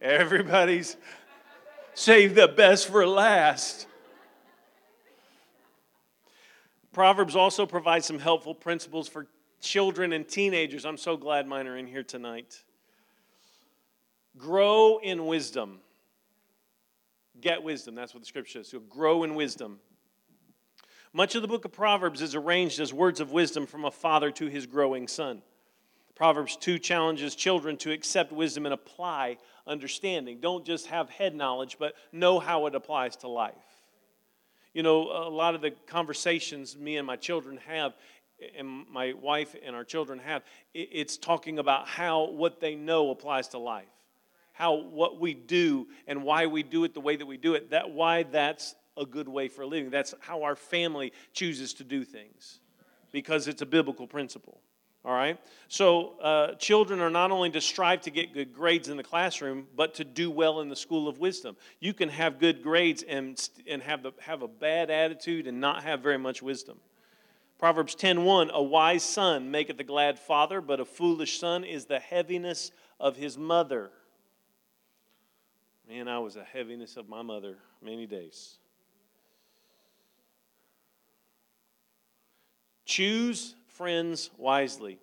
everybody's 0.00 0.96
save 1.94 2.34
the 2.34 2.48
best 2.48 2.88
for 2.88 3.06
last. 3.06 3.86
Proverbs 6.92 7.36
also 7.36 7.64
provides 7.64 8.06
some 8.06 8.18
helpful 8.18 8.54
principles 8.54 9.08
for 9.08 9.26
children 9.62 10.12
and 10.12 10.28
teenagers. 10.28 10.84
I'm 10.84 10.98
so 10.98 11.16
glad 11.16 11.46
mine 11.46 11.66
are 11.66 11.78
in 11.78 11.86
here 11.86 12.02
tonight. 12.02 12.62
Grow 14.36 14.98
in 14.98 15.26
wisdom. 15.26 15.78
Get 17.40 17.62
wisdom. 17.62 17.94
That's 17.94 18.12
what 18.12 18.20
the 18.22 18.26
scripture 18.26 18.58
says. 18.58 18.68
So 18.68 18.80
grow 18.80 19.24
in 19.24 19.34
wisdom. 19.34 19.78
Much 21.14 21.34
of 21.34 21.42
the 21.42 21.48
book 21.48 21.64
of 21.64 21.72
Proverbs 21.72 22.20
is 22.22 22.34
arranged 22.34 22.80
as 22.80 22.92
words 22.92 23.20
of 23.20 23.32
wisdom 23.32 23.66
from 23.66 23.84
a 23.84 23.90
father 23.90 24.30
to 24.32 24.46
his 24.46 24.66
growing 24.66 25.06
son. 25.06 25.42
Proverbs 26.14 26.56
2 26.56 26.78
challenges 26.78 27.34
children 27.34 27.76
to 27.78 27.92
accept 27.92 28.32
wisdom 28.32 28.66
and 28.66 28.72
apply 28.72 29.38
understanding. 29.66 30.40
Don't 30.40 30.64
just 30.64 30.86
have 30.86 31.08
head 31.10 31.34
knowledge, 31.34 31.76
but 31.78 31.94
know 32.12 32.38
how 32.38 32.66
it 32.66 32.74
applies 32.74 33.16
to 33.16 33.28
life. 33.28 33.54
You 34.74 34.82
know, 34.82 35.02
a 35.02 35.28
lot 35.28 35.54
of 35.54 35.60
the 35.60 35.72
conversations 35.86 36.76
me 36.76 36.96
and 36.96 37.06
my 37.06 37.16
children 37.16 37.58
have, 37.66 37.94
and 38.56 38.84
my 38.90 39.12
wife 39.12 39.54
and 39.64 39.74
our 39.74 39.84
children 39.84 40.18
have, 40.20 40.42
it's 40.74 41.16
talking 41.16 41.58
about 41.58 41.88
how 41.88 42.30
what 42.30 42.60
they 42.60 42.74
know 42.74 43.10
applies 43.10 43.48
to 43.48 43.58
life. 43.58 43.86
How 44.52 44.74
what 44.74 45.20
we 45.20 45.34
do 45.34 45.88
and 46.06 46.22
why 46.22 46.46
we 46.46 46.62
do 46.62 46.84
it 46.84 46.94
the 46.94 47.00
way 47.00 47.16
that 47.16 47.26
we 47.26 47.36
do 47.36 47.54
it, 47.54 47.70
that 47.70 47.90
why 47.90 48.24
that's 48.24 48.74
a 48.96 49.06
good 49.06 49.28
way 49.28 49.48
for 49.48 49.64
living. 49.64 49.90
That's 49.90 50.14
how 50.20 50.42
our 50.42 50.56
family 50.56 51.12
chooses 51.32 51.74
to 51.74 51.84
do 51.84 52.04
things 52.04 52.60
because 53.10 53.48
it's 53.48 53.62
a 53.62 53.66
biblical 53.66 54.06
principle. 54.06 54.60
All 55.04 55.14
right? 55.14 55.38
So, 55.66 56.18
uh, 56.20 56.54
children 56.54 57.00
are 57.00 57.10
not 57.10 57.32
only 57.32 57.50
to 57.50 57.60
strive 57.60 58.02
to 58.02 58.10
get 58.10 58.32
good 58.32 58.52
grades 58.52 58.88
in 58.88 58.96
the 58.96 59.02
classroom, 59.02 59.66
but 59.74 59.94
to 59.94 60.04
do 60.04 60.30
well 60.30 60.60
in 60.60 60.68
the 60.68 60.76
school 60.76 61.08
of 61.08 61.18
wisdom. 61.18 61.56
You 61.80 61.92
can 61.92 62.08
have 62.08 62.38
good 62.38 62.62
grades 62.62 63.02
and, 63.02 63.36
and 63.66 63.82
have, 63.82 64.04
the, 64.04 64.12
have 64.20 64.42
a 64.42 64.48
bad 64.48 64.90
attitude 64.90 65.48
and 65.48 65.60
not 65.60 65.82
have 65.82 66.00
very 66.00 66.18
much 66.18 66.40
wisdom. 66.40 66.78
Proverbs 67.62 67.94
10:1 67.94 68.50
A 68.50 68.60
wise 68.60 69.04
son 69.04 69.52
maketh 69.52 69.78
a 69.78 69.84
glad 69.84 70.18
father, 70.18 70.60
but 70.60 70.80
a 70.80 70.84
foolish 70.84 71.38
son 71.38 71.62
is 71.62 71.84
the 71.84 72.00
heaviness 72.00 72.72
of 72.98 73.14
his 73.14 73.38
mother. 73.38 73.92
Man, 75.86 76.08
I 76.08 76.18
was 76.18 76.34
a 76.34 76.42
heaviness 76.42 76.96
of 76.96 77.08
my 77.08 77.22
mother 77.22 77.58
many 77.80 78.04
days. 78.04 78.58
Choose 82.84 83.54
friends 83.68 84.30
wisely. 84.36 84.98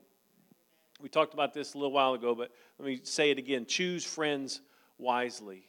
We 0.99 1.07
talked 1.07 1.33
about 1.33 1.53
this 1.53 1.75
a 1.75 1.77
little 1.77 1.93
while 1.93 2.13
ago, 2.13 2.35
but 2.35 2.51
let 2.77 2.85
me 2.85 2.99
say 3.03 3.31
it 3.31 3.37
again. 3.37 3.67
Choose 3.67 4.03
friends 4.03 4.59
wisely. 4.97 5.63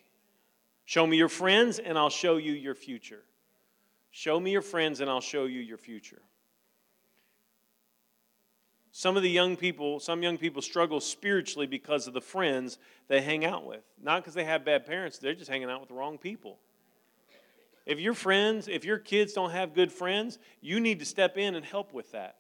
Show 0.87 1.07
me 1.07 1.19
your 1.19 1.29
friends, 1.29 1.79
and 1.79 1.97
I'll 1.97 2.11
show 2.11 2.37
you 2.37 2.51
your 2.51 2.75
future. 2.75 3.23
Show 4.11 4.41
me 4.41 4.51
your 4.51 4.61
friends, 4.61 5.01
and 5.01 5.09
I'll 5.09 5.21
show 5.21 5.45
you 5.45 5.61
your 5.61 5.79
future. 5.79 6.23
Some 9.01 9.17
of 9.17 9.23
the 9.23 9.31
young 9.31 9.57
people, 9.57 9.99
some 9.99 10.23
young 10.23 10.37
people 10.37 10.61
struggle 10.61 11.01
spiritually 11.01 11.67
because 11.67 12.07
of 12.07 12.13
the 12.13 12.21
friends 12.21 12.77
they 13.09 13.23
hang 13.23 13.47
out 13.47 13.65
with. 13.65 13.81
Not 13.99 14.21
because 14.21 14.35
they 14.35 14.45
have 14.45 14.63
bad 14.63 14.85
parents, 14.85 15.17
they're 15.17 15.33
just 15.33 15.51
hanging 15.51 15.71
out 15.71 15.81
with 15.81 15.89
the 15.89 15.95
wrong 15.95 16.19
people. 16.19 16.59
If 17.87 17.99
your 17.99 18.13
friends, 18.13 18.69
if 18.69 18.85
your 18.85 18.99
kids 18.99 19.33
don't 19.33 19.53
have 19.53 19.73
good 19.73 19.91
friends, 19.91 20.39
you 20.61 20.81
need 20.81 20.99
to 20.99 21.07
step 21.07 21.39
in 21.39 21.55
and 21.55 21.65
help 21.65 21.95
with 21.95 22.13
that. 22.13 22.37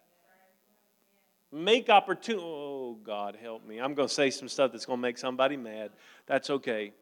Make 1.50 1.88
opportunity. 1.88 2.44
Oh, 2.46 2.98
God, 3.02 3.38
help 3.40 3.66
me. 3.66 3.78
I'm 3.78 3.94
going 3.94 4.08
to 4.08 4.14
say 4.14 4.28
some 4.28 4.46
stuff 4.46 4.70
that's 4.72 4.84
going 4.84 4.98
to 4.98 5.02
make 5.02 5.16
somebody 5.16 5.56
mad. 5.56 5.92
That's 6.26 6.50
okay. 6.50 6.92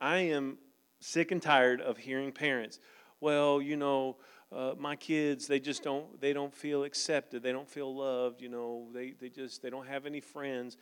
I 0.00 0.16
am 0.16 0.58
sick 0.98 1.30
and 1.30 1.40
tired 1.40 1.80
of 1.80 1.98
hearing 1.98 2.32
parents, 2.32 2.80
well, 3.20 3.62
you 3.62 3.76
know, 3.76 4.16
uh, 4.52 4.74
my 4.78 4.96
kids, 4.96 5.46
they 5.46 5.60
just 5.60 5.82
don't, 5.84 6.20
they 6.20 6.32
don't 6.32 6.54
feel 6.54 6.82
accepted. 6.82 7.42
They 7.42 7.52
don't 7.52 7.68
feel 7.68 7.94
loved. 7.94 8.42
You 8.42 8.48
know, 8.48 8.88
they, 8.92 9.12
they 9.20 9.28
just, 9.28 9.62
they 9.62 9.70
don't 9.70 9.86
have 9.86 10.06
any 10.06 10.20
friends. 10.20 10.76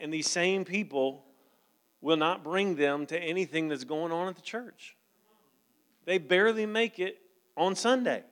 And 0.00 0.12
these 0.12 0.28
same 0.28 0.64
people 0.64 1.24
will 2.00 2.16
not 2.16 2.42
bring 2.42 2.76
them 2.76 3.04
to 3.06 3.18
anything 3.18 3.68
that's 3.68 3.84
going 3.84 4.10
on 4.10 4.28
at 4.28 4.36
the 4.36 4.42
church. 4.42 4.96
They 6.06 6.16
barely 6.16 6.64
make 6.64 6.98
it 6.98 7.20
on 7.56 7.74
Sunday. 7.74 8.24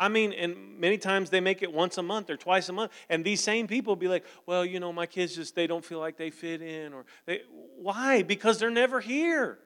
I 0.00 0.08
mean, 0.08 0.32
and 0.32 0.80
many 0.80 0.96
times 0.96 1.30
they 1.30 1.40
make 1.40 1.62
it 1.62 1.72
once 1.72 1.98
a 1.98 2.02
month 2.02 2.30
or 2.30 2.36
twice 2.36 2.70
a 2.70 2.72
month, 2.72 2.90
and 3.10 3.22
these 3.22 3.42
same 3.42 3.66
people 3.66 3.96
be 3.96 4.08
like, 4.08 4.24
"Well, 4.46 4.64
you 4.64 4.80
know, 4.80 4.94
my 4.94 5.04
kids 5.04 5.34
just 5.34 5.54
they 5.54 5.66
don't 5.66 5.84
feel 5.84 5.98
like 5.98 6.16
they 6.16 6.30
fit 6.30 6.62
in," 6.62 6.94
or 6.94 7.04
they, 7.26 7.42
why? 7.76 8.22
Because 8.22 8.58
they're 8.58 8.70
never 8.70 9.00
here. 9.00 9.58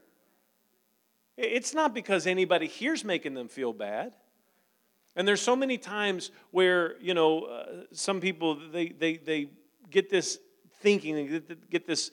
It's 1.37 1.74
not 1.74 1.95
because 1.95 2.26
anybody 2.26 2.66
here's 2.66 3.05
making 3.05 3.35
them 3.35 3.49
feel 3.49 3.72
bad. 3.72 4.12
And 5.16 5.26
there's 5.26 5.41
so 5.41 5.55
many 5.55 5.78
times 5.78 6.30
where 6.51 7.01
you 7.01 7.14
know 7.14 7.43
uh, 7.43 7.66
some 7.93 8.20
people 8.20 8.59
they 8.72 8.89
they 8.89 9.16
they 9.16 9.49
get 9.91 10.11
this 10.11 10.39
thinking, 10.80 11.16
they 11.16 11.57
get 11.70 11.87
this 11.87 12.11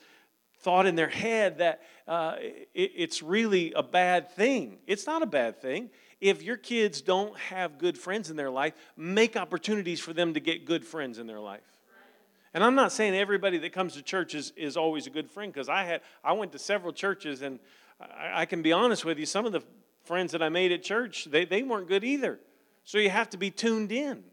thought 0.59 0.85
in 0.85 0.95
their 0.95 1.09
head 1.09 1.57
that 1.57 1.81
uh, 2.07 2.35
it, 2.39 2.91
it's 2.95 3.23
really 3.23 3.73
a 3.73 3.83
bad 3.83 4.31
thing. 4.31 4.77
It's 4.85 5.07
not 5.07 5.21
a 5.23 5.25
bad 5.25 5.61
thing 5.61 5.89
if 6.21 6.43
your 6.43 6.55
kids 6.55 7.01
don't 7.01 7.37
have 7.37 7.79
good 7.79 7.97
friends 7.97 8.29
in 8.29 8.37
their 8.37 8.51
life, 8.51 8.73
make 8.95 9.35
opportunities 9.35 9.99
for 9.99 10.13
them 10.13 10.35
to 10.35 10.39
get 10.39 10.65
good 10.65 10.85
friends 10.85 11.17
in 11.17 11.25
their 11.25 11.39
life. 11.39 11.61
And 12.53 12.63
I'm 12.63 12.75
not 12.75 12.91
saying 12.91 13.15
everybody 13.15 13.57
that 13.59 13.73
comes 13.73 13.93
to 13.93 14.03
church 14.03 14.35
is, 14.35 14.53
is 14.55 14.77
always 14.77 15.07
a 15.07 15.09
good 15.09 15.29
friend 15.29 15.51
because 15.51 15.69
I 15.69 15.83
had 15.83 16.01
I 16.23 16.33
went 16.33 16.51
to 16.51 16.59
several 16.59 16.93
churches 16.93 17.41
and 17.41 17.59
I, 18.01 18.41
I, 18.41 18.45
can 18.45 18.61
be 18.61 18.71
honest 18.71 19.05
with 19.05 19.19
you, 19.19 19.25
some 19.25 19.45
of 19.45 19.51
the 19.51 19.61
friends 20.03 20.31
that 20.31 20.41
I 20.41 20.49
made 20.49 20.71
at 20.71 20.83
church, 20.83 21.25
they, 21.25 21.45
they 21.45 21.63
weren't 21.63 21.87
good 21.87 22.03
either. 22.03 22.39
So 22.83 22.97
you 22.97 23.09
have 23.09 23.29
to 23.31 23.37
be 23.37 23.51
tuned 23.51 23.91
in. 23.91 24.23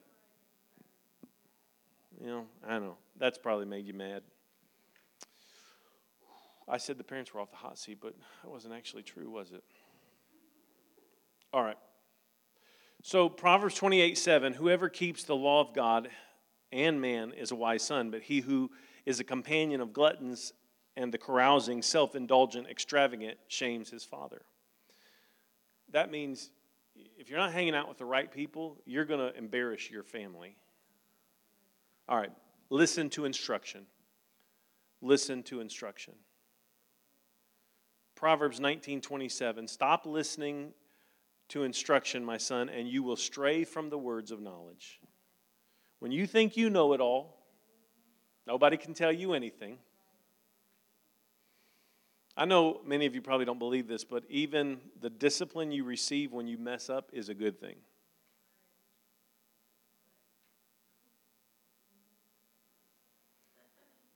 You 2.20 2.26
know, 2.26 2.46
I 2.66 2.72
don't 2.72 2.84
know. 2.84 2.96
That's 3.18 3.38
probably 3.38 3.66
made 3.66 3.86
you 3.86 3.94
mad. 3.94 4.22
I 6.66 6.76
said 6.78 6.98
the 6.98 7.04
parents 7.04 7.32
were 7.32 7.40
off 7.40 7.50
the 7.50 7.56
hot 7.56 7.78
seat, 7.78 7.98
but 8.00 8.14
that 8.42 8.50
wasn't 8.50 8.74
actually 8.74 9.02
true, 9.02 9.30
was 9.30 9.52
it? 9.52 9.62
All 11.52 11.62
right. 11.62 11.78
So 13.02 13.28
Proverbs 13.28 13.74
28 13.76 14.18
7 14.18 14.52
Whoever 14.54 14.88
keeps 14.88 15.24
the 15.24 15.36
law 15.36 15.60
of 15.60 15.72
God 15.72 16.08
and 16.72 17.00
man 17.00 17.32
is 17.32 17.50
a 17.50 17.56
wise 17.56 17.82
son, 17.82 18.10
but 18.10 18.22
he 18.22 18.40
who 18.40 18.70
is 19.06 19.20
a 19.20 19.24
companion 19.24 19.80
of 19.80 19.92
gluttons 19.92 20.52
and 20.98 21.14
the 21.14 21.18
carousing, 21.18 21.80
self 21.80 22.16
indulgent, 22.16 22.66
extravagant 22.68 23.38
shames 23.46 23.88
his 23.88 24.04
father. 24.04 24.42
That 25.92 26.10
means 26.10 26.50
if 27.16 27.30
you're 27.30 27.38
not 27.38 27.52
hanging 27.52 27.74
out 27.74 27.88
with 27.88 27.98
the 27.98 28.04
right 28.04 28.30
people, 28.30 28.76
you're 28.84 29.04
going 29.04 29.20
to 29.20 29.38
embarrass 29.38 29.90
your 29.90 30.02
family. 30.02 30.56
All 32.08 32.18
right, 32.18 32.32
listen 32.68 33.08
to 33.10 33.24
instruction. 33.24 33.86
Listen 35.00 35.44
to 35.44 35.60
instruction. 35.60 36.14
Proverbs 38.16 38.58
19:27 38.58 39.68
Stop 39.68 40.04
listening 40.04 40.74
to 41.50 41.62
instruction, 41.62 42.24
my 42.24 42.36
son, 42.36 42.68
and 42.68 42.88
you 42.88 43.04
will 43.04 43.16
stray 43.16 43.62
from 43.62 43.88
the 43.88 43.98
words 43.98 44.32
of 44.32 44.40
knowledge. 44.40 45.00
When 46.00 46.10
you 46.10 46.26
think 46.26 46.56
you 46.56 46.68
know 46.68 46.92
it 46.92 47.00
all, 47.00 47.36
nobody 48.46 48.76
can 48.76 48.94
tell 48.94 49.12
you 49.12 49.32
anything. 49.32 49.78
I 52.38 52.44
know 52.44 52.80
many 52.86 53.04
of 53.04 53.16
you 53.16 53.20
probably 53.20 53.46
don't 53.46 53.58
believe 53.58 53.88
this, 53.88 54.04
but 54.04 54.22
even 54.28 54.78
the 55.00 55.10
discipline 55.10 55.72
you 55.72 55.82
receive 55.82 56.32
when 56.32 56.46
you 56.46 56.56
mess 56.56 56.88
up 56.88 57.10
is 57.12 57.28
a 57.28 57.34
good 57.34 57.60
thing. 57.60 57.74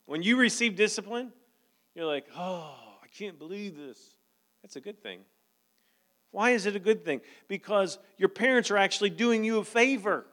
When 0.06 0.22
you 0.22 0.36
receive 0.36 0.76
discipline, 0.76 1.32
you're 1.96 2.06
like, 2.06 2.26
oh, 2.36 2.76
I 3.02 3.08
can't 3.08 3.40
believe 3.40 3.76
this. 3.76 4.14
That's 4.62 4.76
a 4.76 4.80
good 4.80 5.02
thing. 5.02 5.22
Why 6.30 6.50
is 6.50 6.64
it 6.64 6.76
a 6.76 6.80
good 6.80 7.04
thing? 7.04 7.22
Because 7.48 7.98
your 8.18 8.28
parents 8.28 8.70
are 8.70 8.76
actually 8.76 9.10
doing 9.10 9.42
you 9.42 9.58
a 9.58 9.64
favor. 9.64 10.26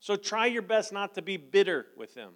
So 0.00 0.16
try 0.16 0.46
your 0.46 0.60
best 0.60 0.92
not 0.92 1.14
to 1.14 1.22
be 1.22 1.38
bitter 1.38 1.86
with 1.96 2.14
them. 2.14 2.34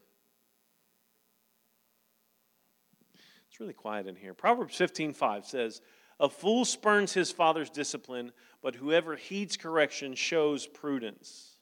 Really 3.59 3.75
quiet 3.75 4.07
in 4.07 4.17
here. 4.17 4.35
Proverbs 4.35 4.77
15:5 4.77 5.45
says, 5.45 5.83
"A 6.21 6.29
fool 6.29 6.65
spurns 6.65 7.13
his 7.15 7.33
father's 7.33 7.71
discipline, 7.71 8.33
but 8.63 8.77
whoever 8.77 9.17
heeds 9.17 9.57
correction 9.57 10.15
shows 10.15 10.67
prudence." 10.67 11.59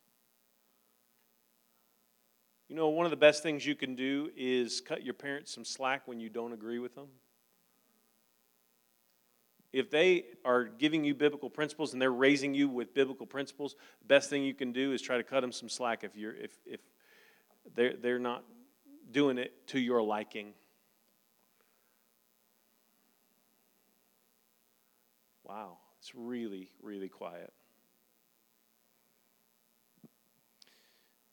You 2.69 2.75
know, 2.75 2.89
one 2.89 3.07
of 3.07 3.11
the 3.11 3.17
best 3.17 3.43
things 3.43 3.65
you 3.65 3.77
can 3.77 3.95
do 3.95 4.33
is 4.35 4.81
cut 4.81 5.05
your 5.05 5.15
parents 5.15 5.53
some 5.53 5.65
slack 5.65 6.07
when 6.09 6.19
you 6.19 6.29
don't 6.29 6.53
agree 6.53 6.81
with 6.81 6.95
them. 6.95 7.09
If 9.73 9.91
they 9.91 10.27
are 10.45 10.65
giving 10.65 11.05
you 11.05 11.15
biblical 11.15 11.49
principles 11.49 11.93
and 11.93 12.03
they're 12.03 12.13
raising 12.13 12.55
you 12.55 12.69
with 12.69 12.93
biblical 12.93 13.27
principles, 13.27 13.77
the 14.01 14.07
best 14.07 14.31
thing 14.31 14.43
you 14.43 14.55
can 14.55 14.73
do 14.73 14.93
is 14.93 15.01
try 15.01 15.17
to 15.17 15.23
cut 15.23 15.41
them 15.41 15.53
some 15.53 15.69
slack 15.69 16.03
if 16.03 16.17
you're 16.17 16.35
if 16.35 16.59
if 16.67 16.81
they're 17.75 17.97
they're 17.97 18.19
not 18.19 18.45
doing 19.11 19.39
it 19.39 19.67
to 19.69 19.79
your 19.79 20.03
liking. 20.03 20.55
Wow, 25.47 25.79
it's 26.01 26.13
really, 26.15 26.71
really 26.83 27.09
quiet. 27.09 27.53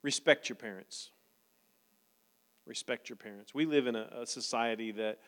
Respect 0.04 0.50
your 0.50 0.56
parents. 0.56 1.10
Respect 2.66 3.10
your 3.10 3.16
parents. 3.16 3.56
We 3.56 3.66
live 3.66 3.88
in 3.88 3.96
a, 3.96 4.08
a 4.22 4.26
society 4.26 4.92
that 4.92 5.20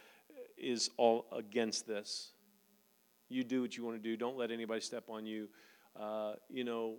is 0.57 0.90
all 0.98 1.26
against 1.32 1.88
this. 1.88 2.32
You 3.28 3.44
do 3.44 3.62
what 3.62 3.76
you 3.76 3.84
want 3.84 3.98
to 3.98 4.03
do. 4.03 4.16
Don't 4.16 4.38
let 4.38 4.52
anybody 4.52 4.82
step 4.82 5.06
on 5.10 5.26
you. 5.26 5.48
Uh, 5.99 6.34
you 6.49 6.64
know, 6.64 6.98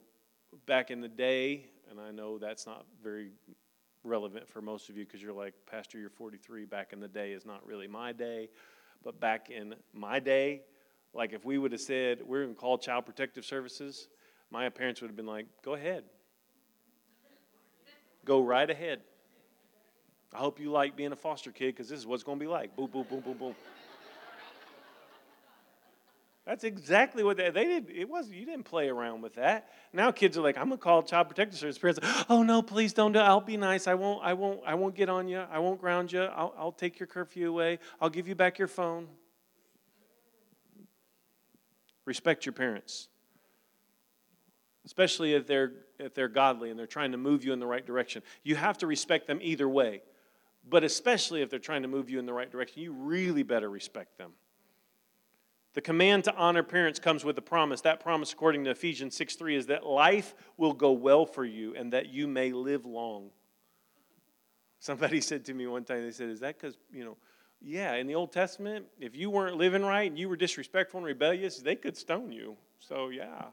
back 0.66 0.90
in 0.90 1.00
the 1.00 1.08
day, 1.08 1.66
and 1.90 2.00
I 2.00 2.10
know 2.10 2.38
that's 2.38 2.66
not 2.66 2.84
very 3.02 3.30
relevant 4.02 4.48
for 4.48 4.60
most 4.60 4.88
of 4.88 4.96
you 4.96 5.04
because 5.04 5.22
you're 5.22 5.32
like, 5.32 5.54
Pastor, 5.70 5.98
you're 5.98 6.10
43. 6.10 6.64
Back 6.64 6.92
in 6.92 7.00
the 7.00 7.08
day 7.08 7.32
is 7.32 7.46
not 7.46 7.64
really 7.64 7.86
my 7.86 8.12
day. 8.12 8.48
But 9.04 9.20
back 9.20 9.50
in 9.50 9.74
my 9.92 10.18
day, 10.18 10.62
like 11.16 11.32
if 11.32 11.44
we 11.44 11.58
would 11.58 11.72
have 11.72 11.80
said, 11.80 12.20
we're 12.24 12.42
going 12.42 12.54
to 12.54 12.60
call 12.60 12.78
Child 12.78 13.06
Protective 13.06 13.44
Services, 13.44 14.08
my 14.50 14.68
parents 14.68 15.00
would 15.00 15.08
have 15.08 15.16
been 15.16 15.26
like, 15.26 15.46
go 15.64 15.74
ahead. 15.74 16.04
Go 18.24 18.42
right 18.42 18.68
ahead. 18.68 19.00
I 20.32 20.38
hope 20.38 20.60
you 20.60 20.70
like 20.70 20.96
being 20.96 21.12
a 21.12 21.16
foster 21.16 21.50
kid 21.50 21.74
because 21.74 21.88
this 21.88 21.98
is 21.98 22.06
what 22.06 22.16
it's 22.16 22.24
going 22.24 22.38
to 22.38 22.44
be 22.44 22.48
like. 22.48 22.76
Boom, 22.76 22.90
boom, 22.90 23.06
boom, 23.08 23.20
boom, 23.20 23.38
boom. 23.38 23.54
That's 26.44 26.62
exactly 26.62 27.24
what 27.24 27.36
they, 27.36 27.50
they 27.50 27.64
did. 27.64 27.90
It 27.90 28.08
was 28.08 28.30
you 28.30 28.46
didn't 28.46 28.66
play 28.66 28.88
around 28.88 29.20
with 29.20 29.34
that. 29.34 29.68
Now 29.92 30.12
kids 30.12 30.38
are 30.38 30.42
like, 30.42 30.56
I'm 30.56 30.68
gonna 30.68 30.78
call 30.78 31.02
child 31.02 31.26
protective 31.26 31.58
services. 31.58 31.80
Parents, 31.80 31.98
oh 32.28 32.44
no, 32.44 32.62
please 32.62 32.92
don't 32.92 33.10
do. 33.10 33.18
It. 33.18 33.22
I'll 33.22 33.40
be 33.40 33.56
nice. 33.56 33.88
I 33.88 33.94
won't. 33.94 34.24
I 34.24 34.32
won't. 34.34 34.60
I 34.64 34.76
won't 34.76 34.94
get 34.94 35.08
on 35.08 35.26
you. 35.26 35.40
I 35.50 35.58
won't 35.58 35.80
ground 35.80 36.12
you. 36.12 36.22
I'll, 36.22 36.54
I'll 36.56 36.70
take 36.70 37.00
your 37.00 37.08
curfew 37.08 37.48
away. 37.48 37.80
I'll 38.00 38.10
give 38.10 38.28
you 38.28 38.36
back 38.36 38.60
your 38.60 38.68
phone. 38.68 39.08
Respect 42.06 42.46
your 42.46 42.54
parents, 42.54 43.08
especially 44.86 45.34
if 45.34 45.46
they're 45.46 45.72
if 45.98 46.14
they're 46.14 46.28
godly 46.28 46.70
and 46.70 46.78
they're 46.78 46.86
trying 46.86 47.12
to 47.12 47.18
move 47.18 47.44
you 47.44 47.52
in 47.52 47.58
the 47.58 47.66
right 47.66 47.84
direction. 47.84 48.22
You 48.42 48.56
have 48.56 48.78
to 48.78 48.86
respect 48.86 49.26
them 49.26 49.40
either 49.42 49.68
way, 49.68 50.02
but 50.68 50.84
especially 50.84 51.42
if 51.42 51.50
they're 51.50 51.58
trying 51.58 51.82
to 51.82 51.88
move 51.88 52.08
you 52.08 52.18
in 52.18 52.26
the 52.26 52.32
right 52.32 52.50
direction, 52.50 52.82
you 52.82 52.92
really 52.92 53.42
better 53.42 53.68
respect 53.68 54.18
them. 54.18 54.32
The 55.74 55.82
command 55.82 56.24
to 56.24 56.34
honor 56.34 56.62
parents 56.62 56.98
comes 56.98 57.22
with 57.22 57.36
a 57.36 57.42
promise. 57.42 57.82
That 57.82 58.00
promise, 58.00 58.32
according 58.32 58.64
to 58.64 58.70
Ephesians 58.70 59.14
6 59.16 59.36
3, 59.36 59.56
is 59.56 59.66
that 59.66 59.84
life 59.84 60.34
will 60.56 60.72
go 60.72 60.92
well 60.92 61.26
for 61.26 61.44
you 61.44 61.74
and 61.74 61.92
that 61.92 62.08
you 62.08 62.26
may 62.26 62.52
live 62.52 62.86
long. 62.86 63.28
Somebody 64.78 65.20
said 65.20 65.44
to 65.44 65.54
me 65.54 65.66
one 65.66 65.84
time, 65.84 66.02
they 66.02 66.12
said, 66.12 66.30
Is 66.30 66.40
that 66.40 66.58
because, 66.58 66.78
you 66.90 67.04
know, 67.04 67.18
yeah, 67.60 67.94
in 67.94 68.06
the 68.06 68.14
Old 68.14 68.32
Testament, 68.32 68.86
if 69.00 69.16
you 69.16 69.30
weren't 69.30 69.56
living 69.56 69.82
right 69.82 70.08
and 70.08 70.18
you 70.18 70.28
were 70.28 70.36
disrespectful 70.36 70.98
and 70.98 71.06
rebellious, 71.06 71.58
they 71.58 71.74
could 71.74 71.96
stone 71.96 72.30
you. 72.32 72.56
So, 72.78 73.08
yeah, 73.08 73.44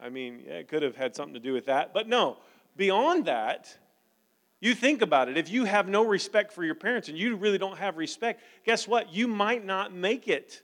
I 0.00 0.08
mean, 0.08 0.42
yeah, 0.46 0.54
it 0.54 0.68
could 0.68 0.82
have 0.82 0.96
had 0.96 1.16
something 1.16 1.34
to 1.34 1.40
do 1.40 1.52
with 1.52 1.66
that. 1.66 1.92
But 1.92 2.08
no, 2.08 2.38
beyond 2.76 3.24
that, 3.24 3.76
you 4.60 4.74
think 4.74 5.02
about 5.02 5.28
it. 5.28 5.36
If 5.36 5.50
you 5.50 5.64
have 5.64 5.88
no 5.88 6.04
respect 6.04 6.52
for 6.52 6.64
your 6.64 6.74
parents 6.74 7.08
and 7.08 7.18
you 7.18 7.36
really 7.36 7.58
don't 7.58 7.78
have 7.78 7.96
respect, 7.96 8.42
guess 8.64 8.86
what? 8.88 9.12
You 9.12 9.28
might 9.28 9.64
not 9.64 9.92
make 9.92 10.28
it. 10.28 10.62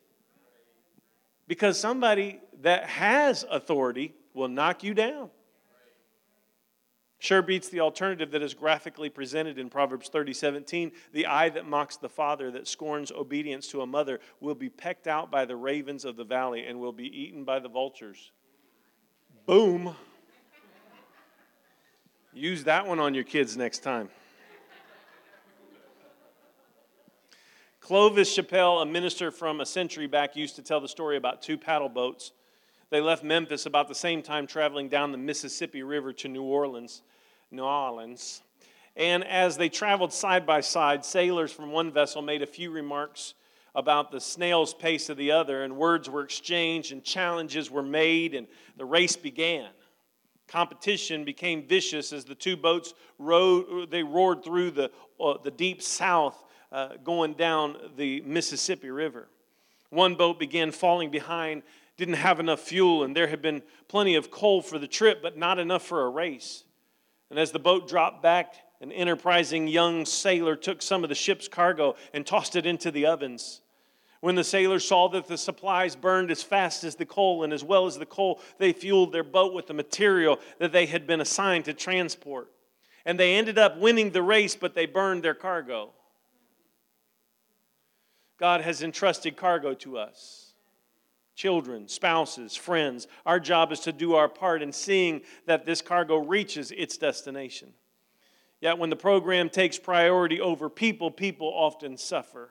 Because 1.46 1.78
somebody 1.78 2.40
that 2.62 2.84
has 2.84 3.44
authority 3.50 4.14
will 4.32 4.48
knock 4.48 4.82
you 4.82 4.94
down. 4.94 5.30
Sure 7.22 7.40
beats 7.40 7.68
the 7.68 7.78
alternative 7.78 8.32
that 8.32 8.42
is 8.42 8.52
graphically 8.52 9.08
presented 9.08 9.56
in 9.56 9.70
Proverbs 9.70 10.08
30 10.08 10.32
17. 10.32 10.90
The 11.12 11.26
eye 11.26 11.50
that 11.50 11.68
mocks 11.68 11.96
the 11.96 12.08
father, 12.08 12.50
that 12.50 12.66
scorns 12.66 13.12
obedience 13.12 13.68
to 13.68 13.82
a 13.82 13.86
mother, 13.86 14.18
will 14.40 14.56
be 14.56 14.68
pecked 14.68 15.06
out 15.06 15.30
by 15.30 15.44
the 15.44 15.54
ravens 15.54 16.04
of 16.04 16.16
the 16.16 16.24
valley 16.24 16.66
and 16.66 16.80
will 16.80 16.90
be 16.90 17.06
eaten 17.16 17.44
by 17.44 17.60
the 17.60 17.68
vultures. 17.68 18.32
Boom. 19.46 19.94
Use 22.32 22.64
that 22.64 22.88
one 22.88 22.98
on 22.98 23.14
your 23.14 23.22
kids 23.22 23.56
next 23.56 23.84
time. 23.84 24.08
Clovis 27.78 28.34
Chappell, 28.34 28.82
a 28.82 28.86
minister 28.86 29.30
from 29.30 29.60
a 29.60 29.66
century 29.66 30.08
back, 30.08 30.34
used 30.34 30.56
to 30.56 30.62
tell 30.62 30.80
the 30.80 30.88
story 30.88 31.16
about 31.16 31.40
two 31.40 31.56
paddle 31.56 31.88
boats. 31.88 32.32
They 32.90 33.00
left 33.00 33.22
Memphis 33.22 33.64
about 33.64 33.86
the 33.86 33.94
same 33.94 34.22
time 34.22 34.48
traveling 34.48 34.88
down 34.88 35.12
the 35.12 35.18
Mississippi 35.18 35.84
River 35.84 36.12
to 36.14 36.26
New 36.26 36.42
Orleans. 36.42 37.02
New 37.52 37.64
Orleans. 37.64 38.42
And 38.96 39.24
as 39.24 39.56
they 39.56 39.68
traveled 39.68 40.12
side 40.12 40.46
by 40.46 40.60
side, 40.60 41.04
sailors 41.04 41.52
from 41.52 41.70
one 41.70 41.92
vessel 41.92 42.22
made 42.22 42.42
a 42.42 42.46
few 42.46 42.70
remarks 42.70 43.34
about 43.74 44.10
the 44.10 44.20
snail's 44.20 44.74
pace 44.74 45.08
of 45.08 45.16
the 45.16 45.30
other, 45.30 45.62
and 45.62 45.76
words 45.76 46.10
were 46.10 46.22
exchanged, 46.22 46.92
and 46.92 47.02
challenges 47.02 47.70
were 47.70 47.82
made, 47.82 48.34
and 48.34 48.46
the 48.76 48.84
race 48.84 49.16
began. 49.16 49.70
Competition 50.46 51.24
became 51.24 51.66
vicious 51.66 52.12
as 52.12 52.24
the 52.24 52.34
two 52.34 52.56
boats 52.56 52.92
rode, 53.18 53.90
they 53.90 54.02
roared 54.02 54.44
through 54.44 54.70
the, 54.70 54.90
uh, 55.18 55.34
the 55.42 55.50
deep 55.50 55.80
south 55.82 56.44
uh, 56.70 56.90
going 57.02 57.32
down 57.32 57.76
the 57.96 58.20
Mississippi 58.22 58.90
River. 58.90 59.28
One 59.88 60.14
boat 60.14 60.38
began 60.38 60.70
falling 60.70 61.10
behind, 61.10 61.62
didn't 61.96 62.14
have 62.14 62.40
enough 62.40 62.60
fuel, 62.60 63.04
and 63.04 63.16
there 63.16 63.28
had 63.28 63.40
been 63.40 63.62
plenty 63.88 64.14
of 64.16 64.30
coal 64.30 64.60
for 64.60 64.78
the 64.78 64.86
trip, 64.86 65.22
but 65.22 65.38
not 65.38 65.58
enough 65.58 65.82
for 65.82 66.04
a 66.04 66.10
race. 66.10 66.64
And 67.32 67.38
as 67.38 67.50
the 67.50 67.58
boat 67.58 67.88
dropped 67.88 68.22
back, 68.22 68.56
an 68.82 68.92
enterprising 68.92 69.66
young 69.66 70.04
sailor 70.04 70.54
took 70.54 70.82
some 70.82 71.02
of 71.02 71.08
the 71.08 71.14
ship's 71.14 71.48
cargo 71.48 71.96
and 72.12 72.26
tossed 72.26 72.56
it 72.56 72.66
into 72.66 72.90
the 72.90 73.06
ovens. 73.06 73.62
When 74.20 74.34
the 74.34 74.44
sailors 74.44 74.84
saw 74.84 75.08
that 75.08 75.28
the 75.28 75.38
supplies 75.38 75.96
burned 75.96 76.30
as 76.30 76.42
fast 76.42 76.84
as 76.84 76.96
the 76.96 77.06
coal, 77.06 77.42
and 77.42 77.50
as 77.50 77.64
well 77.64 77.86
as 77.86 77.96
the 77.96 78.04
coal, 78.04 78.38
they 78.58 78.74
fueled 78.74 79.12
their 79.12 79.24
boat 79.24 79.54
with 79.54 79.66
the 79.66 79.72
material 79.72 80.40
that 80.58 80.72
they 80.72 80.84
had 80.84 81.06
been 81.06 81.22
assigned 81.22 81.64
to 81.64 81.72
transport. 81.72 82.50
And 83.06 83.18
they 83.18 83.36
ended 83.36 83.56
up 83.56 83.78
winning 83.78 84.10
the 84.10 84.22
race, 84.22 84.54
but 84.54 84.74
they 84.74 84.84
burned 84.84 85.22
their 85.22 85.32
cargo. 85.32 85.94
God 88.38 88.60
has 88.60 88.82
entrusted 88.82 89.38
cargo 89.38 89.72
to 89.72 89.96
us 89.96 90.51
children, 91.34 91.88
spouses, 91.88 92.54
friends. 92.54 93.06
Our 93.26 93.40
job 93.40 93.72
is 93.72 93.80
to 93.80 93.92
do 93.92 94.14
our 94.14 94.28
part 94.28 94.62
in 94.62 94.72
seeing 94.72 95.22
that 95.46 95.64
this 95.64 95.82
cargo 95.82 96.16
reaches 96.18 96.70
its 96.70 96.96
destination. 96.96 97.72
Yet 98.60 98.78
when 98.78 98.90
the 98.90 98.96
program 98.96 99.48
takes 99.48 99.78
priority 99.78 100.40
over 100.40 100.70
people, 100.70 101.10
people 101.10 101.48
often 101.48 101.96
suffer. 101.96 102.50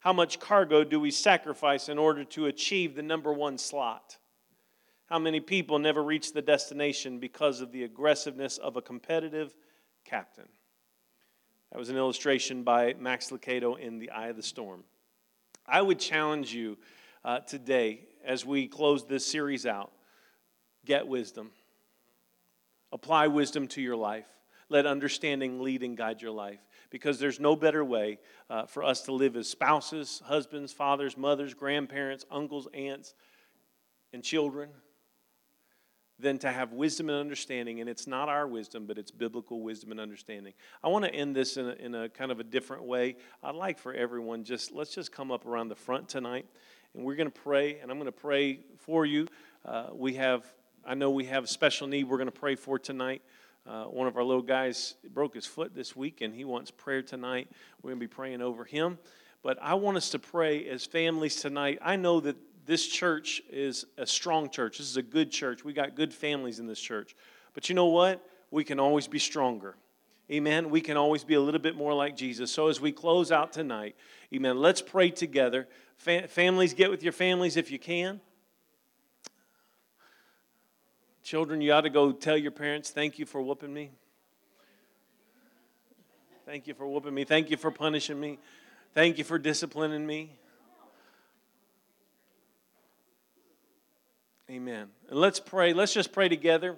How 0.00 0.12
much 0.12 0.40
cargo 0.40 0.84
do 0.84 1.00
we 1.00 1.10
sacrifice 1.10 1.88
in 1.88 1.98
order 1.98 2.24
to 2.24 2.46
achieve 2.46 2.94
the 2.94 3.02
number 3.02 3.32
one 3.32 3.58
slot? 3.58 4.18
How 5.06 5.18
many 5.18 5.40
people 5.40 5.78
never 5.78 6.02
reach 6.02 6.32
the 6.32 6.42
destination 6.42 7.18
because 7.18 7.60
of 7.60 7.72
the 7.72 7.84
aggressiveness 7.84 8.58
of 8.58 8.76
a 8.76 8.82
competitive 8.82 9.54
captain? 10.04 10.48
That 11.72 11.78
was 11.78 11.90
an 11.90 11.96
illustration 11.96 12.62
by 12.62 12.94
Max 12.98 13.30
Lucado 13.30 13.78
in 13.78 13.98
The 13.98 14.10
Eye 14.10 14.28
of 14.28 14.36
the 14.36 14.42
Storm. 14.42 14.84
I 15.66 15.82
would 15.82 15.98
challenge 15.98 16.54
you 16.54 16.78
uh, 17.24 17.40
today 17.40 18.00
as 18.24 18.44
we 18.44 18.66
close 18.66 19.06
this 19.06 19.26
series 19.26 19.66
out 19.66 19.92
get 20.84 21.06
wisdom. 21.06 21.50
Apply 22.92 23.26
wisdom 23.26 23.66
to 23.68 23.80
your 23.80 23.96
life. 23.96 24.26
Let 24.68 24.86
understanding 24.86 25.62
lead 25.62 25.82
and 25.82 25.96
guide 25.96 26.22
your 26.22 26.30
life 26.30 26.60
because 26.90 27.18
there's 27.18 27.40
no 27.40 27.56
better 27.56 27.84
way 27.84 28.18
uh, 28.48 28.66
for 28.66 28.84
us 28.84 29.02
to 29.02 29.12
live 29.12 29.36
as 29.36 29.48
spouses, 29.48 30.22
husbands, 30.24 30.72
fathers, 30.72 31.16
mothers, 31.16 31.54
grandparents, 31.54 32.24
uncles, 32.30 32.68
aunts, 32.72 33.14
and 34.12 34.22
children 34.22 34.70
than 36.18 36.38
to 36.38 36.50
have 36.50 36.72
wisdom 36.72 37.08
and 37.08 37.18
understanding. 37.18 37.80
And 37.80 37.90
it's 37.90 38.06
not 38.06 38.28
our 38.28 38.46
wisdom, 38.46 38.86
but 38.86 38.96
it's 38.96 39.10
biblical 39.10 39.60
wisdom 39.60 39.90
and 39.90 40.00
understanding. 40.00 40.54
I 40.82 40.88
want 40.88 41.04
to 41.04 41.12
end 41.12 41.34
this 41.34 41.56
in 41.56 41.68
a, 41.68 41.72
in 41.72 41.94
a 41.94 42.08
kind 42.08 42.30
of 42.30 42.38
a 42.38 42.44
different 42.44 42.84
way. 42.84 43.16
I'd 43.42 43.56
like 43.56 43.78
for 43.78 43.92
everyone 43.92 44.44
just, 44.44 44.70
let's 44.72 44.94
just 44.94 45.10
come 45.10 45.32
up 45.32 45.46
around 45.46 45.68
the 45.68 45.74
front 45.74 46.08
tonight 46.08 46.46
and 46.94 47.04
we're 47.04 47.16
going 47.16 47.30
to 47.30 47.40
pray, 47.40 47.78
and 47.80 47.90
I'm 47.90 47.98
going 47.98 48.06
to 48.06 48.12
pray 48.12 48.60
for 48.78 49.04
you. 49.04 49.26
Uh, 49.64 49.86
we 49.92 50.14
have, 50.14 50.44
I 50.84 50.94
know 50.94 51.10
we 51.10 51.24
have 51.24 51.44
a 51.44 51.48
special 51.48 51.86
need 51.86 52.04
we're 52.04 52.18
going 52.18 52.26
to 52.26 52.32
pray 52.32 52.54
for 52.54 52.78
tonight. 52.78 53.22
Uh, 53.66 53.84
one 53.84 54.06
of 54.06 54.16
our 54.16 54.22
little 54.22 54.42
guys 54.42 54.94
broke 55.12 55.34
his 55.34 55.46
foot 55.46 55.74
this 55.74 55.96
week, 55.96 56.20
and 56.20 56.34
he 56.34 56.44
wants 56.44 56.70
prayer 56.70 57.02
tonight. 57.02 57.48
We're 57.82 57.90
going 57.90 58.00
to 58.00 58.06
be 58.06 58.14
praying 58.14 58.42
over 58.42 58.64
him. 58.64 58.98
But 59.42 59.58
I 59.60 59.74
want 59.74 59.96
us 59.96 60.10
to 60.10 60.18
pray 60.18 60.68
as 60.68 60.86
families 60.86 61.36
tonight. 61.36 61.78
I 61.82 61.96
know 61.96 62.20
that 62.20 62.36
this 62.66 62.86
church 62.86 63.42
is 63.50 63.84
a 63.98 64.06
strong 64.06 64.48
church. 64.48 64.78
This 64.78 64.88
is 64.88 64.96
a 64.96 65.02
good 65.02 65.30
church. 65.30 65.64
We 65.64 65.72
got 65.72 65.96
good 65.96 66.14
families 66.14 66.58
in 66.58 66.66
this 66.66 66.80
church. 66.80 67.14
But 67.54 67.68
you 67.68 67.74
know 67.74 67.86
what? 67.86 68.24
We 68.50 68.64
can 68.64 68.78
always 68.78 69.08
be 69.08 69.18
stronger. 69.18 69.76
amen, 70.30 70.70
we 70.70 70.80
can 70.80 70.96
always 70.96 71.24
be 71.24 71.34
a 71.34 71.40
little 71.40 71.60
bit 71.60 71.76
more 71.76 71.92
like 71.92 72.16
Jesus. 72.16 72.50
So 72.50 72.68
as 72.68 72.80
we 72.80 72.92
close 72.92 73.30
out 73.30 73.52
tonight, 73.52 73.96
amen, 74.32 74.58
let's 74.58 74.80
pray 74.80 75.10
together. 75.10 75.68
Fa- 75.96 76.28
families, 76.28 76.74
get 76.74 76.90
with 76.90 77.02
your 77.02 77.12
families 77.12 77.56
if 77.56 77.70
you 77.70 77.78
can. 77.78 78.20
Children, 81.22 81.60
you 81.60 81.72
ought 81.72 81.82
to 81.82 81.90
go 81.90 82.12
tell 82.12 82.36
your 82.36 82.50
parents, 82.50 82.90
thank 82.90 83.18
you 83.18 83.24
for 83.24 83.40
whooping 83.40 83.72
me. 83.72 83.90
Thank 86.44 86.66
you 86.66 86.74
for 86.74 86.86
whooping 86.86 87.14
me. 87.14 87.24
Thank 87.24 87.50
you 87.50 87.56
for 87.56 87.70
punishing 87.70 88.20
me. 88.20 88.38
Thank 88.92 89.16
you 89.16 89.24
for 89.24 89.38
disciplining 89.38 90.06
me. 90.06 90.38
Amen. 94.50 94.88
And 95.08 95.18
let's 95.18 95.40
pray. 95.40 95.72
Let's 95.72 95.94
just 95.94 96.12
pray 96.12 96.28
together. 96.28 96.76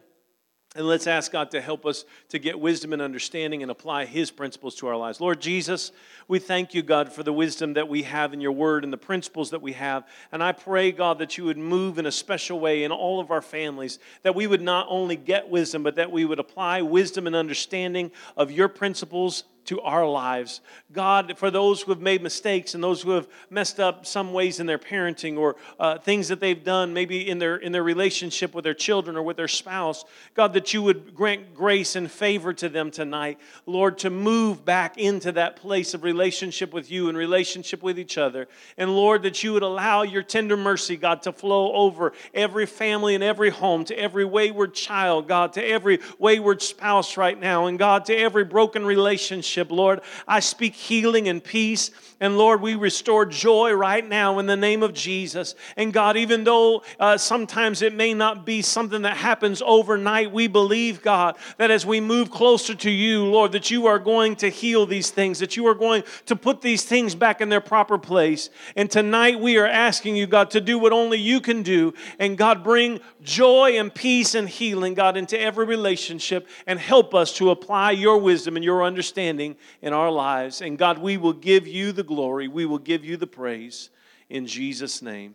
And 0.76 0.86
let's 0.86 1.06
ask 1.06 1.32
God 1.32 1.50
to 1.52 1.60
help 1.62 1.86
us 1.86 2.04
to 2.28 2.38
get 2.38 2.60
wisdom 2.60 2.92
and 2.92 3.00
understanding 3.00 3.62
and 3.62 3.70
apply 3.70 4.04
His 4.04 4.30
principles 4.30 4.74
to 4.76 4.88
our 4.88 4.96
lives. 4.96 5.22
Lord 5.22 5.40
Jesus, 5.40 5.90
we 6.28 6.38
thank 6.38 6.74
you, 6.74 6.82
God, 6.82 7.10
for 7.10 7.22
the 7.22 7.32
wisdom 7.32 7.72
that 7.74 7.88
we 7.88 8.02
have 8.02 8.34
in 8.34 8.42
your 8.42 8.52
word 8.52 8.84
and 8.84 8.92
the 8.92 8.98
principles 8.98 9.50
that 9.50 9.62
we 9.62 9.72
have. 9.72 10.06
And 10.32 10.42
I 10.42 10.52
pray, 10.52 10.92
God, 10.92 11.18
that 11.20 11.38
you 11.38 11.44
would 11.44 11.56
move 11.56 11.98
in 11.98 12.04
a 12.04 12.12
special 12.12 12.60
way 12.60 12.84
in 12.84 12.92
all 12.92 13.20
of 13.20 13.30
our 13.30 13.40
families, 13.40 13.98
that 14.22 14.34
we 14.34 14.46
would 14.46 14.60
not 14.60 14.86
only 14.90 15.16
get 15.16 15.48
wisdom, 15.48 15.82
but 15.82 15.96
that 15.96 16.12
we 16.12 16.26
would 16.26 16.38
apply 16.38 16.82
wisdom 16.82 17.26
and 17.26 17.34
understanding 17.34 18.10
of 18.36 18.50
your 18.50 18.68
principles 18.68 19.44
to 19.66 19.80
our 19.80 20.06
lives. 20.06 20.60
God, 20.92 21.36
for 21.36 21.50
those 21.50 21.82
who 21.82 21.92
have 21.92 22.00
made 22.00 22.22
mistakes 22.22 22.74
and 22.74 22.82
those 22.82 23.02
who 23.02 23.10
have 23.10 23.28
messed 23.50 23.80
up 23.80 24.06
some 24.06 24.32
ways 24.32 24.60
in 24.60 24.66
their 24.66 24.78
parenting 24.78 25.36
or 25.36 25.56
uh, 25.78 25.98
things 25.98 26.28
that 26.28 26.40
they've 26.40 26.62
done, 26.62 26.94
maybe 26.94 27.28
in 27.28 27.38
their 27.38 27.56
in 27.56 27.72
their 27.72 27.82
relationship 27.82 28.54
with 28.54 28.64
their 28.64 28.74
children 28.74 29.16
or 29.16 29.22
with 29.22 29.36
their 29.36 29.48
spouse, 29.48 30.04
God, 30.34 30.52
that 30.52 30.72
you 30.72 30.82
would 30.82 31.14
grant 31.14 31.54
grace 31.54 31.96
and 31.96 32.10
favor 32.10 32.52
to 32.54 32.68
them 32.68 32.90
tonight, 32.90 33.38
Lord, 33.66 33.98
to 33.98 34.10
move 34.10 34.64
back 34.64 34.96
into 34.98 35.32
that 35.32 35.56
place 35.56 35.94
of 35.94 36.04
relationship 36.04 36.72
with 36.72 36.90
you 36.90 37.08
and 37.08 37.18
relationship 37.18 37.82
with 37.82 37.98
each 37.98 38.16
other, 38.18 38.48
and 38.78 38.94
Lord, 38.94 39.22
that 39.24 39.42
you 39.42 39.52
would 39.52 39.62
allow 39.62 40.02
your 40.02 40.22
tender 40.22 40.56
mercy, 40.56 40.96
God, 40.96 41.22
to 41.22 41.32
flow 41.32 41.72
over 41.72 42.12
every 42.32 42.66
family 42.66 43.14
and 43.14 43.24
every 43.24 43.50
home, 43.50 43.84
to 43.86 43.98
every 43.98 44.24
wayward 44.24 44.74
child, 44.74 45.28
God, 45.28 45.52
to 45.54 45.64
every 45.64 45.98
wayward 46.18 46.62
spouse 46.62 47.16
right 47.16 47.38
now, 47.38 47.66
and 47.66 47.78
God, 47.78 48.04
to 48.06 48.16
every 48.16 48.44
broken 48.44 48.86
relationship 48.86 49.55
relationship, 49.56 49.70
Lord. 49.70 50.00
I 50.26 50.40
speak 50.40 50.74
healing 50.74 51.28
and 51.28 51.42
peace. 51.42 51.90
And 52.18 52.38
Lord, 52.38 52.62
we 52.62 52.76
restore 52.76 53.26
joy 53.26 53.72
right 53.74 54.06
now 54.06 54.38
in 54.38 54.46
the 54.46 54.56
name 54.56 54.82
of 54.82 54.94
Jesus. 54.94 55.54
And 55.76 55.92
God, 55.92 56.16
even 56.16 56.44
though 56.44 56.82
uh, 56.98 57.18
sometimes 57.18 57.82
it 57.82 57.94
may 57.94 58.14
not 58.14 58.46
be 58.46 58.62
something 58.62 59.02
that 59.02 59.18
happens 59.18 59.62
overnight, 59.64 60.32
we 60.32 60.48
believe, 60.48 61.02
God, 61.02 61.36
that 61.58 61.70
as 61.70 61.84
we 61.84 62.00
move 62.00 62.30
closer 62.30 62.74
to 62.74 62.90
you, 62.90 63.26
Lord, 63.26 63.52
that 63.52 63.70
you 63.70 63.86
are 63.86 63.98
going 63.98 64.36
to 64.36 64.48
heal 64.48 64.86
these 64.86 65.10
things, 65.10 65.40
that 65.40 65.56
you 65.58 65.66
are 65.66 65.74
going 65.74 66.04
to 66.24 66.36
put 66.36 66.62
these 66.62 66.84
things 66.84 67.14
back 67.14 67.42
in 67.42 67.50
their 67.50 67.60
proper 67.60 67.98
place. 67.98 68.48
And 68.76 68.90
tonight 68.90 69.38
we 69.38 69.58
are 69.58 69.66
asking 69.66 70.16
you, 70.16 70.26
God, 70.26 70.50
to 70.52 70.60
do 70.60 70.78
what 70.78 70.94
only 70.94 71.18
you 71.18 71.40
can 71.42 71.62
do. 71.62 71.92
And 72.18 72.38
God, 72.38 72.64
bring 72.64 73.00
joy 73.22 73.78
and 73.78 73.94
peace 73.94 74.34
and 74.34 74.48
healing, 74.48 74.94
God, 74.94 75.18
into 75.18 75.38
every 75.38 75.66
relationship 75.66 76.48
and 76.66 76.78
help 76.78 77.14
us 77.14 77.34
to 77.34 77.50
apply 77.50 77.90
your 77.90 78.16
wisdom 78.18 78.56
and 78.56 78.64
your 78.64 78.82
understanding 78.82 79.45
in 79.82 79.92
our 79.92 80.10
lives. 80.10 80.62
And 80.62 80.78
God, 80.78 80.98
we 80.98 81.16
will 81.16 81.34
give 81.34 81.68
you 81.68 81.92
the 81.92 82.02
glory, 82.02 82.48
we 82.48 82.66
will 82.66 82.78
give 82.78 83.04
you 83.04 83.16
the 83.16 83.26
praise 83.26 83.90
in 84.28 84.46
Jesus' 84.46 85.02
name. 85.02 85.34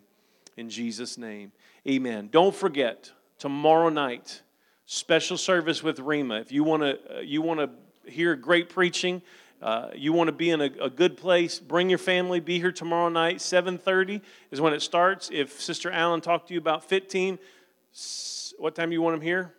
In 0.58 0.70
Jesus' 0.70 1.18
name. 1.18 1.52
Amen. 1.88 2.30
Don't 2.32 2.56
forget, 2.56 3.12
tomorrow 3.40 3.90
night, 3.90 4.42
special 4.86 5.38
service 5.38 5.82
with 5.82 6.00
Rima. 6.00 6.40
If 6.40 6.52
you 6.52 6.64
want 6.64 6.84
to, 6.84 7.18
uh, 7.18 7.20
you 7.22 7.42
want 7.42 7.60
to 7.60 8.12
hear 8.12 8.36
great 8.36 8.70
preaching, 8.70 9.22
uh, 9.62 9.90
you 9.96 10.12
want 10.12 10.28
to 10.28 10.34
be 10.34 10.50
in 10.50 10.60
a, 10.60 10.72
a, 10.82 10.90
good 10.90 11.16
place 11.16 11.60
bring 11.60 11.88
your 11.88 12.00
family 12.00 12.40
be 12.40 12.58
here 12.60 12.72
tomorrow 12.72 13.10
night 13.10 13.38
7.30 13.38 14.20
is 14.50 14.60
when 14.60 14.74
it 14.74 14.82
starts 14.82 15.30
if 15.32 15.62
sister 15.62 15.92
allen 15.92 16.20
talked 16.20 16.48
to 16.48 16.56
you 16.56 16.60
about 16.60 16.84
15 16.84 17.38
what 18.58 18.74
time 18.74 18.92
you 18.92 19.04
want 19.04 19.14
them 19.14 19.22
here 19.22 19.54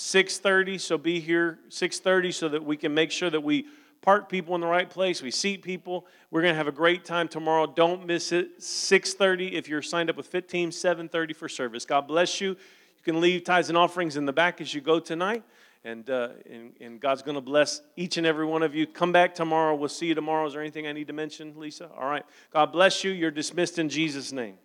6.30 0.00 0.80
so 0.80 0.96
be 0.96 1.20
here 1.20 1.58
6.30 1.68 2.32
so 2.32 2.48
that 2.48 2.64
we 2.64 2.78
can 2.78 2.94
make 2.94 3.10
sure 3.10 3.28
that 3.28 3.42
we 3.42 3.66
park 4.00 4.30
people 4.30 4.54
in 4.54 4.62
the 4.62 4.66
right 4.66 4.88
place 4.88 5.20
we 5.20 5.30
seat 5.30 5.60
people. 5.60 6.06
We're 6.30 6.40
going 6.40 6.54
to 6.54 6.56
have 6.56 6.68
a 6.68 6.72
great 6.72 7.04
time 7.04 7.28
tomorrow. 7.28 7.66
Don't 7.66 8.06
miss 8.06 8.32
it. 8.32 8.60
6.30 8.60 9.52
if 9.52 9.68
you're 9.68 9.82
signed 9.82 10.08
up 10.08 10.16
with 10.16 10.26
15 10.26 10.70
7.30 10.70 11.36
for 11.36 11.50
service. 11.50 11.84
God 11.84 12.08
bless 12.08 12.40
you. 12.40 12.48
You 12.48 13.04
can 13.04 13.20
leave 13.20 13.44
tithes 13.44 13.68
and 13.68 13.76
offerings 13.76 14.16
in 14.16 14.24
the 14.24 14.32
back 14.32 14.62
as 14.62 14.72
you 14.72 14.80
go 14.80 15.00
tonight 15.00 15.42
and, 15.84 16.08
uh, 16.08 16.30
and, 16.50 16.72
and 16.80 16.98
god's 16.98 17.20
going 17.20 17.34
to 17.34 17.42
bless 17.42 17.82
each 17.94 18.16
and 18.16 18.26
every 18.26 18.46
one 18.46 18.62
of 18.62 18.74
you. 18.74 18.86
Come 18.86 19.12
back 19.12 19.34
tomorrow. 19.34 19.74
We'll 19.74 19.90
see 19.90 20.06
you 20.06 20.14
tomorrow. 20.14 20.46
Is 20.46 20.54
there 20.54 20.62
anything 20.62 20.86
i 20.86 20.92
need 20.92 21.08
to 21.08 21.12
mention 21.12 21.52
lisa? 21.58 21.90
All 21.94 22.08
right. 22.08 22.24
God 22.54 22.72
bless 22.72 23.04
you. 23.04 23.10
You're 23.10 23.30
dismissed 23.30 23.78
in 23.78 23.90
jesus 23.90 24.32
name 24.32 24.56